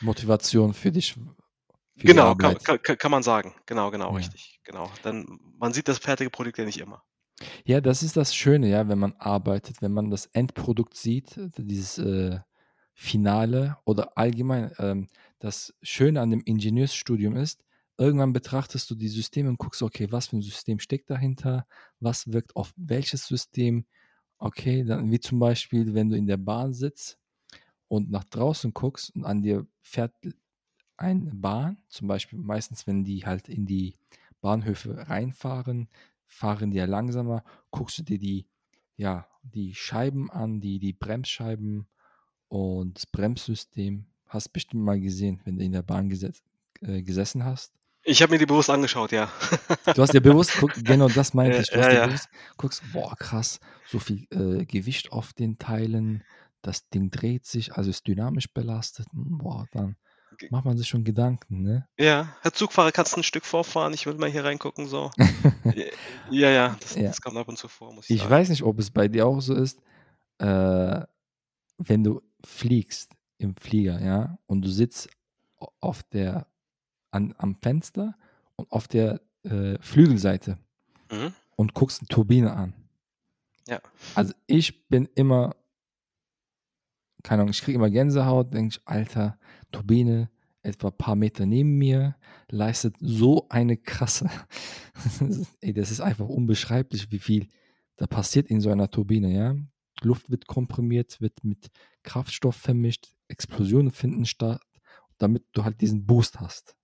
Motivation 0.00 0.72
für 0.74 0.92
dich 0.92 1.16
für 1.96 2.08
Genau, 2.08 2.34
ka 2.34 2.54
Arbeit. 2.54 2.62
ka 2.66 2.78
ka 2.78 2.94
kann 2.96 3.10
man 3.10 3.22
sagen. 3.22 3.54
Genau, 3.66 3.90
genau, 3.90 4.10
Ja. 4.10 4.14
richtig, 4.14 4.60
genau. 4.64 4.96
Dann 5.02 5.38
man 5.58 5.72
sieht 5.72 5.88
das 5.88 5.98
fertige 5.98 6.30
Produkt 6.30 6.58
ja 6.58 6.64
nicht 6.64 6.78
immer. 6.78 7.02
Ja, 7.66 7.80
das 7.80 8.02
ist 8.02 8.16
das 8.16 8.34
Schöne, 8.34 8.68
ja, 8.68 8.88
wenn 8.88 8.98
man 8.98 9.14
arbeitet, 9.18 9.82
wenn 9.82 9.92
man 9.92 10.10
das 10.10 10.26
Endprodukt 10.26 10.96
sieht, 10.96 11.38
dieses, 11.56 11.98
äh, 11.98 12.40
Finale 12.94 13.78
oder 13.84 14.18
allgemein, 14.18 14.72
ähm, 14.78 15.08
das 15.38 15.74
Schöne 15.82 16.20
an 16.20 16.30
dem 16.30 16.42
Ingenieursstudium 16.44 17.36
ist, 17.36 17.62
irgendwann 18.00 18.34
betrachtest 18.34 18.90
du 18.90 18.96
die 18.96 19.08
Systeme 19.08 19.50
und 19.50 19.58
guckst: 19.58 19.82
„Okay, 19.82 20.08
was 20.12 20.28
für 20.28 20.36
'n 20.38 20.42
System 20.42 20.80
steckt 20.80 21.10
dahinter? 21.10 21.66
Was 22.00 22.32
wirkt 22.32 22.56
auf 22.56 22.74
welches 22.76 23.26
System?“ 23.28 23.86
Okay, 24.38 24.84
dann 24.84 25.10
wie 25.12 25.20
zum 25.20 25.38
Beispiel, 25.40 25.94
wenn 25.94 26.10
du 26.10 26.16
in 26.18 26.26
der 26.28 26.38
Bahn 26.38 26.74
sitzt 26.74 27.18
und 27.88 28.10
nach 28.10 28.24
draußen 28.24 28.74
guckst 28.74 29.14
und 29.16 29.24
an 29.26 29.42
dir 29.42 29.66
fährt 29.82 30.14
eine 30.96 31.30
Bahn, 31.34 31.82
zum 31.88 32.08
Beispiel 32.08 32.38
meistens, 32.38 32.86
wenn 32.86 33.04
die 33.04 33.24
halt 33.26 33.48
in 33.48 33.66
die 33.66 33.96
Bahnhöfe 34.40 35.08
reinfahren, 35.08 35.88
fahren 36.26 36.70
die 36.70 36.78
ja 36.78 36.84
langsamer, 36.86 37.44
guckst 37.70 37.98
du 37.98 38.02
dir 38.02 38.18
die 38.18 38.46
ja, 38.96 39.26
die 39.42 39.74
Scheiben 39.74 40.30
an, 40.30 40.60
die 40.60 40.78
die 40.78 40.92
Bremsscheiben 40.92 41.88
und 42.48 42.96
das 42.98 43.06
Bremssystem. 43.06 44.06
Hast 44.26 44.50
bestimmt 44.52 44.84
mal 44.84 45.00
gesehen, 45.00 45.40
wenn 45.44 45.58
du 45.58 45.64
in 45.64 45.72
der 45.72 45.82
Bahn 45.82 46.08
gesetz 46.10 46.42
äh, 46.82 47.02
gesessen 47.02 47.44
hast. 47.44 47.79
Ich 48.10 48.22
habe 48.22 48.32
mir 48.32 48.38
die 48.38 48.46
bewusst 48.46 48.70
angeschaut, 48.70 49.12
ja. 49.12 49.30
Du 49.94 50.02
hast 50.02 50.12
dir 50.12 50.20
bewusst 50.20 50.54
guck 50.56 50.74
genau 50.76 51.08
das 51.08 51.34
meinte 51.34 51.62
ich. 51.62 51.70
Du 51.70 51.78
ja, 51.78 51.80
hast 51.80 51.90
dir 51.90 51.98
ja. 51.98 52.08
bewusst 52.08 52.28
guckst: 52.56 52.82
„Boah, 52.84 53.16
krass, 53.18 53.58
so 53.84 53.98
viel, 53.98 54.26
äh, 54.30 54.64
Gewicht 54.64 55.10
auf 55.12 55.32
den 55.32 55.58
Teilen, 55.58 56.24
das 56.62 56.88
Ding 56.90 57.10
dreht 57.10 57.44
sich, 57.46 57.72
also 57.74 57.90
ist 57.90 58.06
dynamisch 58.06 58.52
belastet.“ 58.52 59.06
Hm, 59.12 59.38
boah, 59.38 59.66
dann 59.72 59.96
macht 60.48 60.64
man 60.64 60.78
sich 60.78 60.88
schon 60.88 61.04
Gedanken, 61.04 61.62
ne? 61.62 61.88
Ja, 61.98 62.36
Herr 62.40 62.52
Zugfahrer, 62.52 62.92
kannst 62.92 63.16
'n 63.16 63.22
Stück 63.22 63.44
vorfahren? 63.44 63.92
Ich 63.94 64.06
will 64.06 64.14
mal 64.14 64.30
hier 64.30 64.44
reingucken 64.44 64.86
so. 64.88 65.10
Ja, 66.28 66.50
ja, 66.50 66.76
das 66.80 66.96
Ja. 66.96 67.04
das 67.04 67.20
kommt 67.20 67.36
ab 67.36 67.48
und 67.48 67.56
zu 67.58 67.68
vor, 67.68 67.92
muss 67.92 68.06
ich 68.08 68.12
Ich 68.12 68.16
sagen. 68.16 68.30
weiß 68.30 68.48
nicht, 68.50 68.62
ob 68.64 68.78
es 68.80 68.90
bei 68.90 69.08
dir 69.08 69.26
auch 69.26 69.40
so 69.40 69.54
ist, 69.54 69.80
äh, 70.38 71.02
wenn 71.78 72.04
du 72.04 72.22
fliegst 72.44 73.12
im 73.38 73.56
Flieger, 73.56 74.00
ja, 74.02 74.38
und 74.46 74.62
du 74.64 74.70
sitzt 74.70 75.10
auf 75.80 76.02
der 76.04 76.48
an 77.12 77.34
am 77.38 77.56
Fenster 77.62 78.14
und 78.56 78.70
auf 78.72 78.88
der, 78.88 79.20
äh, 79.44 79.78
Flügelseite 79.80 80.58
Mhm. 81.10 81.34
und 81.56 81.74
guckst 81.74 82.02
'ne 82.02 82.08
Turbine 82.08 82.52
an. 82.54 82.74
Ja. 83.68 83.80
Also, 84.16 84.32
ich 84.46 84.88
bin 84.88 85.08
immer 85.14 85.54
keine 87.24 87.42
Ahnung, 87.42 87.50
ich 87.50 87.62
kriege 87.62 87.76
immer 87.76 87.90
Gänsehaut, 87.90 88.54
denke 88.54 88.76
ich: 88.76 88.80
„Alter, 88.88 89.38
Turbine 89.72 90.30
etwa 90.62 90.90
paar 90.90 91.16
Meter 91.16 91.46
neben 91.46 91.78
mir, 91.78 92.16
leistet 92.50 92.96
so 93.00 93.46
eine 93.48 93.76
krasse 93.78 94.28
ey, 95.60 95.72
das 95.72 95.90
ist 95.90 96.00
einfach 96.00 96.28
unbeschreiblich, 96.28 97.10
wie 97.12 97.18
viel 97.18 97.48
da 97.96 98.06
passiert 98.06 98.48
in 98.48 98.60
so 98.60 98.70
einer 98.70 98.90
Turbine, 98.90 99.32
ja? 99.32 99.54
Luft 100.02 100.30
wird 100.30 100.46
komprimiert, 100.46 101.20
wird 101.20 101.44
mit 101.44 101.68
Kraftstoff 102.02 102.56
vermischt, 102.56 103.08
Explosionen 103.28 103.90
finden 103.90 104.24
statt, 104.26 104.62
damit 105.18 105.44
du 105.52 105.64
halt 105.64 105.80
diesen 105.82 106.06
Boost 106.06 106.40
hast. 106.40 106.74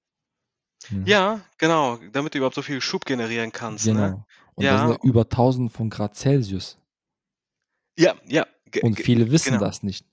Ne? 0.90 1.02
Ja, 1.06 1.40
genau, 1.58 1.98
damit 2.12 2.34
du 2.34 2.38
überhaupt 2.38 2.54
so 2.54 2.62
viel 2.62 2.80
Schub 2.80 3.04
generieren 3.04 3.50
kannst, 3.52 3.86
ne? 3.88 3.92
Genau. 3.92 4.26
Und 4.54 4.70
das 4.70 4.80
sind 4.80 4.90
ja 4.90 4.94
Ja. 4.96 5.02
über 5.02 5.28
1.000 5.28 5.72
von 5.72 5.90
Grad 5.90 6.14
Celsius. 6.16 6.78
Ja, 7.98 8.14
ja, 8.26 8.46
ge 8.70 8.82
Und 8.82 9.00
viele 9.00 9.30
wissen 9.30 9.52
genau. 9.52 9.58
das 9.58 9.82
nicht. 9.82 10.06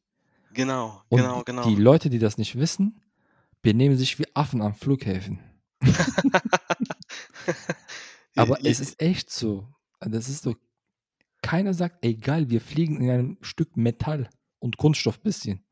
Genau, 0.53 1.01
Und 1.09 1.17
genau, 1.17 1.43
genau. 1.43 1.63
die 1.63 1.75
Leute, 1.75 2.09
die 2.09 2.19
das 2.19 2.37
nicht 2.37 2.57
wissen, 2.57 3.01
benehmen 3.61 3.97
sich 3.97 4.19
wie 4.19 4.25
Affen 4.35 4.61
an 4.61 4.73
Flughäfen. 4.73 5.39
Aber 8.35 8.59
J 8.61 8.71
es 8.71 8.79
ist 8.79 9.01
echt 9.01 9.29
so. 9.31 9.67
Das 9.99 10.29
ist 10.29 10.43
so 10.43 10.55
keiner 11.41 11.73
sagt: 11.73 12.03
„Ey 12.05 12.15
geil, 12.15 12.49
wir 12.49 12.61
fliegen 12.61 13.01
in 13.01 13.09
einem 13.09 13.37
Stück 13.41 13.75
Metall 13.77 14.29
und 14.59 14.77
Kunststoff 14.77 15.19
bisschen.“ 15.21 15.63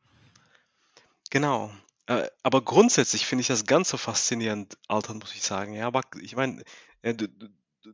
Genau. 1.32 1.72
Äh, 2.08 2.28
aber 2.44 2.62
grundsätzlich 2.64 3.26
finde 3.26 3.42
ich 3.42 3.48
das 3.48 3.66
ganz 3.66 3.90
so 3.90 3.98
faszinierend, 3.98 4.78
Alter, 4.88 5.14
muss 5.14 5.34
ich 5.36 5.44
sagen. 5.44 5.74
Ja, 5.74 5.88
aber 5.88 6.02
ich 6.22 6.36
meine, 6.36 6.64
äh, 7.02 7.14
du 7.14 7.28
du 7.28 7.48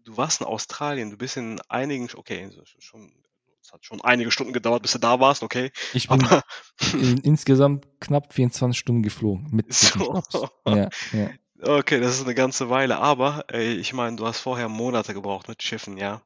du 0.03 0.17
warst 0.17 0.41
in 0.41 0.47
Australien, 0.47 1.09
du 1.11 1.17
bist 1.17 1.37
in 1.37 1.61
einigen 1.69 2.09
okay, 2.15 2.49
schon 2.79 3.13
es 3.61 3.73
hat 3.73 3.85
schon 3.85 4.01
einige 4.01 4.31
Stunden 4.31 4.53
gedauert, 4.53 4.81
bis 4.81 4.91
du 4.93 4.99
da 4.99 5.19
warst, 5.19 5.43
okay. 5.43 5.71
Ich 5.93 6.09
bin 6.09 6.29
Aber 6.29 6.43
in 6.91 7.17
insgesamt 7.21 7.87
knapp 7.99 8.33
24 8.33 8.79
Stunden 8.79 9.03
geflogen 9.03 9.49
mit 9.51 9.71
So. 9.71 10.15
Ja, 10.67 10.89
ja. 11.11 11.37
Okay, 11.61 11.99
das 11.99 12.19
ist 12.19 12.25
'ne 12.27 12.35
ganze 12.35 12.69
Weile, 12.69 12.97
aber, 12.99 13.45
äh, 13.51 13.73
ich 13.73 13.93
meine, 13.93 14.15
du 14.17 14.25
hast 14.27 14.39
vorher 14.41 14.69
Monate 14.69 15.13
gebraucht 15.15 15.47
mit 15.47 15.63
Schiffen, 15.63 15.97
ja? 15.97 16.21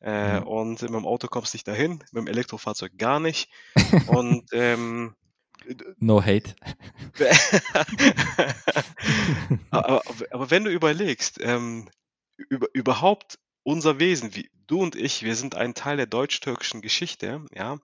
Äh, 0.00 0.40
Ja. 0.40 0.42
und 0.42 0.80
mit'm 0.82 1.06
Auto 1.06 1.28
kommst 1.28 1.54
nicht 1.54 1.68
dahin, 1.68 2.04
mit'm 2.12 2.28
Elektrofahrzeug 2.28 2.98
gar 2.98 3.20
nicht. 3.20 3.50
Und, 4.04 4.48
ähm, 4.52 5.16
No 6.00 6.20
hate. 6.20 6.54
Aber 9.70 10.02
aber 10.30 10.50
wenn 10.50 10.64
du 10.64 10.70
überlegst, 10.70 11.38
ähm, 11.42 11.88
über 12.48 12.68
überhaupt 12.74 13.38
unser 13.64 13.98
Wesen, 14.00 14.34
wie 14.34 14.50
du 14.66 14.80
und 14.82 14.96
ich, 14.96 15.22
wir 15.22 15.36
sind 15.36 15.54
ein 15.56 15.74
Teil 15.74 15.96
der 15.96 16.06
deutsch-türkischen 16.06 16.80
Geschichte, 16.82 17.44
ja? 17.54 17.78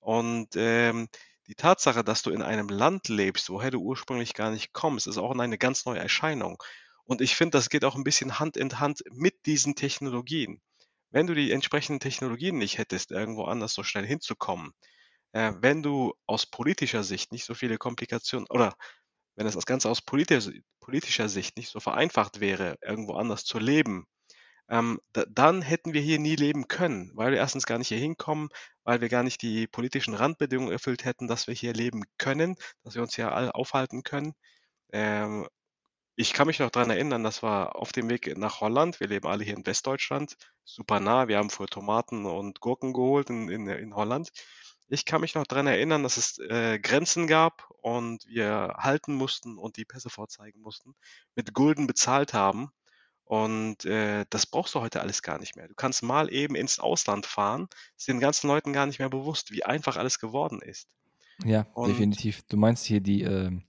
Und, 0.00 0.50
ähm, 0.56 1.08
die 1.48 1.54
Tatsache, 1.56 2.02
dass 2.04 2.22
du 2.22 2.30
in 2.30 2.42
einem 2.42 2.68
Land 2.68 3.08
lebst, 3.08 3.50
woher 3.50 3.70
du 3.70 3.80
ursprünglich 3.80 4.34
gar 4.34 4.50
nicht 4.50 4.72
kommst, 4.72 5.06
ist 5.06 5.18
auch 5.18 5.30
eine 5.38 5.58
ganz 5.58 5.84
neue 5.86 6.00
Erscheinung. 6.00 6.60
Und 7.04 7.20
ich 7.20 7.36
finde, 7.36 7.56
das 7.58 7.68
geht 7.70 7.84
auch 7.84 7.94
'n 7.96 8.02
bisschen 8.04 8.38
Hand 8.40 8.56
in 8.56 8.80
Hand 8.80 9.02
mit 9.12 9.46
diesen 9.46 9.74
Technologien. 9.76 10.60
Wenn 11.10 11.26
du 11.28 11.34
die 11.34 11.52
entsprechenden 11.52 12.00
Technologien 12.00 12.58
nicht 12.58 12.78
hättest, 12.78 13.10
irgendwo 13.12 13.44
anders 13.44 13.74
so 13.74 13.82
schnell 13.84 14.06
hinzukommen, 14.06 14.72
äh, 15.36 15.52
wenn 15.60 15.82
du 15.82 16.14
aus 16.26 16.46
politischer 16.46 17.04
Sicht 17.04 17.30
nicht 17.30 17.44
so 17.44 17.54
viele 17.54 17.76
Komplikationen 17.76 18.46
oder 18.48 18.74
wenn 19.36 19.44
das 19.44 19.54
das 19.54 19.66
Ganze 19.66 19.90
aus 19.90 20.00
politischer 20.00 20.52
politischer 20.80 21.28
Sicht 21.28 21.58
nicht 21.58 21.68
so 21.68 21.80
vereinfacht 21.80 22.40
wäre, 22.40 22.76
irgendwo 22.80 23.14
anders 23.14 23.44
zu 23.44 23.58
leben, 23.58 24.06
ähm, 24.70 24.98
da, 25.12 25.24
dann 25.28 25.62
hätten 25.62 25.92
wir 25.92 26.00
hier 26.00 26.18
nie 26.18 26.36
leben 26.36 26.68
können, 26.68 27.10
weil 27.14 27.32
wir 27.32 27.38
erstens 27.38 27.66
gar 27.66 27.78
nicht 27.78 27.88
hier 27.88 27.98
hinkommen, 27.98 28.48
weil 28.84 29.00
wir 29.02 29.10
gar 29.10 29.22
nicht 29.24 29.42
die 29.42 29.66
politischen 29.66 30.14
Randbedingungen 30.14 30.72
erfüllt 30.72 31.04
hätten, 31.04 31.28
dass 31.28 31.46
wir 31.48 31.54
hier 31.54 31.74
leben 31.74 32.04
können, 32.18 32.56
dass 32.84 32.94
wir 32.94 33.02
uns 33.02 33.14
hier 33.14 33.32
alle 33.32 33.54
aufhalten 33.54 34.04
können. 34.04 34.32
Ähm, 34.92 35.46
ich 36.16 36.32
kann 36.32 36.46
mich 36.46 36.60
noch 36.60 36.70
dran 36.70 36.88
erinnern, 36.90 37.24
das 37.24 37.42
war 37.42 37.76
auf 37.76 37.92
dem 37.92 38.08
Weg 38.08 38.38
nach 38.38 38.60
Holland. 38.62 39.00
Wir 39.00 39.08
leben 39.08 39.28
alle 39.28 39.44
hier 39.44 39.56
in 39.56 39.66
Westdeutschland, 39.66 40.36
super 40.64 41.00
nah. 41.00 41.28
Wir 41.28 41.38
haben 41.38 41.50
früher 41.50 41.66
Tomaten 41.66 42.24
und 42.24 42.60
Gurken 42.60 42.94
geholt 42.94 43.28
in, 43.28 43.50
in, 43.50 43.68
in 43.68 43.94
Holland. 43.94 44.30
Ich 44.88 45.04
kann 45.04 45.20
mich 45.20 45.34
noch 45.34 45.46
dran 45.46 45.66
erinnern, 45.66 46.02
dass 46.02 46.16
es 46.16 46.38
äh, 46.38 46.78
Grenzen 46.78 47.26
gab 47.26 47.68
und 47.80 48.24
wir 48.28 48.74
halten 48.78 49.14
mussten 49.14 49.58
und 49.58 49.76
die 49.76 49.84
Pässe 49.84 50.10
vorzeigen 50.10 50.60
mussten, 50.60 50.94
mit 51.34 51.54
Gulden 51.54 51.86
bezahlt 51.86 52.34
haben. 52.34 52.70
Und 53.24 53.84
äh, 53.84 54.24
das 54.30 54.46
brauchst 54.46 54.76
du 54.76 54.80
heute 54.80 55.00
alles 55.00 55.22
gar 55.22 55.40
nicht 55.40 55.56
mehr. 55.56 55.66
Du 55.66 55.74
kannst 55.74 56.04
mal 56.04 56.32
eben 56.32 56.54
ins 56.54 56.78
Ausland 56.78 57.26
fahren. 57.26 57.68
ist 57.96 58.06
den 58.06 58.20
ganzen 58.20 58.46
Leuten 58.46 58.72
gar 58.72 58.86
nicht 58.86 59.00
mehr 59.00 59.10
bewusst, 59.10 59.50
wie 59.50 59.64
einfach 59.64 59.96
alles 59.96 60.20
geworden 60.20 60.60
ist. 60.62 60.86
Ja, 61.44 61.66
Und 61.74 61.88
definitiv. 61.88 62.42
Du 62.48 62.56
meinst 62.56 62.84
hier 62.84 63.00
die, 63.00 63.22
ähm, 63.22 63.64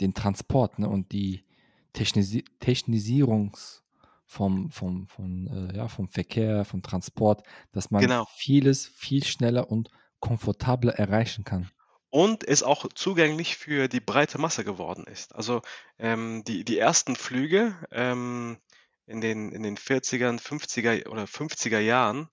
den 0.00 0.12
Transport 0.12 0.80
ne, 0.80 0.88
und 0.88 1.12
die 1.12 1.44
Technisi 1.92 2.44
Technisierungs 2.58 3.84
vom, 4.26 4.70
vom, 4.70 5.06
von, 5.06 5.46
äh, 5.46 5.76
ja, 5.76 5.88
vom 5.88 6.08
Verkehr, 6.08 6.64
vom 6.64 6.82
Transport, 6.82 7.46
dass 7.70 7.92
man 7.92 8.02
genau. 8.02 8.26
vieles 8.36 8.86
viel 8.86 9.24
schneller 9.24 9.70
und 9.70 9.88
komfortabler 10.20 10.94
erreichen 10.94 11.44
kann. 11.44 11.70
Und 12.10 12.46
es 12.46 12.62
auch 12.62 12.86
zugänglich 12.94 13.56
für 13.56 13.88
die 13.88 14.00
breite 14.00 14.38
Masse 14.38 14.64
geworden 14.64 15.04
ist. 15.04 15.34
Also 15.34 15.62
ähm, 15.98 16.44
die, 16.44 16.64
die 16.64 16.78
ersten 16.78 17.16
Flüge 17.16 17.76
ähm, 17.90 18.58
in 19.06 19.20
den, 19.20 19.52
in 19.52 19.62
den 19.62 19.76
40ern, 19.76 20.40
50er 20.40 21.08
oder 21.08 21.24
50er 21.24 21.78
Jahren 21.78 22.28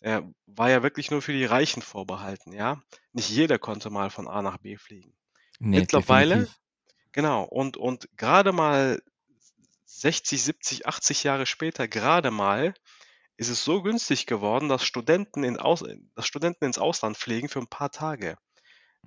äh, 0.00 0.20
war 0.46 0.70
ja 0.70 0.82
wirklich 0.82 1.10
nur 1.10 1.22
für 1.22 1.32
die 1.32 1.44
Reichen 1.44 1.82
vorbehalten, 1.82 2.52
ja. 2.52 2.80
Nicht 3.12 3.30
jeder 3.30 3.58
konnte 3.58 3.90
mal 3.90 4.10
von 4.10 4.28
A 4.28 4.42
nach 4.42 4.58
B 4.58 4.76
fliegen. 4.76 5.14
Nee, 5.58 5.80
Mittlerweile, 5.80 6.34
definitiv. 6.34 6.60
genau, 7.12 7.44
und, 7.44 7.76
und 7.76 8.08
gerade 8.16 8.52
mal 8.52 9.00
60, 9.86 10.42
70, 10.42 10.86
80 10.86 11.24
Jahre 11.24 11.46
später, 11.46 11.88
gerade 11.88 12.30
mal, 12.30 12.74
ist 13.36 13.48
es 13.48 13.64
so 13.64 13.82
günstig 13.82 14.26
geworden, 14.26 14.68
dass 14.68 14.84
Studenten, 14.84 15.44
in 15.44 15.58
Aus, 15.58 15.84
dass 16.14 16.26
Studenten 16.26 16.64
ins 16.64 16.78
Ausland 16.78 17.16
fliegen 17.16 17.48
für 17.48 17.58
ein 17.60 17.66
paar 17.68 17.90
Tage. 17.90 18.36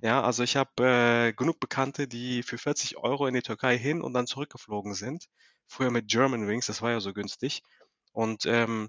Ja, 0.00 0.22
also 0.22 0.42
ich 0.42 0.56
habe 0.56 0.70
äh, 0.84 1.32
genug 1.32 1.60
Bekannte, 1.60 2.06
die 2.06 2.42
für 2.42 2.58
40 2.58 2.98
Euro 2.98 3.26
in 3.26 3.34
die 3.34 3.42
Türkei 3.42 3.76
hin 3.76 4.00
und 4.00 4.12
dann 4.12 4.26
zurückgeflogen 4.26 4.94
sind. 4.94 5.26
Früher 5.66 5.90
mit 5.90 6.08
Germanwings, 6.08 6.66
das 6.66 6.82
war 6.82 6.92
ja 6.92 7.00
so 7.00 7.12
günstig. 7.12 7.62
Und 8.12 8.46
ähm, 8.46 8.88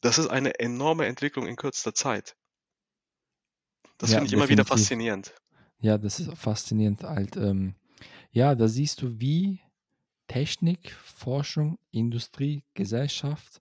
das 0.00 0.18
ist 0.18 0.28
eine 0.28 0.58
enorme 0.60 1.06
Entwicklung 1.06 1.46
in 1.46 1.56
kürzester 1.56 1.94
Zeit. 1.94 2.36
Das 3.98 4.10
Ja, 4.10 4.18
finde 4.18 4.28
ich 4.28 4.32
immer 4.32 4.48
wieder 4.48 4.64
definitiv. 4.64 4.68
faszinierend. 4.78 5.34
Ja, 5.80 5.98
das 5.98 6.20
ist 6.20 6.32
faszinierend 6.36 7.02
halt. 7.02 7.36
Ähm, 7.36 7.74
ja, 8.30 8.54
da 8.54 8.68
siehst 8.68 9.02
du, 9.02 9.20
wie 9.20 9.60
Technik, 10.26 10.92
Forschung, 10.92 11.78
Industrie, 11.90 12.64
Gesellschaft 12.74 13.60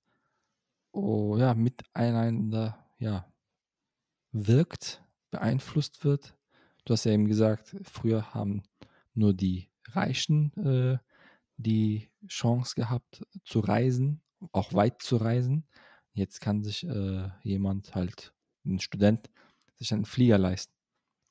oh, 0.98 1.38
ja, 1.38 1.54
miteinander 1.54 2.86
ja, 3.00 3.32
wirkt, 4.32 5.04
beeinflusst 5.32 6.04
wird. 6.04 6.36
Du 6.86 6.94
hast 6.94 7.06
ja 7.06 7.12
eben 7.12 7.28
gesagt, 7.28 7.76
früher 7.84 8.34
haben 8.34 8.64
nur 9.14 9.34
die 9.34 9.70
Reichen 9.90 10.54
äh, 10.58 10.98
die 11.58 12.10
Chance 12.28 12.76
gehabt 12.76 13.26
zu 13.44 13.60
reisen, 13.60 14.22
auch 14.52 14.74
weit 14.74 15.02
zu 15.02 15.18
reisen. 15.18 15.68
Jetzt 16.14 16.40
kann 16.42 16.64
sich 16.64 16.86
äh, 16.88 17.30
jemand 17.44 17.96
halt, 17.96 18.34
ein 18.66 18.80
Student, 18.80 19.30
sich 19.76 19.94
einen 19.94 20.06
Flieger 20.06 20.38
leisten 20.38 20.74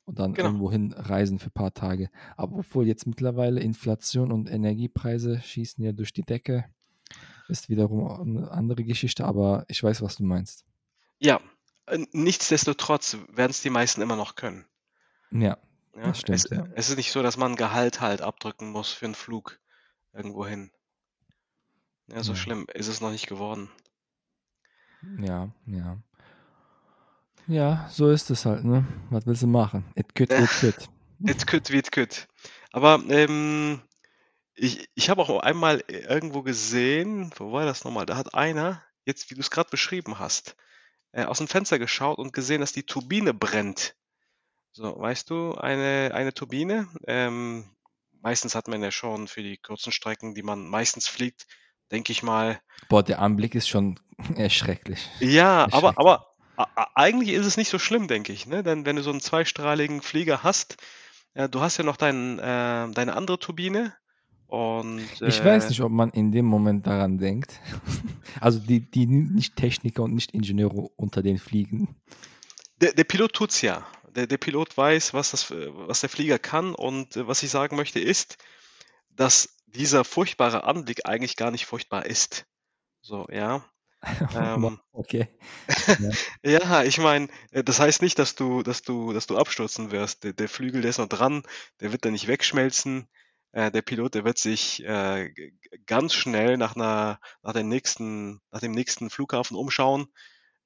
und 0.07 0.19
dann 0.19 0.35
Genau. 0.35 0.49
irgendwo 0.49 0.71
hin 0.71 0.93
reisen 0.93 1.39
für 1.39 1.49
ein 1.49 1.53
paar 1.53 1.75
Tage. 1.75 2.11
Aber 2.37 2.57
obwohl 2.59 2.87
jetzt 2.87 3.07
mittlerweile 3.07 3.61
Inflation 3.61 4.33
und 4.33 4.51
Energiepreise 4.51 5.41
schießen 5.41 5.85
ja 5.85 5.93
durch 5.93 6.12
die 6.12 6.23
Decke, 6.23 6.64
ist 7.49 7.68
wiederum 7.68 8.07
eine 8.36 8.51
andere 8.51 8.84
Geschichte, 8.84 9.24
aber 9.24 9.64
ich 9.68 9.82
weiß, 9.82 10.03
was 10.03 10.16
du 10.16 10.24
meinst. 10.24 10.64
Ja, 11.18 11.40
nichtsdestotrotz 12.12 13.18
werden 13.28 13.51
es 13.51 13.61
die 13.62 13.70
meisten 13.70 14.01
immer 14.03 14.16
noch 14.16 14.34
können. 14.34 14.66
Ja, 15.30 15.57
Ja, 15.97 16.11
das 16.11 16.18
es, 16.28 16.44
stimmt, 16.44 16.51
ja. 16.51 16.66
es 16.74 16.90
ist 16.90 16.97
nicht 16.97 17.11
so, 17.12 17.22
dass 17.22 17.36
man 17.36 17.57
Gehalt 17.57 18.01
halt 18.01 18.20
abdrücken 18.22 18.70
muss 18.70 18.92
für 18.92 19.07
einen 19.07 19.14
Flug 19.16 19.59
irgendwo 20.12 20.47
hin. 20.47 20.70
Ja, 22.09 22.22
so 22.24 22.32
Ja, 22.32 22.36
schlimm 22.36 22.66
ist 22.74 22.88
es 22.88 23.01
noch 23.01 23.11
nicht 23.12 23.28
geworden. 23.28 23.70
ja, 25.18 25.51
ja. 25.66 25.99
Ja, 27.49 27.88
so 27.90 28.09
ist 28.11 28.30
es 28.30 28.44
halt, 28.44 28.64
ne? 28.64 28.84
Was 29.11 29.26
willst 29.26 29.42
du 29.42 29.47
machen? 29.47 29.84
It 29.94 30.14
could, 30.14 30.32
it 30.32 30.51
could. 30.61 30.88
Kütt 31.47 31.70
wie 31.70 31.78
et 31.78 31.92
kütt. 31.92 32.28
Aber 32.72 33.03
ähm, 33.09 33.80
ich, 34.57 34.88
ich 34.94 35.11
habe 35.11 35.22
auch 35.22 35.40
einmal 35.40 35.84
irgendwo 35.88 36.42
gesehen, 36.42 37.32
wo 37.36 37.52
war 37.52 37.64
das 37.66 37.84
nochmal? 37.84 38.07
Da 38.07 38.16
hat 38.16 38.34
einer, 38.34 38.82
jetzt 39.04 39.30
wie 39.30 39.34
du 39.34 39.40
es 39.40 39.50
gerade 39.50 39.70
beschrieben 39.70 40.18
hast, 40.18 40.57
äh, 41.12 41.24
aus 41.24 41.38
dem 41.38 41.48
Fenster 41.48 41.78
geschaut 41.78 42.18
und 42.18 42.32
gesehen, 42.32 42.61
dass 42.61 42.72
die 42.72 42.84
Turbine 42.86 43.34
brennt. 43.34 43.96
So, 44.72 44.98
weißt 44.98 45.30
du, 45.30 45.54
eine, 45.54 46.12
eine 46.14 46.34
Turbine, 46.34 46.88
ähm, 47.07 47.70
meistens 48.20 48.54
hat 48.54 48.68
man 48.68 48.82
ja 48.82 48.90
schon 48.90 49.28
für 49.28 49.42
die 49.42 49.59
kurzen 49.59 49.92
Strecken, 49.92 50.34
die 50.34 50.42
man 50.42 50.66
meistens 50.68 51.09
fliegt, 51.09 51.46
denke 51.90 52.12
ich 52.12 52.22
mal, 52.22 52.61
Boah, 52.88 53.02
der 53.02 53.20
Anblick 53.20 53.54
ist 53.54 53.68
schon 53.68 53.98
erschrecklich. 54.36 55.09
ja, 55.20 55.68
aber, 55.72 55.88
Erschreckend. 55.88 55.98
aber 55.98 56.26
a- 56.57 56.66
a- 56.74 56.90
eigentlich 56.94 57.30
ist 57.30 57.46
es 57.46 57.57
nicht 57.57 57.68
so 57.68 57.78
schlimm, 57.78 58.09
denke 58.09 58.32
ich, 58.32 58.46
ne? 58.46 58.62
Denn 58.62 58.84
wenn 58.86 58.96
du 58.96 59.02
so 59.02 59.11
einen 59.11 59.20
zweistrahligen 59.20 60.02
Flieger 60.02 60.42
hast, 60.42 60.76
ja, 61.34 61.48
du 61.48 61.61
hast 61.61 61.76
ja 61.78 61.84
noch 61.84 61.96
dein, 61.96 62.38
äh, 62.38 62.90
deine 62.92 63.14
andere 63.14 63.38
Turbine 63.38 63.94
und 64.49 65.01
Ich 65.20 65.44
weiß 65.44 65.66
äh, 65.66 65.68
nicht, 65.68 65.80
ob 65.80 65.90
man 65.90 66.11
in 66.11 66.32
dem 66.32 66.47
Moment 66.47 66.86
daran 66.86 67.18
denkt. 67.18 67.61
Also 68.38 68.59
die, 68.59 68.80
die 68.80 69.07
nicht 69.07 69.57
Techniker 69.57 70.03
und 70.03 70.12
nicht 70.12 70.34
Ingenieure 70.34 70.90
unter 70.97 71.22
den 71.22 71.38
Fliegen. 71.38 71.97
der, 72.82 72.92
der 72.92 73.05
Pilot 73.05 73.32
tut's 73.32 73.62
ja. 73.62 73.86
Der, 74.14 74.26
der 74.26 74.36
Pilot 74.36 74.76
weiß, 74.76 75.14
was 75.14 75.30
das, 75.30 75.51
was 75.51 76.01
der 76.01 76.11
Flieger 76.11 76.38
kann 76.38 76.74
und 76.74 77.16
äh, 77.16 77.26
was 77.26 77.42
ich 77.42 77.49
sagen 77.49 77.76
möchte 77.76 77.99
ist, 77.99 78.36
dass 79.09 79.57
dieser 79.66 80.05
furchtbare 80.05 80.64
Anblick 80.64 81.07
eigentlich 81.07 81.36
gar 81.36 81.51
nicht 81.51 81.64
furchtbar 81.64 82.05
ist. 82.05 82.47
So, 83.01 83.26
ja. 83.30 83.64
Ähm, 84.36 84.78
okay. 84.92 85.28
Ja. 86.44 86.82
ich 86.84 86.99
meine, 86.99 87.28
das 87.51 87.80
heißt 87.80 88.03
nicht, 88.03 88.18
dass 88.18 88.34
du, 88.34 88.62
dass 88.62 88.82
du, 88.82 89.12
dass 89.12 89.26
du 89.26 89.36
abstürzen 89.36 89.90
wirst. 89.90 90.24
Der, 90.24 90.32
der 90.32 90.49
Flügel, 90.49 90.82
der 90.82 90.90
ist 90.90 90.99
noch 90.99 91.09
dran, 91.09 91.42
der 91.80 91.92
wird 91.92 92.05
dann 92.05 92.12
nicht 92.12 92.28
wegschmelzen. 92.28 93.09
Äh, 93.57 93.70
der 93.70 93.80
Pilot, 93.80 94.14
der 94.14 94.26
wird 94.26 94.36
sich 94.36 94.84
äh, 94.84 95.32
ganz 95.86 96.12
schnell 96.12 96.59
nach 96.59 96.76
einer, 96.76 97.18
nach 97.42 97.54
dem 97.54 97.70
nächsten, 97.70 98.42
nach 98.50 98.61
dem 98.61 98.72
nächsten 98.72 99.09
Flughafen 99.09 99.57
umschauen 99.57 100.09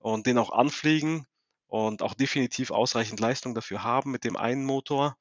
und 0.00 0.26
den 0.26 0.38
auch 0.38 0.50
anfliegen 0.50 1.24
und 1.68 2.02
auch 2.02 2.14
definitiv 2.14 2.72
ausreichend 2.72 3.20
Leistung 3.20 3.54
dafür 3.54 3.84
haben 3.84 4.10
mit 4.10 4.24
dem 4.24 4.36
einen 4.36 4.64
Motor. 4.64 5.16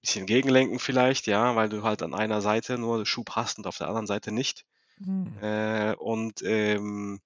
Bisschen 0.00 0.24
gegenlenken 0.24 0.78
vielleicht, 0.78 1.26
ja, 1.26 1.54
weil 1.54 1.68
du 1.68 1.82
halt 1.82 2.02
an 2.02 2.14
einer 2.14 2.40
Seite 2.40 2.78
nur 2.78 3.04
Schub 3.04 3.32
hast 3.32 3.58
und 3.58 3.66
auf 3.66 3.76
der 3.76 3.88
anderen 3.88 4.06
Seite 4.06 4.32
nicht. 4.32 4.64
Hm. 4.96 5.36
Äh, 5.42 5.94
und 5.96 6.40
ähm, 6.40 7.20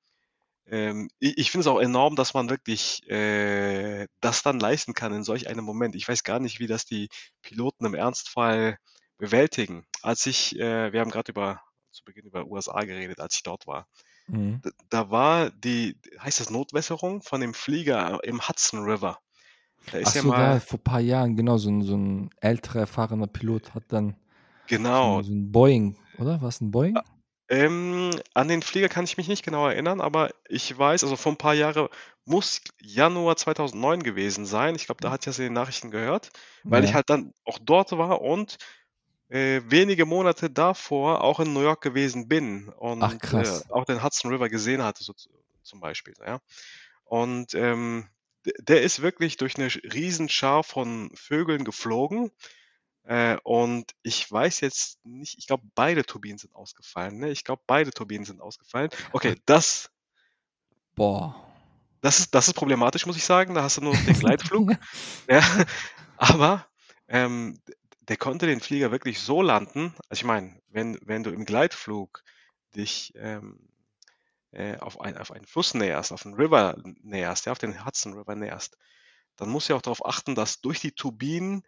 ähm, 0.66 1.08
ich, 1.20 1.38
ich 1.38 1.50
finde 1.52 1.60
es 1.60 1.66
auch 1.68 1.78
enorm, 1.78 2.16
dass 2.16 2.34
man 2.34 2.50
wirklich 2.50 3.08
äh, 3.08 4.08
das 4.20 4.42
dann 4.42 4.58
leisten 4.58 4.94
kann 4.94 5.14
in 5.14 5.22
solch 5.22 5.46
einem 5.46 5.64
Moment. 5.64 5.94
Ich 5.94 6.08
weiß 6.08 6.24
gar 6.24 6.40
nicht, 6.40 6.58
wie 6.58 6.66
das 6.66 6.84
die 6.84 7.08
Piloten 7.42 7.86
im 7.86 7.94
Ernstfall 7.94 8.76
bewältigen. 9.18 9.86
Als 10.02 10.26
ich, 10.26 10.58
äh, 10.58 10.92
wir 10.92 11.00
haben 11.00 11.10
gerade 11.10 11.32
über 11.32 11.60
zu 11.90 12.04
Beginn 12.04 12.26
über 12.26 12.46
USA 12.46 12.80
geredet, 12.84 13.20
als 13.20 13.36
ich 13.36 13.42
dort 13.42 13.66
war. 13.66 13.88
Mhm. 14.28 14.60
Da, 14.62 14.70
da 14.88 15.10
war 15.10 15.50
die, 15.50 15.98
heißt 16.20 16.40
das 16.40 16.50
Notwässerung 16.50 17.22
von 17.22 17.40
dem 17.40 17.54
Flieger 17.54 18.22
im 18.24 18.46
Hudson 18.48 18.80
River. 18.84 19.18
Da 19.90 19.98
Ach 19.98 20.02
ist 20.02 20.14
ja 20.14 20.22
so, 20.22 20.28
mal, 20.28 20.60
vor 20.60 20.78
ein 20.78 20.84
paar 20.84 21.00
Jahren, 21.00 21.36
genau, 21.36 21.58
so 21.58 21.70
ein, 21.70 21.82
so 21.82 21.96
ein 21.96 22.30
älterer, 22.40 22.80
erfahrener 22.80 23.26
Pilot 23.26 23.74
hat 23.74 23.84
dann 23.88 24.16
genau, 24.66 25.22
so 25.22 25.32
ein 25.32 25.50
Boeing, 25.50 25.96
oder? 26.18 26.40
Was 26.42 26.60
ein 26.60 26.70
Boeing? 26.70 26.98
Ähm, 27.50 28.10
an 28.34 28.48
den 28.48 28.60
Flieger 28.60 28.90
kann 28.90 29.04
ich 29.04 29.16
mich 29.16 29.28
nicht 29.28 29.42
genau 29.42 29.66
erinnern, 29.66 30.02
aber 30.02 30.30
ich 30.48 30.76
weiß, 30.76 31.02
also 31.02 31.16
vor 31.16 31.32
ein 31.32 31.38
paar 31.38 31.54
Jahren 31.54 31.88
muss 32.26 32.60
Januar 32.82 33.36
2009 33.36 34.02
gewesen 34.02 34.44
sein. 34.44 34.74
Ich 34.74 34.84
glaube, 34.84 35.00
da 35.00 35.10
hat 35.10 35.24
ja 35.24 35.32
sie 35.32 35.42
in 35.44 35.48
den 35.48 35.54
Nachrichten 35.54 35.90
gehört, 35.90 36.28
weil 36.64 36.84
ich 36.84 36.90
Ja. 36.90 36.96
halt 36.96 37.08
dann 37.08 37.32
auch 37.46 37.58
dort 37.58 37.92
war 37.96 38.20
und 38.20 38.58
äh, 39.28 39.60
wenige 39.66 40.06
Monate 40.06 40.50
davor 40.50 41.22
auch 41.22 41.40
in 41.40 41.52
New 41.52 41.62
York 41.62 41.82
gewesen 41.82 42.28
bin 42.28 42.72
Ach, 42.76 42.80
und 42.80 43.02
äh, 43.02 43.18
krass. 43.18 43.70
auch 43.70 43.84
den 43.84 44.02
Hudson 44.02 44.30
River 44.30 44.48
gesehen 44.48 44.82
hatte, 44.82 45.04
so 45.04 45.12
zu, 45.12 45.28
zum 45.62 45.80
Beispiel, 45.80 46.14
ja. 46.24 46.40
Und 47.04 47.54
ähm, 47.54 48.08
der 48.58 48.82
ist 48.82 49.02
wirklich 49.02 49.36
durch 49.36 49.56
eine 49.56 49.66
Riesenschar 49.66 50.64
von 50.64 51.10
Vögeln 51.14 51.64
geflogen. 51.64 52.30
Äh, 53.04 53.38
und 53.42 53.94
ich 54.02 54.30
weiß 54.30 54.60
jetzt 54.60 55.04
nicht, 55.04 55.38
ich 55.38 55.46
glaube, 55.46 55.64
beide 55.74 56.04
Turbinen 56.04 56.38
sind 56.38 56.54
ausgefallen. 56.54 57.18
Ne? 57.18 57.30
Ich 57.30 57.44
glaube, 57.44 57.62
beide 57.66 57.90
Turbinen 57.90 58.26
sind 58.26 58.40
ausgefallen. 58.40 58.90
Okay, 59.12 59.36
das, 59.46 59.90
Boah. 60.94 61.34
das 62.00 62.18
ist, 62.20 62.34
das 62.34 62.48
ist 62.48 62.54
problematisch, 62.54 63.06
muss 63.06 63.16
ich 63.16 63.24
sagen. 63.24 63.54
Da 63.54 63.62
hast 63.62 63.78
du 63.78 63.82
nur 63.82 63.94
den 63.94 64.18
Gleitflug. 64.18 64.72
ja. 65.28 65.42
Aber 66.16 66.66
ähm, 67.08 67.58
der 68.08 68.16
konnte 68.16 68.46
den 68.46 68.60
Flieger 68.60 68.90
wirklich 68.90 69.20
so 69.20 69.42
landen. 69.42 69.94
Also 70.08 70.20
ich 70.20 70.24
meine, 70.24 70.60
wenn, 70.68 70.98
wenn 71.02 71.22
du 71.22 71.30
im 71.30 71.44
Gleitflug 71.44 72.22
dich 72.74 73.12
ähm, 73.16 73.68
äh, 74.50 74.78
auf, 74.78 75.00
ein, 75.00 75.16
auf 75.18 75.30
einen 75.30 75.46
Fluss 75.46 75.74
näherst, 75.74 76.12
auf 76.12 76.24
einen 76.24 76.34
River 76.34 76.76
näherst, 77.02 77.46
ja, 77.46 77.52
auf 77.52 77.58
den 77.58 77.84
Hudson 77.84 78.14
River 78.14 78.34
näherst, 78.34 78.78
dann 79.36 79.50
musst 79.50 79.68
du 79.68 79.72
ja 79.72 79.76
auch 79.76 79.82
darauf 79.82 80.04
achten, 80.04 80.34
dass 80.34 80.60
durch 80.60 80.80
die 80.80 80.92
Turbinen 80.92 81.62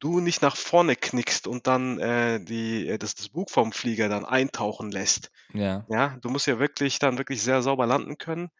du 0.00 0.20
nicht 0.20 0.42
nach 0.42 0.56
vorne 0.56 0.96
knickst 0.96 1.46
und 1.46 1.66
dann 1.66 1.98
äh, 1.98 2.40
die, 2.40 2.86
äh, 2.88 2.98
das, 2.98 3.14
das 3.14 3.30
Bug 3.30 3.50
vom 3.50 3.72
Flieger 3.72 4.08
dann 4.08 4.24
eintauchen 4.26 4.90
lässt. 4.90 5.30
Ja. 5.52 5.86
Ja, 5.88 6.18
du 6.20 6.28
musst 6.28 6.46
ja 6.46 6.58
wirklich 6.58 6.98
dann 6.98 7.16
wirklich 7.16 7.42
sehr 7.42 7.62
sauber 7.62 7.86
landen 7.86 8.18
können. 8.18 8.50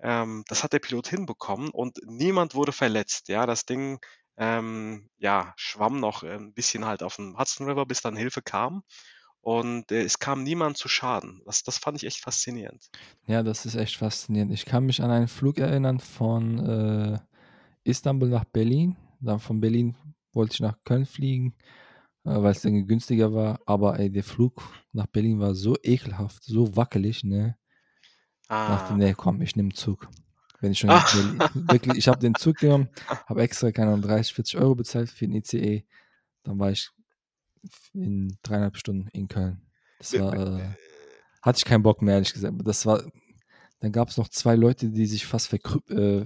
Ähm, 0.00 0.44
das 0.48 0.62
hat 0.62 0.74
der 0.74 0.80
Pilot 0.80 1.08
hinbekommen 1.08 1.70
und 1.70 1.98
niemand 2.04 2.54
wurde 2.54 2.72
verletzt. 2.72 3.28
Ja, 3.28 3.46
das 3.46 3.64
Ding 3.64 3.98
ähm, 4.36 5.08
ja, 5.18 5.52
schwamm 5.56 6.00
noch 6.00 6.22
ein 6.22 6.52
bisschen 6.54 6.84
halt 6.84 7.02
auf 7.02 7.16
dem 7.16 7.38
Hudson 7.38 7.68
River, 7.68 7.86
bis 7.86 8.00
dann 8.02 8.16
Hilfe 8.16 8.42
kam. 8.42 8.82
Und 9.40 9.92
äh, 9.92 10.02
es 10.02 10.18
kam 10.18 10.42
niemand 10.42 10.76
zu 10.78 10.88
Schaden. 10.88 11.42
Das, 11.46 11.62
das 11.62 11.78
fand 11.78 11.98
ich 11.98 12.04
echt 12.06 12.20
faszinierend. 12.20 12.90
Ja, 13.26 13.42
das 13.42 13.66
ist 13.66 13.74
echt 13.74 13.96
faszinierend. 13.96 14.52
Ich 14.52 14.64
kann 14.64 14.84
mich 14.86 15.02
an 15.02 15.10
einen 15.10 15.28
Flug 15.28 15.58
erinnern 15.58 15.98
von 16.00 16.58
äh, 16.58 17.18
Istanbul 17.84 18.28
nach 18.28 18.44
Berlin. 18.44 18.96
Dann 19.20 19.40
von 19.40 19.60
Berlin 19.60 19.96
wollte 20.32 20.54
ich 20.54 20.60
nach 20.60 20.78
Köln 20.84 21.06
fliegen, 21.06 21.54
äh, 22.24 22.30
weil 22.42 22.52
es 22.52 22.64
irgendwie 22.64 22.86
günstiger 22.86 23.34
war. 23.34 23.60
Aber 23.66 23.98
ey, 23.98 24.10
der 24.10 24.24
Flug 24.24 24.62
nach 24.92 25.06
Berlin 25.06 25.40
war 25.40 25.54
so 25.54 25.76
ekelhaft, 25.82 26.44
so 26.44 26.76
wackelig, 26.76 27.24
ne? 27.24 27.56
Dachte, 28.66 28.92
Ah, 28.92 28.98
nee, 28.98 29.14
komm, 29.14 29.40
ich 29.40 29.56
nehme 29.56 29.72
Zug. 29.72 30.08
Wenn 30.64 30.72
ich 30.72 30.78
schon 30.78 30.88
ah, 30.88 31.04
wirklich, 31.54 31.98
ich 31.98 32.08
habe 32.08 32.20
den 32.20 32.34
Zug 32.34 32.56
genommen, 32.56 32.88
habe 33.26 33.42
extra, 33.42 33.70
keine 33.70 33.90
Ahnung, 33.90 34.00
30, 34.00 34.32
40 34.32 34.56
Euro 34.56 34.74
bezahlt 34.74 35.10
für 35.10 35.26
den 35.26 35.36
ICE. 35.36 35.84
Dann 36.42 36.58
war 36.58 36.70
ich 36.70 36.88
in 37.92 38.38
dreieinhalb 38.42 38.78
Stunden 38.78 39.08
in 39.08 39.28
Köln. 39.28 39.60
Das 39.98 40.18
war, 40.18 40.32
äh, 40.32 40.74
hatte 41.42 41.58
ich 41.58 41.66
keinen 41.66 41.82
Bock 41.82 42.00
mehr, 42.00 42.14
ehrlich 42.14 42.32
gesagt. 42.32 42.54
Das 42.64 42.86
war, 42.86 43.02
dann 43.80 43.92
gab 43.92 44.08
es 44.08 44.16
noch 44.16 44.28
zwei 44.28 44.56
Leute, 44.56 44.88
die 44.88 45.04
sich 45.04 45.26
fast 45.26 45.48
verkrü 45.48 45.80
äh, 45.90 46.24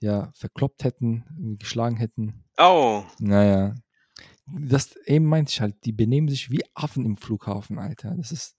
ja, 0.00 0.32
verkloppt 0.34 0.84
hätten, 0.84 1.58
geschlagen 1.58 1.98
hätten. 1.98 2.44
oh, 2.56 3.04
Naja, 3.18 3.74
das 4.46 4.96
eben 5.04 5.26
meinte 5.26 5.50
ich 5.50 5.60
halt, 5.60 5.84
die 5.84 5.92
benehmen 5.92 6.28
sich 6.28 6.50
wie 6.50 6.64
Affen 6.72 7.04
im 7.04 7.18
Flughafen, 7.18 7.78
Alter. 7.78 8.14
Das 8.16 8.32
ist, 8.32 8.56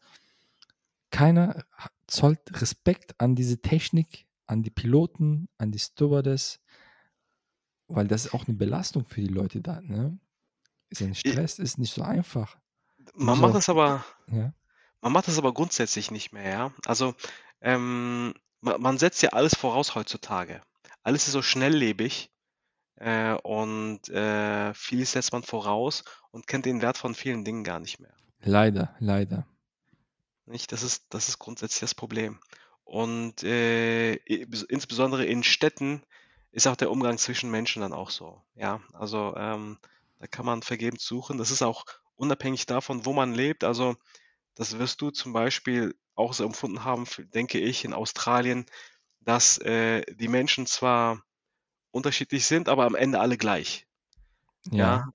keiner 1.09 1.63
zollt 2.05 2.61
Respekt 2.61 3.19
an 3.19 3.33
diese 3.33 3.59
Technik, 3.59 4.27
an 4.49 4.63
die 4.63 4.71
Piloten, 4.71 5.47
an 5.57 5.71
die 5.71 5.79
Stewardess, 5.79 6.59
weil 7.87 8.07
das 8.07 8.25
ist 8.25 8.33
auch 8.33 8.47
eine 8.47 8.57
Belastung 8.57 9.05
für 9.05 9.21
die 9.21 9.27
Leute 9.27 9.61
da, 9.61 9.79
ne? 9.81 10.19
Ist 10.89 11.03
ein 11.03 11.13
Stress, 11.13 11.59
ist 11.59 11.77
nicht 11.77 11.93
so 11.93 12.01
einfach. 12.01 12.57
Man 13.13 13.27
müssen 13.27 13.41
macht 13.41 13.55
das 13.55 13.69
aber, 13.69 14.03
ja, 14.31 14.51
man 15.01 15.13
macht 15.13 15.27
das 15.27 15.37
aber 15.37 15.53
grundsätzlich 15.53 16.09
nicht 16.09 16.33
mehr, 16.33 16.49
ja. 16.49 16.73
Also 16.85 17.13
ähm, 17.61 18.33
man, 18.61 18.81
man 18.81 18.97
setzt 18.97 19.21
ja 19.21 19.29
alles 19.29 19.53
voraus 19.53 19.93
heutzutage. 19.93 20.61
Alles 21.03 21.27
ist 21.27 21.33
so 21.33 21.43
schnelllebig 21.43 22.31
äh, 22.95 23.33
und 23.33 24.09
äh, 24.09 24.73
vieles 24.73 25.11
setzt 25.11 25.31
man 25.31 25.43
voraus 25.43 26.03
und 26.31 26.47
kennt 26.47 26.65
den 26.65 26.81
Wert 26.81 26.97
von 26.97 27.13
vielen 27.13 27.45
Dingen 27.45 27.63
gar 27.63 27.79
nicht 27.79 27.99
mehr. 27.99 28.13
leider, 28.41 28.95
leider. 28.99 29.45
Nicht? 30.47 30.71
Das 30.71 30.81
ist, 30.81 31.05
das 31.09 31.29
ist 31.29 31.37
grundsätzlich 31.37 31.81
das 31.81 31.93
Problem. 31.93 32.39
Und 32.89 33.43
äh, 33.43 34.15
insbesondere 34.15 35.23
in 35.23 35.43
Städten 35.43 36.01
ist 36.51 36.67
auch 36.67 36.75
der 36.75 36.89
Umgang 36.89 37.19
zwischen 37.19 37.51
Menschen 37.51 37.83
dann 37.83 37.93
auch 37.93 38.09
so. 38.09 38.41
Ja, 38.55 38.81
also 38.93 39.35
ähm, 39.37 39.77
da 40.17 40.25
kann 40.25 40.45
man 40.47 40.63
vergebens 40.63 41.05
suchen. 41.05 41.37
Das 41.37 41.51
ist 41.51 41.61
auch 41.61 41.85
unabhängig 42.15 42.65
davon, 42.65 43.05
wo 43.05 43.13
man 43.13 43.35
lebt. 43.35 43.63
Also 43.63 43.95
das 44.55 44.79
wirst 44.79 45.01
du 45.01 45.11
zum 45.11 45.33
Beispiel 45.33 45.95
auch 46.15 46.33
so 46.33 46.43
empfunden 46.45 46.83
haben, 46.83 47.05
denke 47.33 47.59
ich, 47.59 47.85
in 47.85 47.93
Australien, 47.93 48.65
dass 49.21 49.59
äh, 49.59 50.03
die 50.15 50.27
Menschen 50.27 50.65
zwar 50.65 51.23
unterschiedlich 51.91 52.45
sind, 52.45 52.69
aber 52.69 52.85
am 52.85 52.95
Ende 52.95 53.19
alle 53.19 53.37
gleich. 53.37 53.87
Ja, 54.71 54.99
Ja, 54.99 55.05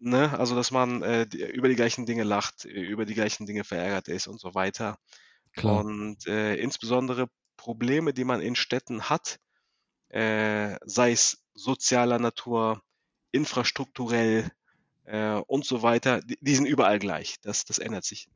ne? 0.00 0.38
Also 0.38 0.54
dass 0.54 0.70
man 0.70 1.02
äh, 1.02 1.26
die, 1.26 1.42
über 1.42 1.68
die 1.68 1.76
gleichen 1.76 2.06
Dinge 2.06 2.24
lacht, 2.24 2.64
über 2.64 3.04
die 3.06 3.14
gleichen 3.14 3.46
Dinge 3.46 3.64
verärgert 3.64 4.08
ist 4.08 4.26
und 4.26 4.40
so 4.40 4.54
weiter. 4.54 4.98
Klar. 5.54 5.84
Und 5.84 6.26
äh, 6.26 6.56
insbesondere 6.56 7.28
Probleme, 7.56 8.12
die 8.12 8.24
man 8.24 8.40
in 8.40 8.56
Städten 8.56 9.04
hat, 9.04 9.38
äh, 10.08 10.76
sei 10.84 11.12
es 11.12 11.44
sozialer 11.54 12.18
Natur, 12.18 12.82
infrastrukturell 13.32 14.50
äh, 15.04 15.34
und 15.34 15.64
so 15.64 15.82
weiter, 15.82 16.20
die, 16.20 16.38
die 16.40 16.54
sind 16.54 16.66
überall 16.66 16.98
gleich. 16.98 17.40
Das, 17.42 17.64
das 17.64 17.78
ändert 17.78 18.04
sich 18.04 18.28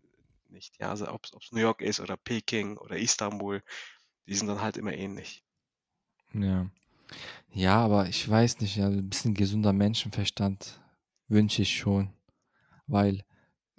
nicht. 0.48 0.78
Ja, 0.80 0.90
also 0.90 1.08
ob 1.08 1.24
es 1.24 1.52
New 1.52 1.60
York 1.60 1.82
ist 1.82 2.00
oder 2.00 2.16
Peking 2.16 2.78
oder 2.78 2.96
Istanbul, 2.96 3.62
die 4.26 4.34
sind 4.34 4.48
dann 4.48 4.62
halt 4.62 4.76
immer 4.76 4.92
ähnlich. 4.92 5.44
Ja. 6.32 6.70
Ja, 7.52 7.76
aber 7.76 8.08
ich 8.08 8.28
weiß 8.28 8.60
nicht, 8.60 8.76
ja, 8.76 8.88
ein 8.88 9.08
bisschen 9.08 9.34
gesunder 9.34 9.72
Menschenverstand 9.72 10.80
wünsche 11.28 11.62
ich 11.62 11.76
schon. 11.76 12.12
Weil, 12.86 13.24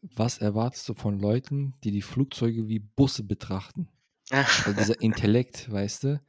was 0.01 0.37
erwartest 0.39 0.87
du 0.89 0.93
von 0.93 1.19
Leuten, 1.19 1.73
die 1.83 1.91
die 1.91 2.01
Flugzeuge 2.01 2.67
wie 2.67 2.79
Busse 2.79 3.23
betrachten? 3.23 3.87
Also 4.31 4.73
dieser 4.73 5.01
Intellekt, 5.01 5.71
weißt 5.71 6.03
du? 6.03 6.21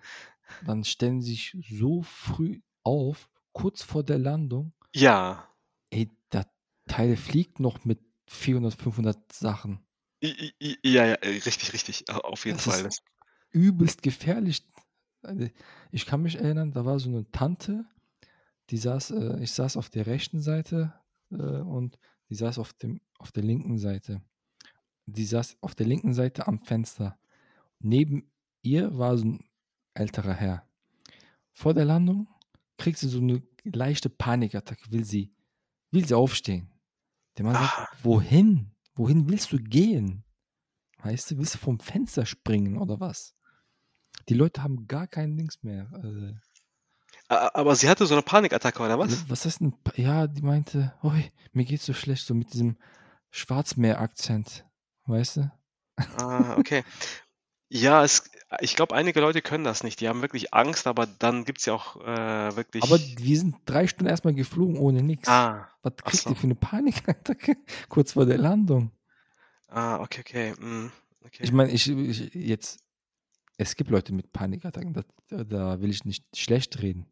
Dann 0.65 0.85
stellen 0.85 1.21
sie 1.21 1.33
sich 1.33 1.57
so 1.71 2.03
früh 2.03 2.61
auf, 2.83 3.29
kurz 3.53 3.83
vor 3.83 4.03
der 4.03 4.19
Landung. 4.19 4.73
Ja, 4.95 5.47
Ey, 5.91 6.09
der 6.33 6.47
Teil 6.87 7.17
fliegt 7.17 7.61
noch 7.61 7.85
mit 7.85 8.01
400, 8.29 8.75
500 8.81 9.33
Sachen. 9.33 9.81
I- 10.23 10.53
i- 10.61 10.77
i- 10.85 10.93
ja, 10.93 11.05
ja, 11.07 11.15
richtig, 11.23 11.73
richtig, 11.73 12.09
au- 12.09 12.21
auf 12.21 12.45
jeden 12.47 12.59
Das 12.59 12.67
Fall. 12.67 12.87
ist 12.87 13.03
übelst 13.51 14.03
gefährlich. 14.03 14.63
Also, 15.23 15.49
Ich 15.91 16.07
kann 16.07 16.23
mich 16.23 16.37
erinnern, 16.37 16.73
da 16.73 16.85
war 16.85 16.99
so 17.01 17.09
eine 17.09 17.29
Tante, 17.33 17.85
die 18.71 18.77
saß, 18.79 19.11
äh, 19.13 19.43
ich 19.43 19.53
saß 19.53 19.77
auf 19.77 19.91
der 19.91 20.07
rechten 20.07 20.41
Seite 20.41 20.95
äh, 21.33 21.35
und 21.37 21.99
die 22.29 22.35
saß 22.37 22.59
auf 22.59 22.73
dem, 22.75 23.01
auf 23.21 23.33
der 23.33 23.43
linken 23.43 23.79
Seite. 23.79 24.23
Die 25.07 25.25
saß 25.25 25.57
auf 25.61 25.75
der 25.75 25.87
linken 25.87 26.15
Seite 26.15 26.47
am 26.47 26.61
Fenster. 26.61 27.19
Neben 27.79 28.31
ihr 28.63 28.97
war 28.97 29.17
so 29.19 29.25
ein 29.27 29.45
älterer 29.95 30.35
Herr. 30.35 30.67
Vor 31.53 31.75
der 31.75 31.85
Landung 31.85 32.29
kriegt 32.79 32.99
sie 32.99 33.09
so 33.09 33.19
eine 33.19 33.43
leichte 33.65 34.09
Panikattacke, 34.09 34.91
will 34.91 35.05
sie, 35.05 35.33
will 35.91 36.07
sie 36.07 36.15
aufstehen. 36.17 36.71
Der 37.37 37.45
Mann 37.45 37.55
sagt, 37.55 37.75
ah, 37.79 37.89
wohin? 38.03 38.73
Wohin 38.95 39.29
willst 39.29 39.53
du 39.53 39.59
gehen? 39.59 40.25
Weißt 41.03 41.31
du, 41.31 41.39
willst 41.39 41.55
du 41.55 41.59
vom 41.59 41.79
Fenster 41.81 42.27
springen 42.27 42.77
oder 42.79 43.01
was? 43.01 43.35
Die 44.29 44.35
Leute 44.35 44.63
haben 44.63 44.87
gar 44.87 45.07
kein 45.07 45.37
Dings 45.37 45.63
mehr. 45.63 45.91
Äh, 46.05 46.35
a- 47.35 47.51
aber 47.55 47.75
sie 47.75 47.89
hatte 47.89 48.07
so 48.07 48.15
eine 48.15 48.23
Panikattacke, 48.23 48.83
oder 48.83 48.99
was? 48.99 49.29
was 49.29 49.47
ist 49.47 49.61
denn? 49.61 49.75
Ja, 49.97 50.27
die 50.27 50.43
meinte, 50.43 50.95
oi, 51.03 51.31
mir 51.53 51.65
geht's 51.65 51.87
so 51.87 51.95
schlecht, 51.95 52.27
so 52.27 52.35
mit 52.35 52.53
diesem 52.53 52.77
Schwarzmeer-Akzent. 53.31 54.65
Weißt 55.07 55.37
du? 55.39 55.53
Ah, 56.19 56.57
okay. 56.57 56.85
Ja, 57.69 58.03
es, 58.03 58.31
ich 58.61 58.75
glaube, 58.75 58.95
einige 58.97 59.21
Leute 59.21 59.43
können 59.43 59.65
das 59.65 59.85
nicht. 59.85 60.01
Die 60.01 60.09
haben 60.09 60.23
wirklich 60.23 60.53
Angst, 60.53 60.87
aber 60.87 61.07
dann 61.07 61.45
gibt 61.45 61.61
es 61.61 61.67
ja 61.67 61.75
auch 61.75 61.97
äh, 61.97 62.09
Aber 62.09 62.57
wirklich. 62.57 62.85
wir 62.85 63.39
sind 63.39 63.57
drei 63.65 63.87
Stunden 63.87 64.11
erstmal 64.11 64.35
geflogen 64.35 64.77
ohne 64.77 65.03
nichts. 65.03 65.29
Ah, 65.29 65.69
Was 65.83 65.95
kriegt 65.97 66.25
so. 66.25 66.31
ihr 66.31 66.37
für 66.37 66.45
eine 66.45 66.55
Panikattacke 66.57 67.57
kurz 67.89 68.13
vor 68.13 68.27
der 68.27 68.39
Landung? 68.39 68.91
Ah, 69.69 70.01
okay, 70.01 70.21
okay. 70.21 70.53
mm, 70.59 70.91
Ich 71.21 71.27
okay. 71.43 71.53
meine, 71.53 71.71
ich, 71.71 71.89
ich 71.89 72.35
jetzt, 72.35 72.81
es 73.57 73.77
gibt 73.77 73.91
Leute 73.91 74.13
mit 74.13 74.33
Panikattacken, 74.33 74.93
da, 75.29 75.45
da 75.45 75.81
will 75.81 75.91
ich 75.91 76.05
nicht 76.05 76.25
schlecht 76.37 76.83
reden. 76.83 77.07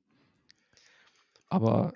Aber 1.49 1.93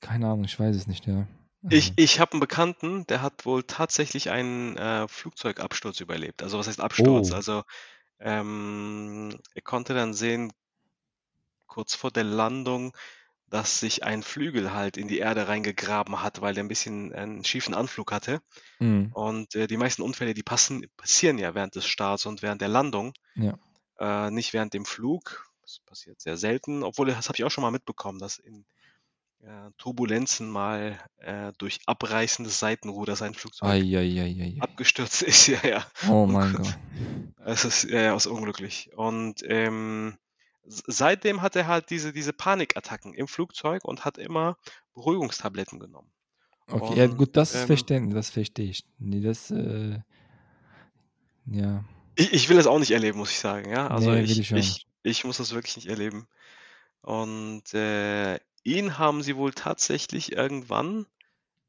keine 0.00 0.26
Ahnung, 0.26 0.44
ich 0.44 0.58
weiß 0.58 0.76
es 0.76 0.86
nicht, 0.86 1.06
ja. 1.06 1.26
Ich, 1.68 1.92
Also, 1.92 1.92
ich 1.96 2.20
habe 2.20 2.32
einen 2.32 2.40
Bekannten, 2.40 3.06
der 3.06 3.22
hat 3.22 3.44
wohl 3.46 3.62
tatsächlich 3.64 4.30
einen 4.30 4.76
äh, 4.76 5.08
Flugzeugabsturz 5.08 6.00
überlebt. 6.00 6.42
Also 6.42 6.58
was 6.58 6.68
heißt 6.68 6.80
Absturz? 6.80 7.30
oh, 7.30 7.36
Also 7.36 7.62
ähm, 8.20 9.38
er 9.54 9.62
konnte 9.62 9.94
dann 9.94 10.14
sehen, 10.14 10.52
kurz 11.66 11.94
vor 11.94 12.10
der 12.10 12.24
Landung, 12.24 12.96
dass 13.48 13.80
sich 13.80 14.04
ein 14.04 14.22
Flügel 14.22 14.72
halt 14.72 14.96
in 14.96 15.08
die 15.08 15.18
Erde 15.18 15.48
reingegraben 15.48 16.22
hat, 16.22 16.40
weil 16.40 16.54
der 16.54 16.64
ein 16.64 16.68
bisschen 16.68 17.12
einen 17.14 17.44
schiefen 17.44 17.74
Anflug 17.74 18.12
hatte. 18.12 18.40
mm, 18.80 19.12
Und 19.12 19.54
äh, 19.54 19.66
die 19.66 19.76
meisten 19.78 20.02
Unfälle, 20.02 20.34
die 20.34 20.42
passen, 20.42 20.86
passieren 20.96 21.38
ja 21.38 21.54
während 21.54 21.74
des 21.76 21.86
Starts 21.86 22.26
und 22.26 22.42
während 22.42 22.60
der 22.60 22.68
Landung, 22.68 23.14
ja, 23.34 23.58
äh, 23.98 24.30
nicht 24.30 24.52
während 24.52 24.74
dem 24.74 24.84
Flug. 24.84 25.46
Das 25.62 25.80
passiert 25.86 26.20
sehr 26.20 26.36
selten, 26.36 26.84
obwohl 26.84 27.06
das 27.08 27.28
habe 27.28 27.36
ich 27.38 27.44
auch 27.44 27.50
schon 27.50 27.62
mal 27.62 27.70
mitbekommen, 27.72 28.18
dass 28.20 28.38
in, 28.38 28.66
äh, 29.42 29.70
Turbulenzen 29.78 30.48
mal 30.48 30.98
äh, 31.18 31.52
durch 31.58 31.80
Abreißen 31.86 32.44
des 32.44 32.58
Seitenruders 32.58 33.22
ein 33.22 33.34
Flugzeug 33.34 33.68
Eieieiei. 33.68 34.56
abgestürzt 34.60 35.22
ist. 35.22 35.48
Ja, 35.48 35.66
ja. 35.66 35.86
Oh 36.08 36.26
mein 36.26 36.52
Gott. 36.54 36.78
es 37.44 37.64
ist, 37.64 37.84
ja, 37.84 38.00
ja, 38.00 38.16
ist 38.16 38.26
unglücklich. 38.26 38.90
Und 38.96 39.42
ähm, 39.46 40.16
seitdem 40.64 41.42
hat 41.42 41.56
er 41.56 41.66
halt 41.66 41.90
diese, 41.90 42.12
diese 42.12 42.32
Panikattacken 42.32 43.14
im 43.14 43.28
Flugzeug 43.28 43.84
und 43.84 44.04
hat 44.04 44.18
immer 44.18 44.56
Beruhigungstabletten 44.94 45.78
genommen. 45.78 46.10
Okay, 46.68 46.98
ja 46.98 47.04
Und 47.04 47.16
gut, 47.16 47.36
das 47.36 47.54
ist 47.54 47.60
ähm, 47.62 47.66
verständlich, 47.68 48.14
das 48.14 48.30
verstehe 48.30 48.70
ich. 48.70 48.84
Nee, 48.98 49.20
das, 49.20 49.50
äh, 49.52 50.00
ja, 51.46 51.84
ich, 52.16 52.32
ich 52.32 52.48
will 52.48 52.56
das 52.56 52.66
auch 52.66 52.78
nicht 52.78 52.90
erleben, 52.90 53.18
muss 53.18 53.30
ich 53.30 53.38
sagen. 53.38 53.70
Ja, 53.70 53.86
also 53.88 54.10
nee, 54.10 54.22
ich, 54.22 54.50
ich 54.50 54.86
ich 55.06 55.24
muss 55.24 55.36
das 55.36 55.54
wirklich 55.54 55.76
nicht 55.76 55.88
erleben. 55.88 56.26
Und 57.02 57.72
äh, 57.74 58.38
ihn 58.66 58.98
haben 58.98 59.22
sie 59.22 59.36
wohl 59.36 59.52
tatsächlich 59.54 60.32
irgendwann 60.32 61.06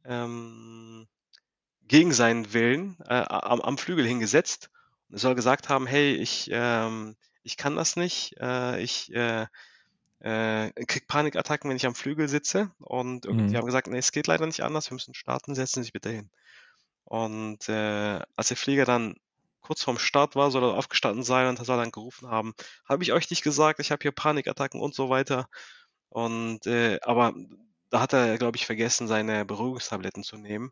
ähm, 0.05 1.07
gegen 1.87 2.13
seinen 2.13 2.53
Willen 2.53 2.97
äh, 3.07 3.13
am, 3.27 3.61
am 3.61 3.77
Flügel 3.77 4.05
hingesetzt 4.07 4.69
und 5.09 5.15
er 5.15 5.19
soll 5.19 5.35
gesagt 5.35 5.69
haben, 5.69 5.87
hey, 5.87 6.15
ich, 6.15 6.49
ähm, 6.51 7.15
ich 7.43 7.57
kann 7.57 7.75
das 7.75 7.95
nicht, 7.95 8.35
äh, 8.39 8.81
ich 8.81 9.13
äh, 9.13 9.47
äh, 10.21 10.71
krieg 10.85 11.07
Panikattacken, 11.07 11.69
wenn 11.69 11.77
ich 11.77 11.85
am 11.87 11.95
Flügel 11.95 12.27
sitze 12.29 12.71
und 12.79 13.27
Mhm. 13.29 13.57
haben 13.57 13.65
gesagt, 13.67 13.87
nee, 13.87 13.97
es 13.99 14.11
geht 14.11 14.27
leider 14.27 14.45
nicht 14.47 14.63
anders, 14.63 14.89
wir 14.91 14.95
müssen 14.95 15.13
starten, 15.15 15.55
setzen 15.55 15.81
Sie 15.81 15.85
sich 15.85 15.93
bitte 15.93 16.09
hin. 16.11 16.31
Und 17.05 17.69
äh, 17.69 18.21
als 18.35 18.49
der 18.49 18.57
Flieger 18.57 18.85
dann 18.85 19.15
kurz 19.61 19.83
vorm 19.83 19.99
Start 19.99 20.35
war, 20.35 20.51
soll 20.51 20.63
er 20.63 20.73
aufgestanden 20.75 21.23
sein 21.23 21.47
und 21.47 21.63
soll 21.65 21.77
dann 21.77 21.91
gerufen 21.91 22.29
haben, 22.29 22.53
habe 22.87 23.03
ich 23.03 23.13
euch 23.13 23.29
nicht 23.29 23.43
gesagt, 23.43 23.79
ich 23.79 23.91
habe 23.91 24.01
hier 24.01 24.11
Panikattacken 24.11 24.81
und 24.81 24.93
so 24.95 25.09
weiter. 25.09 25.49
Und 26.09 26.65
äh, 26.67 26.99
aber 27.03 27.33
da 27.89 28.01
hat 28.01 28.13
er, 28.13 28.37
glaube 28.37 28.57
ich, 28.57 28.65
vergessen, 28.65 29.07
seine 29.07 29.45
Beruhigungstabletten 29.45 30.23
zu 30.23 30.37
nehmen. 30.37 30.71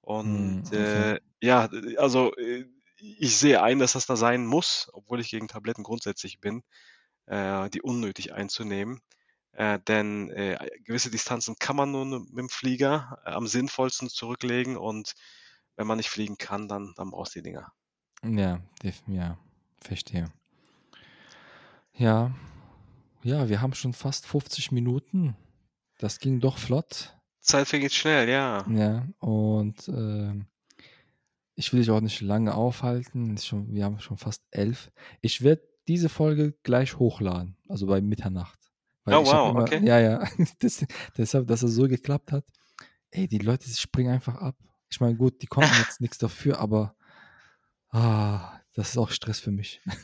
Und 0.00 0.62
Mhm, 0.64 0.64
okay. 0.68 1.14
äh, 1.14 1.20
ja, 1.40 1.68
also 1.98 2.34
äh, 2.36 2.66
ich 2.98 3.36
sehe 3.36 3.62
ein, 3.62 3.78
dass 3.78 3.92
das 3.92 4.06
da 4.06 4.16
sein 4.16 4.46
muss, 4.46 4.88
obwohl 4.92 5.20
ich 5.20 5.30
gegen 5.30 5.48
Tabletten 5.48 5.82
grundsätzlich 5.82 6.40
bin, 6.40 6.62
äh, 7.26 7.70
die 7.70 7.82
unnötig 7.82 8.32
einzunehmen. 8.34 9.00
Äh, 9.52 9.78
denn 9.80 10.30
äh, 10.30 10.58
gewisse 10.84 11.10
Distanzen 11.10 11.56
kann 11.58 11.76
man 11.76 11.92
nur 11.92 12.04
mit 12.06 12.38
dem 12.38 12.48
Flieger 12.48 13.20
äh, 13.24 13.30
am 13.30 13.46
sinnvollsten 13.46 14.08
zurücklegen 14.08 14.76
und 14.76 15.14
wenn 15.76 15.86
man 15.86 15.98
nicht 15.98 16.10
fliegen 16.10 16.38
kann, 16.38 16.68
dann, 16.68 16.92
dann 16.96 17.10
brauchst 17.10 17.34
du 17.34 17.40
die 17.40 17.50
Dinger. 17.50 17.72
Ja, 18.24 18.60
ja, 19.06 19.38
verstehe. 19.80 20.32
Ja, 21.96 22.32
ja, 23.24 23.48
wir 23.48 23.60
haben 23.62 23.74
schon 23.74 23.94
fast 23.94 24.26
50 24.26 24.70
Minuten. 24.70 25.34
Das 25.98 26.18
ging 26.18 26.40
doch 26.40 26.58
flott. 26.58 27.16
Zeit 27.40 27.68
vergeht 27.68 27.92
schnell, 27.92 28.28
ja. 28.28 28.66
Ja, 28.70 29.06
und 29.18 29.88
ähm, 29.88 30.46
ich 31.54 31.72
will 31.72 31.80
dich 31.80 31.90
auch 31.90 32.00
nicht 32.00 32.20
lange 32.20 32.54
aufhalten. 32.54 33.36
Schon, 33.38 33.72
wir 33.72 33.84
haben 33.84 33.98
schon 34.00 34.18
fast 34.18 34.42
elf. 34.50 34.90
Ich 35.20 35.42
werde 35.42 35.62
diese 35.88 36.08
Folge 36.08 36.52
gleich 36.62 36.98
hochladen, 36.98 37.56
also 37.68 37.86
bei 37.86 38.00
Mitternacht. 38.00 38.58
Weil 39.04 39.14
Oh 39.16 39.24
wow, 39.26 39.50
immer, 39.50 39.62
okay. 39.62 39.80
ja, 39.84 39.98
ja, 40.00 40.28
das, 40.60 40.84
deshalb, 41.16 41.46
dass 41.46 41.62
es 41.62 41.74
so 41.74 41.88
geklappt 41.88 42.32
hat. 42.32 42.44
Ey, 43.10 43.28
die 43.28 43.38
Leute 43.38 43.68
springen 43.68 44.12
einfach 44.12 44.36
ab. 44.36 44.56
Ich 44.90 45.00
meine, 45.00 45.16
gut, 45.16 45.40
die 45.42 45.46
konnten 45.46 45.74
jetzt 45.78 46.00
nichts 46.02 46.18
dafür, 46.18 46.58
aber 46.58 46.94
ah, 47.90 48.60
das 48.74 48.90
ist 48.90 48.98
auch 48.98 49.10
Stress 49.10 49.40
für 49.40 49.52
mich. 49.52 49.80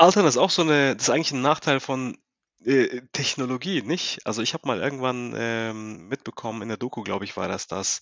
Altern 0.00 0.26
ist 0.26 0.36
auch 0.36 0.50
so 0.50 0.62
eine, 0.62 0.96
das 0.96 1.04
ist 1.08 1.10
eigentlich 1.14 1.32
ein 1.32 1.42
Nachteil 1.42 1.80
von 1.80 2.18
äh, 2.64 3.02
Technologie, 3.12 3.82
nicht? 3.82 4.26
Also 4.26 4.42
ich 4.42 4.54
habe 4.54 4.66
mal 4.66 4.80
irgendwann 4.80 5.34
ähm, 5.36 6.08
mitbekommen, 6.08 6.62
in 6.62 6.68
der 6.68 6.76
Doku, 6.78 7.02
glaube 7.02 7.24
ich, 7.24 7.36
war 7.36 7.48
das, 7.48 7.66
dass 7.66 8.00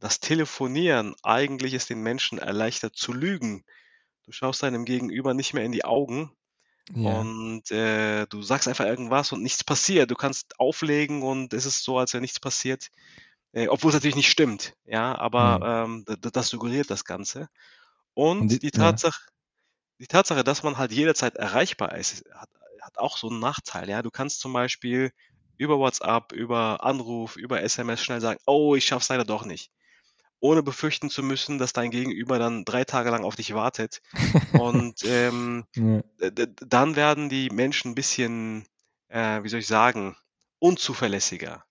das 0.00 0.20
Telefonieren 0.20 1.14
eigentlich 1.22 1.74
es 1.74 1.86
den 1.86 2.02
Menschen 2.02 2.38
erleichtert 2.38 2.96
zu 2.96 3.12
lügen. 3.12 3.64
Du 4.24 4.32
schaust 4.32 4.62
deinem 4.62 4.84
Gegenüber 4.86 5.34
nicht 5.34 5.54
mehr 5.54 5.64
in 5.64 5.72
die 5.72 5.84
Augen 5.84 6.32
Ja, 6.94 7.26
und 7.26 7.70
äh, 7.72 8.26
du 8.28 8.42
sagst 8.42 8.68
einfach 8.68 8.86
irgendwas 8.86 9.32
und 9.32 9.42
nichts 9.42 9.64
passiert. 9.64 10.10
Du 10.10 10.16
kannst 10.16 10.60
auflegen 10.60 11.22
und 11.22 11.54
es 11.54 11.66
ist 11.66 11.84
so, 11.84 11.98
als 11.98 12.14
wäre 12.14 12.22
nichts 12.22 12.40
passiert, 12.40 12.90
äh, 13.52 13.68
obwohl 13.68 13.90
es 13.90 13.94
natürlich 13.96 14.16
nicht 14.16 14.30
stimmt, 14.30 14.74
ja, 14.86 15.16
aber 15.18 15.60
nee. 15.60 15.74
ähm, 15.86 16.04
das 16.20 16.48
suggeriert 16.48 16.90
das 16.90 17.04
Ganze. 17.04 17.48
Und 18.14 18.48
Und 18.48 18.52
die, 18.52 18.60
die 18.60 18.70
ja, 18.72 18.98
Tatsache, 18.98 19.20
die 19.98 20.06
Tatsache, 20.06 20.44
dass 20.44 20.62
man 20.62 20.78
halt 20.78 20.92
jederzeit 20.92 21.36
erreichbar 21.36 21.96
ist, 21.96 22.24
hat, 22.34 22.48
hat 22.80 22.98
auch 22.98 23.16
so 23.16 23.28
einen 23.28 23.40
Nachteil. 23.40 23.88
Ja, 23.88 24.02
du 24.02 24.10
kannst 24.10 24.40
zum 24.40 24.52
Beispiel 24.52 25.12
über 25.56 25.78
WhatsApp, 25.78 26.32
über 26.32 26.84
Anruf, 26.84 27.36
über 27.36 27.62
SMS 27.62 28.02
schnell 28.02 28.20
sagen, 28.20 28.40
oh, 28.46 28.74
ich 28.74 28.84
schaff's 28.84 29.08
leider 29.08 29.24
doch 29.24 29.44
nicht, 29.44 29.70
ohne 30.40 30.62
befürchten 30.62 31.10
zu 31.10 31.22
müssen, 31.22 31.58
dass 31.58 31.72
dein 31.72 31.90
Gegenüber 31.90 32.38
dann 32.38 32.64
drei 32.64 32.84
Tage 32.84 33.10
lang 33.10 33.24
auf 33.24 33.36
dich 33.36 33.54
wartet. 33.54 34.02
Und 34.52 35.02
ähm, 35.04 35.64
ja. 35.76 36.02
dann 36.30 36.96
werden 36.96 37.28
die 37.28 37.50
Menschen 37.50 37.92
ein 37.92 37.94
bisschen, 37.94 38.66
äh, 39.08 39.42
wie 39.42 39.48
soll 39.48 39.60
ich 39.60 39.66
sagen, 39.66 40.16
unzuverlässiger. 40.58 41.64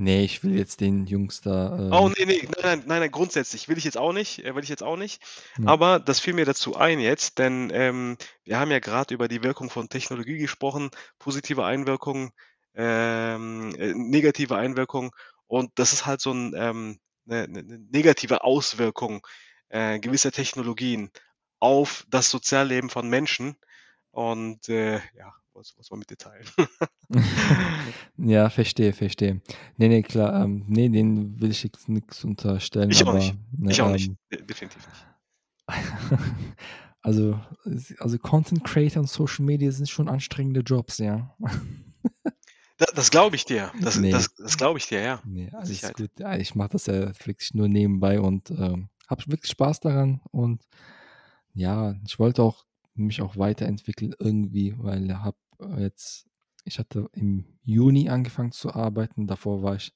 Nee, 0.00 0.22
ich 0.22 0.44
will 0.44 0.56
jetzt 0.56 0.80
den 0.80 1.06
Jungs 1.06 1.40
da 1.40 1.76
äh, 1.76 1.90
Oh, 1.92 2.08
nee, 2.08 2.24
nee, 2.24 2.42
nein, 2.42 2.52
nein, 2.62 2.82
nein, 2.86 3.00
nein, 3.00 3.10
grundsätzlich 3.10 3.66
will 3.66 3.78
ich 3.78 3.82
jetzt 3.82 3.98
auch 3.98 4.12
nicht, 4.12 4.44
äh, 4.44 4.54
will 4.54 4.62
ich 4.62 4.68
jetzt 4.68 4.84
auch 4.84 4.96
nicht. 4.96 5.20
Ja. 5.58 5.66
Aber 5.66 5.98
das 5.98 6.20
fiel 6.20 6.34
mir 6.34 6.44
dazu 6.44 6.76
ein 6.76 7.00
jetzt, 7.00 7.38
denn 7.40 7.70
ähm, 7.74 8.16
wir 8.44 8.60
haben 8.60 8.70
ja 8.70 8.78
gerade 8.78 9.12
über 9.12 9.26
die 9.26 9.42
Wirkung 9.42 9.70
von 9.70 9.88
Technologie 9.88 10.38
gesprochen, 10.38 10.90
positive 11.18 11.64
Einwirkung, 11.64 12.30
ähm, 12.76 13.74
äh, 13.76 13.92
negative 13.92 14.54
Einwirkung. 14.56 15.10
Und 15.48 15.72
das 15.74 15.92
ist 15.92 16.06
halt 16.06 16.20
so 16.20 16.30
ein, 16.32 16.54
ähm, 16.56 17.00
eine, 17.28 17.42
eine 17.42 17.58
eine 17.58 17.78
negative 17.90 18.44
Auswirkung 18.44 19.26
äh, 19.68 19.98
gewisser 19.98 20.30
Technologien 20.30 21.10
auf 21.58 22.06
das 22.08 22.30
Sozialleben 22.30 22.88
von 22.88 23.10
Menschen. 23.10 23.56
Und 24.12 24.68
äh, 24.68 25.00
ja, 25.16 25.34
was, 25.58 25.74
was 25.76 25.90
man 25.90 25.98
mit 26.00 26.10
dir 26.10 26.16
teilen. 26.16 26.46
Ja, 28.16 28.50
verstehe, 28.50 28.92
verstehe. 28.92 29.40
Nee, 29.76 29.88
nee, 29.88 30.02
klar, 30.02 30.44
ähm, 30.44 30.64
nee, 30.68 30.88
den 30.88 31.40
will 31.40 31.50
ich 31.50 31.62
jetzt 31.62 31.88
nichts 31.88 32.24
unterstellen, 32.24 32.90
Ich 32.90 33.02
auch 33.02 33.08
aber 33.08 33.18
nicht. 33.18 33.34
ne, 33.56 33.70
Ich 33.70 33.80
auch 33.80 33.90
nicht. 33.90 34.08
ähm, 34.08 34.18
De- 34.32 34.42
Definitiv 34.44 34.86
nicht. 34.86 35.06
also, 37.02 37.40
also 37.98 38.18
Content 38.18 38.64
Creator 38.64 39.00
und 39.00 39.06
Social 39.08 39.44
Media 39.44 39.70
sind 39.70 39.88
schon 39.88 40.08
anstrengende 40.08 40.60
Jobs, 40.60 40.98
ja. 40.98 41.34
Da, 42.76 42.86
das 42.94 43.10
glaube 43.10 43.36
ich 43.36 43.44
dir. 43.44 43.72
Das, 43.80 43.98
Nee, 43.98 44.10
das, 44.10 44.34
das 44.34 44.56
glaube 44.56 44.78
ich 44.78 44.86
dir, 44.86 45.00
ja. 45.00 45.22
nee, 45.24 45.50
alles 45.52 45.68
Sicherheit. 45.68 45.96
gut. 45.96 46.10
Ja, 46.18 46.36
ich 46.36 46.54
mache 46.54 46.70
das 46.70 46.86
ja 46.86 47.06
wirklich 47.26 47.54
nur 47.54 47.68
nebenbei 47.68 48.20
und 48.20 48.50
ähm, 48.50 48.88
habe 49.08 49.22
wirklich 49.28 49.50
Spaß 49.50 49.80
daran 49.80 50.20
und 50.30 50.62
ja, 51.54 51.94
ich 52.06 52.18
wollte 52.18 52.42
auch 52.42 52.64
mich 52.94 53.20
auch 53.22 53.36
weiterentwickeln 53.36 54.14
irgendwie, 54.18 54.74
weil 54.78 55.06
ich 55.06 55.12
habe 55.12 55.36
jetzt, 55.78 56.26
ich 56.64 56.78
hatte 56.78 57.08
im 57.12 57.44
Juni 57.62 58.08
angefangen 58.08 58.52
zu 58.52 58.74
arbeiten, 58.74 59.26
davor 59.26 59.62
war 59.62 59.76
ich 59.76 59.92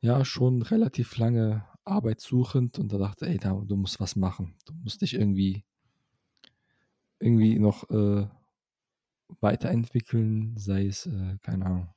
ja 0.00 0.24
schon 0.24 0.62
relativ 0.62 1.16
lange 1.16 1.66
arbeitssuchend 1.84 2.78
und 2.78 2.92
da 2.92 2.98
dachte, 2.98 3.26
ey, 3.26 3.38
da, 3.38 3.52
du 3.52 3.76
musst 3.76 4.00
was 4.00 4.16
machen. 4.16 4.56
Du 4.66 4.74
musst 4.74 5.02
dich 5.02 5.14
irgendwie, 5.14 5.64
irgendwie 7.18 7.58
noch 7.58 7.88
äh, 7.90 8.26
weiterentwickeln, 9.40 10.56
sei 10.56 10.86
es, 10.86 11.06
äh, 11.06 11.38
keine 11.42 11.66
Ahnung, 11.66 11.94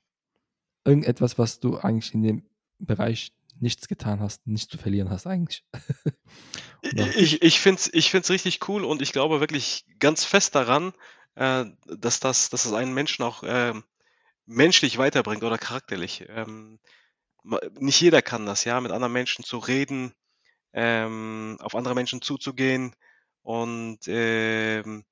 irgendetwas, 0.85 1.37
was 1.37 1.59
du 1.59 1.77
eigentlich 1.77 2.13
in 2.13 2.23
dem 2.23 2.49
Bereich 2.79 3.33
nichts 3.59 3.87
getan 3.87 4.19
hast, 4.19 4.45
nichts 4.47 4.69
zu 4.69 4.77
verlieren 4.77 5.09
hast 5.09 5.27
eigentlich. 5.27 5.63
Ich, 7.17 7.41
ich 7.41 7.59
finde 7.59 7.81
es 7.81 7.93
ich 7.93 8.11
find's 8.11 8.29
richtig 8.29 8.69
cool 8.69 8.85
und 8.85 9.01
ich 9.01 9.11
glaube 9.11 9.39
wirklich 9.39 9.85
ganz 9.99 10.23
fest 10.23 10.55
daran, 10.55 10.93
äh, 11.37 11.65
dass, 11.85 12.19
das, 12.19 12.49
dass 12.49 12.63
das 12.63 12.73
einen 12.73 12.93
Menschen 12.93 13.23
auch 13.23 13.43
ähm, 13.45 13.83
menschlich 14.45 14.97
weiterbringt 14.97 15.43
oder 15.43 15.57
charakterlich. 15.57 16.25
Ähm, 16.29 16.79
nicht 17.79 18.01
jeder 18.01 18.21
kann 18.21 18.45
das, 18.45 18.65
ja, 18.65 18.81
mit 18.81 18.91
anderen 18.91 19.13
Menschen 19.13 19.45
zu 19.45 19.57
reden, 19.59 20.13
ähm, 20.73 21.57
auf 21.61 21.75
andere 21.75 21.95
Menschen 21.95 22.21
zuzugehen 22.21 22.95
und 23.43 23.99
ähm, 24.07 25.05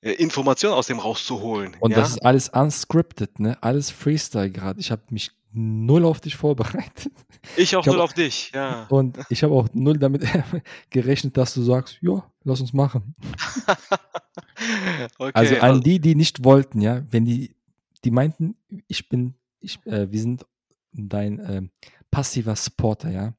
äh, 0.00 0.12
Informationen 0.12 0.74
aus 0.74 0.86
dem 0.86 0.98
rauszuholen, 0.98 1.76
Und 1.80 1.96
das 1.96 2.10
ja. 2.10 2.16
ist 2.16 2.24
alles 2.24 2.48
unscripted, 2.50 3.40
ne? 3.40 3.56
Alles 3.62 3.90
Freestyle 3.90 4.50
gerade. 4.50 4.80
Ich 4.80 4.90
habe 4.90 5.02
mich 5.10 5.30
null 5.52 6.04
auf 6.04 6.20
dich 6.20 6.36
vorbereitet. 6.36 7.12
Ich 7.56 7.74
auch 7.76 7.86
Ich 7.86 7.86
null 7.86 8.00
auf 8.00 8.12
dich, 8.12 8.52
ja. 8.54 8.86
und 8.88 9.18
ich 9.28 9.42
habe 9.42 9.54
auch 9.54 9.68
null 9.72 9.98
damit 9.98 10.24
gerechnet, 10.90 11.36
dass 11.36 11.54
du 11.54 11.62
sagst, 11.62 11.98
ja, 12.00 12.22
lass 12.44 12.60
uns 12.60 12.72
machen. 12.72 13.14
Also 15.32 15.54
Okay, 15.54 15.60
an 15.60 15.70
also, 15.70 15.80
die, 15.80 16.00
die 16.00 16.14
nicht 16.16 16.42
wollten, 16.44 16.80
ja, 16.80 17.02
wenn 17.10 17.24
die, 17.24 17.54
die 18.04 18.10
meinten, 18.10 18.56
ich 18.88 19.08
bin, 19.08 19.34
ich, 19.60 19.78
äh, 19.86 20.10
wir 20.10 20.20
sind 20.20 20.44
dein 20.92 21.38
ähm, 21.48 21.70
passiver 22.10 22.56
Supporter, 22.56 23.10
ja. 23.10 23.34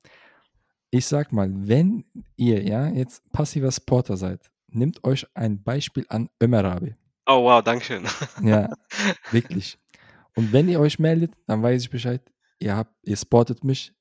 Ich 0.92 1.06
sag 1.06 1.34
mal, 1.34 1.52
wenn 1.54 2.06
ihr 2.38 2.64
ja 2.64 2.88
jetzt 2.88 3.30
passiver 3.32 3.70
Supporter 3.70 4.16
seid, 4.16 4.50
nehmt 4.68 5.04
euch 5.04 5.28
ein 5.34 5.62
Beispiel 5.62 6.06
an 6.10 6.30
Ömer 6.42 6.64
Abi. 6.66 6.96
oh 7.28 7.44
wow, 7.44 7.62
Dankeschön. 7.62 8.06
Ja, 8.42 8.70
wirklich. 9.32 9.78
Und 10.40 10.54
wenn 10.54 10.70
ihr 10.70 10.80
euch 10.80 11.00
meldet, 11.00 11.34
dann 11.48 11.62
weiß 11.62 11.82
ich 11.82 11.90
Bescheid. 11.90 12.22
Ihr, 12.60 12.74
habt, 12.74 12.96
ihr 13.06 13.18
spottet 13.18 13.66
mich 13.66 13.94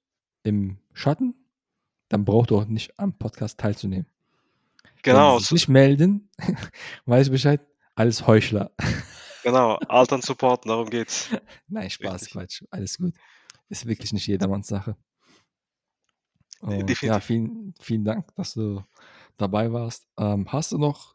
im 0.45 0.79
Schatten, 0.93 1.35
dann 2.11 2.25
braucht 2.25 2.53
ihr 2.53 2.59
auch 2.59 2.67
nicht 2.67 2.97
am 2.97 3.19
Podcast 3.19 3.59
teilzunehmen. 3.59 4.07
Genau. 5.03 5.33
Wenn 5.33 5.39
sie 5.41 5.45
sich 5.47 5.53
nicht 5.53 5.69
melden, 5.69 6.31
weiß 7.07 7.27
ich 7.27 7.33
Bescheid. 7.33 7.61
Alles 7.97 8.25
Heuchler. 8.29 8.71
Genau, 9.45 9.77
Altern 9.89 10.21
supporten, 10.21 10.69
darum 10.69 10.91
geht's. 10.91 11.31
Nein, 11.69 11.89
Spaß, 11.89 12.15
Richtig. 12.15 12.33
Quatsch. 12.33 12.63
Alles 12.71 12.99
gut. 12.99 13.15
Ist 13.69 13.87
wirklich 13.87 14.13
nicht 14.13 14.27
jedermanns 14.27 14.67
Sache. 14.67 14.97
Und 16.61 17.03
ja, 17.03 17.21
vielen, 17.21 17.73
vielen 17.81 18.05
Dank, 18.05 18.35
dass 18.35 18.55
du 18.55 18.85
dabei 19.39 19.73
warst. 19.73 20.07
Ähm, 20.19 20.53
hast 20.53 20.73
du 20.73 20.79
noch 20.79 21.15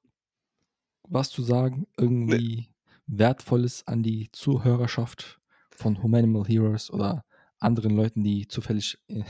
was 1.03 1.29
zu 1.29 1.43
sagen? 1.43 1.85
Irgendwie 1.97 2.72
Wertvolles 3.07 3.85
an 3.87 4.03
die 4.03 4.29
Zuhörerschaft 4.31 5.39
von 5.71 6.01
Humanimal 6.01 6.45
Heroes 6.45 6.91
oder 6.91 7.23
anderen 7.59 7.95
Leuten, 7.95 8.23
die 8.23 8.47
zufällig 8.47 8.97
äh, 9.07 9.23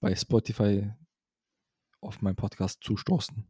bei 0.00 0.14
Spotify 0.14 0.90
auf 2.00 2.20
meinen 2.20 2.36
Podcast 2.36 2.82
zustoßen? 2.82 3.46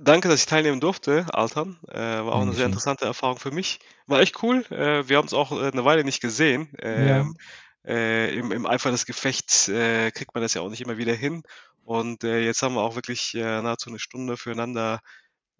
Danke, 0.00 0.28
dass 0.28 0.40
ich 0.40 0.46
teilnehmen 0.46 0.80
durfte, 0.80 1.26
Altern. 1.32 1.78
Äh, 1.88 1.98
war 1.98 2.34
auch 2.34 2.40
eine 2.40 2.52
sehr 2.52 2.66
interessante 2.66 3.04
Erfahrung 3.04 3.38
für 3.38 3.50
mich. 3.50 3.78
War 4.06 4.20
echt 4.20 4.42
cool. 4.42 4.64
Äh, 4.70 5.08
wir 5.08 5.16
haben 5.16 5.24
uns 5.24 5.34
auch 5.34 5.52
äh, 5.52 5.70
eine 5.70 5.84
Weile 5.84 6.02
nicht 6.02 6.20
gesehen. 6.20 6.72
Ja. 6.80 7.20
Ähm, 7.20 7.36
äh, 7.84 8.36
im, 8.36 8.50
Im 8.50 8.66
Eifer 8.66 8.90
des 8.90 9.06
Gefechts 9.06 9.68
äh, 9.68 10.10
kriegt 10.10 10.34
man 10.34 10.42
das 10.42 10.54
ja 10.54 10.62
auch 10.62 10.70
nicht 10.70 10.80
immer 10.80 10.96
wieder 10.96 11.14
hin. 11.14 11.42
Und 11.84 12.24
jetzt 12.24 12.62
haben 12.62 12.74
wir 12.74 12.82
auch 12.82 12.96
wirklich 12.96 13.32
nahezu 13.34 13.90
eine 13.90 14.00
Stunde 14.00 14.36
füreinander 14.36 14.98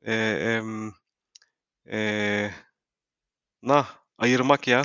äh, 0.06 0.56
ähm, 0.56 0.94
äh, 1.84 2.50
na, 3.66 3.86
Ayırmak, 4.16 4.66
ja. 4.66 4.84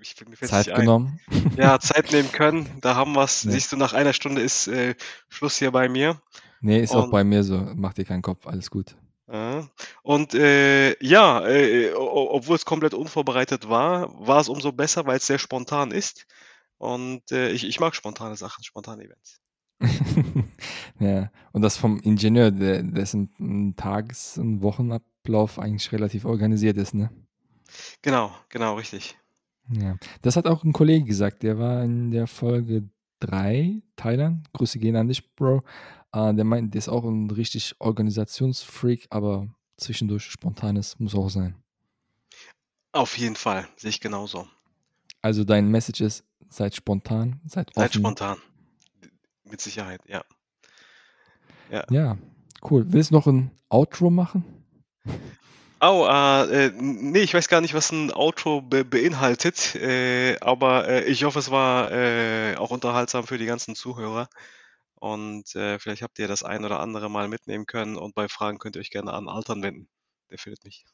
Ich, 0.00 0.16
Zeit 0.16 0.74
genommen. 0.74 1.20
Ja, 1.56 1.78
Zeit 1.80 2.10
nehmen 2.12 2.32
können. 2.32 2.68
Da 2.80 2.96
haben 2.96 3.12
wir's. 3.12 3.44
Ja. 3.44 3.52
Siehst 3.52 3.70
du, 3.70 3.76
nach 3.76 3.92
einer 3.92 4.12
Stunde 4.12 4.40
ist 4.42 4.66
äh, 4.66 4.94
Schluss 5.28 5.56
hier 5.58 5.70
bei 5.70 5.88
mir. 5.88 6.20
Nee, 6.60 6.80
ist 6.80 6.94
auch 6.94 7.04
Und- 7.04 7.10
bei 7.10 7.22
mir 7.24 7.44
so. 7.44 7.58
Mach 7.76 7.92
dir 7.92 8.04
keinen 8.04 8.22
Kopf, 8.22 8.46
alles 8.46 8.70
gut. 8.70 8.96
Ja. 9.30 9.68
Und 10.02 10.34
äh, 10.34 10.96
ja, 11.04 11.46
äh, 11.46 11.92
obwohl 11.94 12.56
es 12.56 12.64
komplett 12.64 12.94
unvorbereitet 12.94 13.68
war, 13.68 14.12
war 14.26 14.40
es 14.40 14.48
umso 14.48 14.72
besser, 14.72 15.06
weil 15.06 15.18
es 15.18 15.26
sehr 15.26 15.38
spontan 15.38 15.90
ist. 15.90 16.26
Und 16.78 17.30
äh, 17.30 17.50
ich, 17.50 17.64
ich 17.64 17.78
mag 17.78 17.94
spontane 17.94 18.36
Sachen, 18.36 18.64
spontane 18.64 19.04
Events. 19.04 19.40
ja, 20.98 21.30
und 21.52 21.62
das 21.62 21.76
vom 21.76 22.00
Ingenieur, 22.00 22.50
der, 22.50 22.82
dessen 22.82 23.74
Tages- 23.76 24.38
und 24.38 24.62
Wochenablauf 24.62 25.58
eigentlich 25.58 25.90
relativ 25.92 26.24
organisiert 26.24 26.76
ist, 26.76 26.94
ne? 26.94 27.10
Genau, 28.02 28.34
genau, 28.48 28.74
richtig. 28.76 29.16
Ja. 29.68 29.96
Das 30.22 30.36
hat 30.36 30.46
auch 30.46 30.64
ein 30.64 30.72
Kollege 30.72 31.04
gesagt, 31.04 31.42
der 31.42 31.58
war 31.58 31.82
in 31.84 32.10
der 32.10 32.26
Folge 32.26 32.88
3, 33.20 33.80
Thailand. 33.96 34.52
Grüße 34.52 34.78
gehen 34.78 34.96
an 34.96 35.08
dich, 35.08 35.34
Bro. 35.34 35.62
Äh, 36.12 36.34
der 36.34 36.44
meint, 36.44 36.74
der 36.74 36.78
ist 36.78 36.88
auch 36.88 37.04
ein 37.04 37.30
richtig 37.30 37.76
Organisationsfreak, 37.78 39.06
aber 39.10 39.48
zwischendurch 39.76 40.24
spontanes 40.24 40.98
muss 40.98 41.14
auch 41.14 41.28
sein. 41.28 41.54
Auf 42.92 43.16
jeden 43.16 43.36
Fall, 43.36 43.66
sehe 43.76 43.90
ich 43.90 44.00
genauso. 44.00 44.46
Also 45.22 45.44
dein 45.44 45.68
Message 45.68 46.00
ist, 46.00 46.24
seid 46.50 46.74
spontan, 46.74 47.40
seid 47.46 47.68
offen. 47.76 47.80
Seid 47.80 47.94
spontan. 47.94 48.38
Mit 49.44 49.60
Sicherheit, 49.60 50.02
ja. 50.06 50.24
Ja, 51.88 52.18
cool. 52.70 52.84
Willst 52.92 53.10
du 53.10 53.14
noch 53.14 53.26
ein 53.26 53.50
Outro 53.70 54.10
machen? 54.10 54.44
Oh, 55.84 56.06
äh, 56.08 56.70
nee, 56.76 57.22
ich 57.22 57.34
weiß 57.34 57.48
gar 57.48 57.60
nicht, 57.60 57.74
was 57.74 57.90
ein 57.90 58.12
Outro 58.12 58.62
be 58.62 58.84
beinhaltet, 58.84 59.74
äh, 59.74 60.38
aber 60.40 60.86
äh, 60.86 61.02
ich 61.06 61.24
hoffe, 61.24 61.40
es 61.40 61.50
war 61.50 61.90
äh, 61.90 62.54
auch 62.54 62.70
unterhaltsam 62.70 63.26
für 63.26 63.36
die 63.36 63.46
ganzen 63.46 63.74
Zuhörer. 63.74 64.28
Und 64.94 65.56
äh, 65.56 65.80
vielleicht 65.80 66.02
habt 66.02 66.20
ihr 66.20 66.28
das 66.28 66.44
ein 66.44 66.64
oder 66.64 66.78
andere 66.78 67.10
mal 67.10 67.26
mitnehmen 67.26 67.66
können 67.66 67.96
und 67.96 68.14
bei 68.14 68.28
Fragen 68.28 68.58
könnt 68.58 68.76
ihr 68.76 68.80
euch 68.80 68.92
gerne 68.92 69.12
an 69.12 69.28
Altern 69.28 69.60
wenden. 69.64 69.88
Der 70.30 70.38
findet 70.38 70.64
mich. 70.64 70.84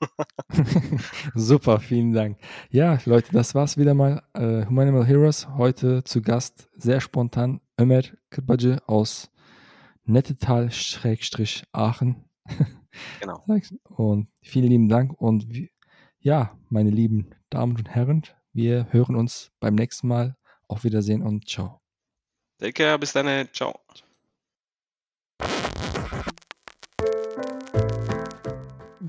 Super, 1.35 1.81
vielen 1.81 2.15
Dank. 2.15 2.39
Ja, 2.71 2.99
Leute, 3.05 3.31
das 3.33 3.55
war's 3.55 3.77
wieder 3.77 3.93
mal. 3.93 4.23
Äh, 4.33 4.65
Humanimal 4.65 5.05
Heroes. 5.05 5.49
Heute 5.59 6.03
zu 6.05 6.23
Gast, 6.23 6.71
sehr 6.77 7.03
spontan, 7.03 7.61
Ömer 7.79 8.05
Kırpacı 8.31 8.79
aus 8.87 9.31
Nettetal-Aachen. 10.07 12.25
Genau. 13.21 13.45
Und 13.89 14.29
vielen 14.43 14.69
lieben 14.69 14.89
Dank. 14.89 15.21
Und 15.21 15.49
wie, 15.49 15.71
ja, 16.21 16.57
meine 16.69 16.91
lieben 16.91 17.31
Damen 17.51 17.77
und 17.77 17.89
Herren, 17.89 18.23
wir 18.53 18.89
hören 18.91 19.17
uns 19.17 19.53
beim 19.61 19.75
nächsten 19.75 20.09
Mal. 20.09 20.37
Auf 20.71 20.85
Wiedersehen 20.85 21.23
und 21.23 21.49
ciao. 21.49 21.81
Take 22.59 22.73
care, 22.75 22.99
bis 22.99 23.13
dann. 23.15 23.49
Ciao. 23.53 23.81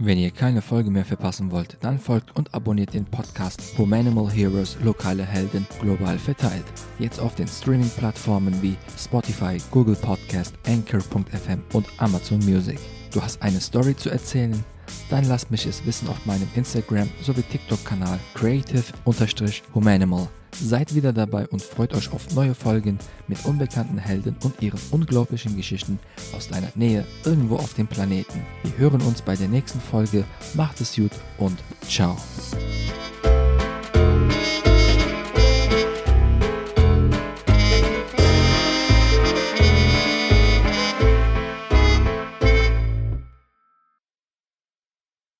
Wenn 0.02 0.18
ihr 0.18 0.32
keine 0.32 0.62
Folge 0.62 0.90
mehr 0.90 1.04
verpassen 1.04 1.52
wollt, 1.52 1.78
dann 1.82 2.00
folgt 2.00 2.34
und 2.38 2.54
abonniert 2.54 2.94
den 2.94 3.04
Podcast 3.04 3.78
Humanimal 3.78 4.32
Heroes 4.32 4.78
Lokale 4.82 5.26
Helden 5.26 5.68
global 5.82 6.18
verteilt. 6.18 6.64
Jetzt 7.00 7.20
auf 7.20 7.36
den 7.36 7.50
Streaming-Plattformen 7.50 8.62
wie 8.62 8.78
Spotify, 8.98 9.58
Google 9.72 9.98
Podcast, 9.98 10.56
Anchor.fm 10.66 11.62
und 11.74 11.86
Amazon 11.98 12.40
Music. 12.40 12.80
Du 13.12 13.22
hast 13.22 13.42
eine 13.42 13.60
Story 13.60 13.96
zu 13.96 14.10
erzählen? 14.10 14.64
Dann 15.10 15.26
lasst 15.26 15.50
mich 15.52 15.66
es 15.66 15.86
wissen 15.86 16.08
auf 16.08 16.26
meinem 16.26 16.48
Instagram 16.56 17.10
sowie 17.22 17.44
TikTok-Kanal 17.44 18.20
creative-humanimal. 18.36 20.28
Seid 20.52 20.94
wieder 20.94 21.14
dabei 21.14 21.48
und 21.48 21.62
freut 21.62 21.94
euch 21.94 22.12
auf 22.12 22.34
neue 22.36 22.54
Folgen 22.54 23.00
mit 23.28 23.44
unbekannten 23.46 23.98
Helden 23.98 24.36
und 24.44 24.62
ihren 24.62 24.80
unglaublichen 24.92 25.56
Geschichten 25.56 26.00
aus 26.36 26.48
deiner 26.48 26.72
Nähe 26.76 27.06
irgendwo 27.24 27.56
auf 27.56 27.74
dem 27.76 27.88
Planeten. 27.88 28.42
Wir 28.64 28.78
hören 28.78 29.02
uns 29.02 29.22
bei 29.22 29.36
der 29.36 29.48
nächsten 29.48 29.80
Folge. 29.80 30.26
Macht 30.56 30.82
es 30.82 30.96
gut 30.96 31.12
und 31.38 31.60
ciao. 31.88 32.18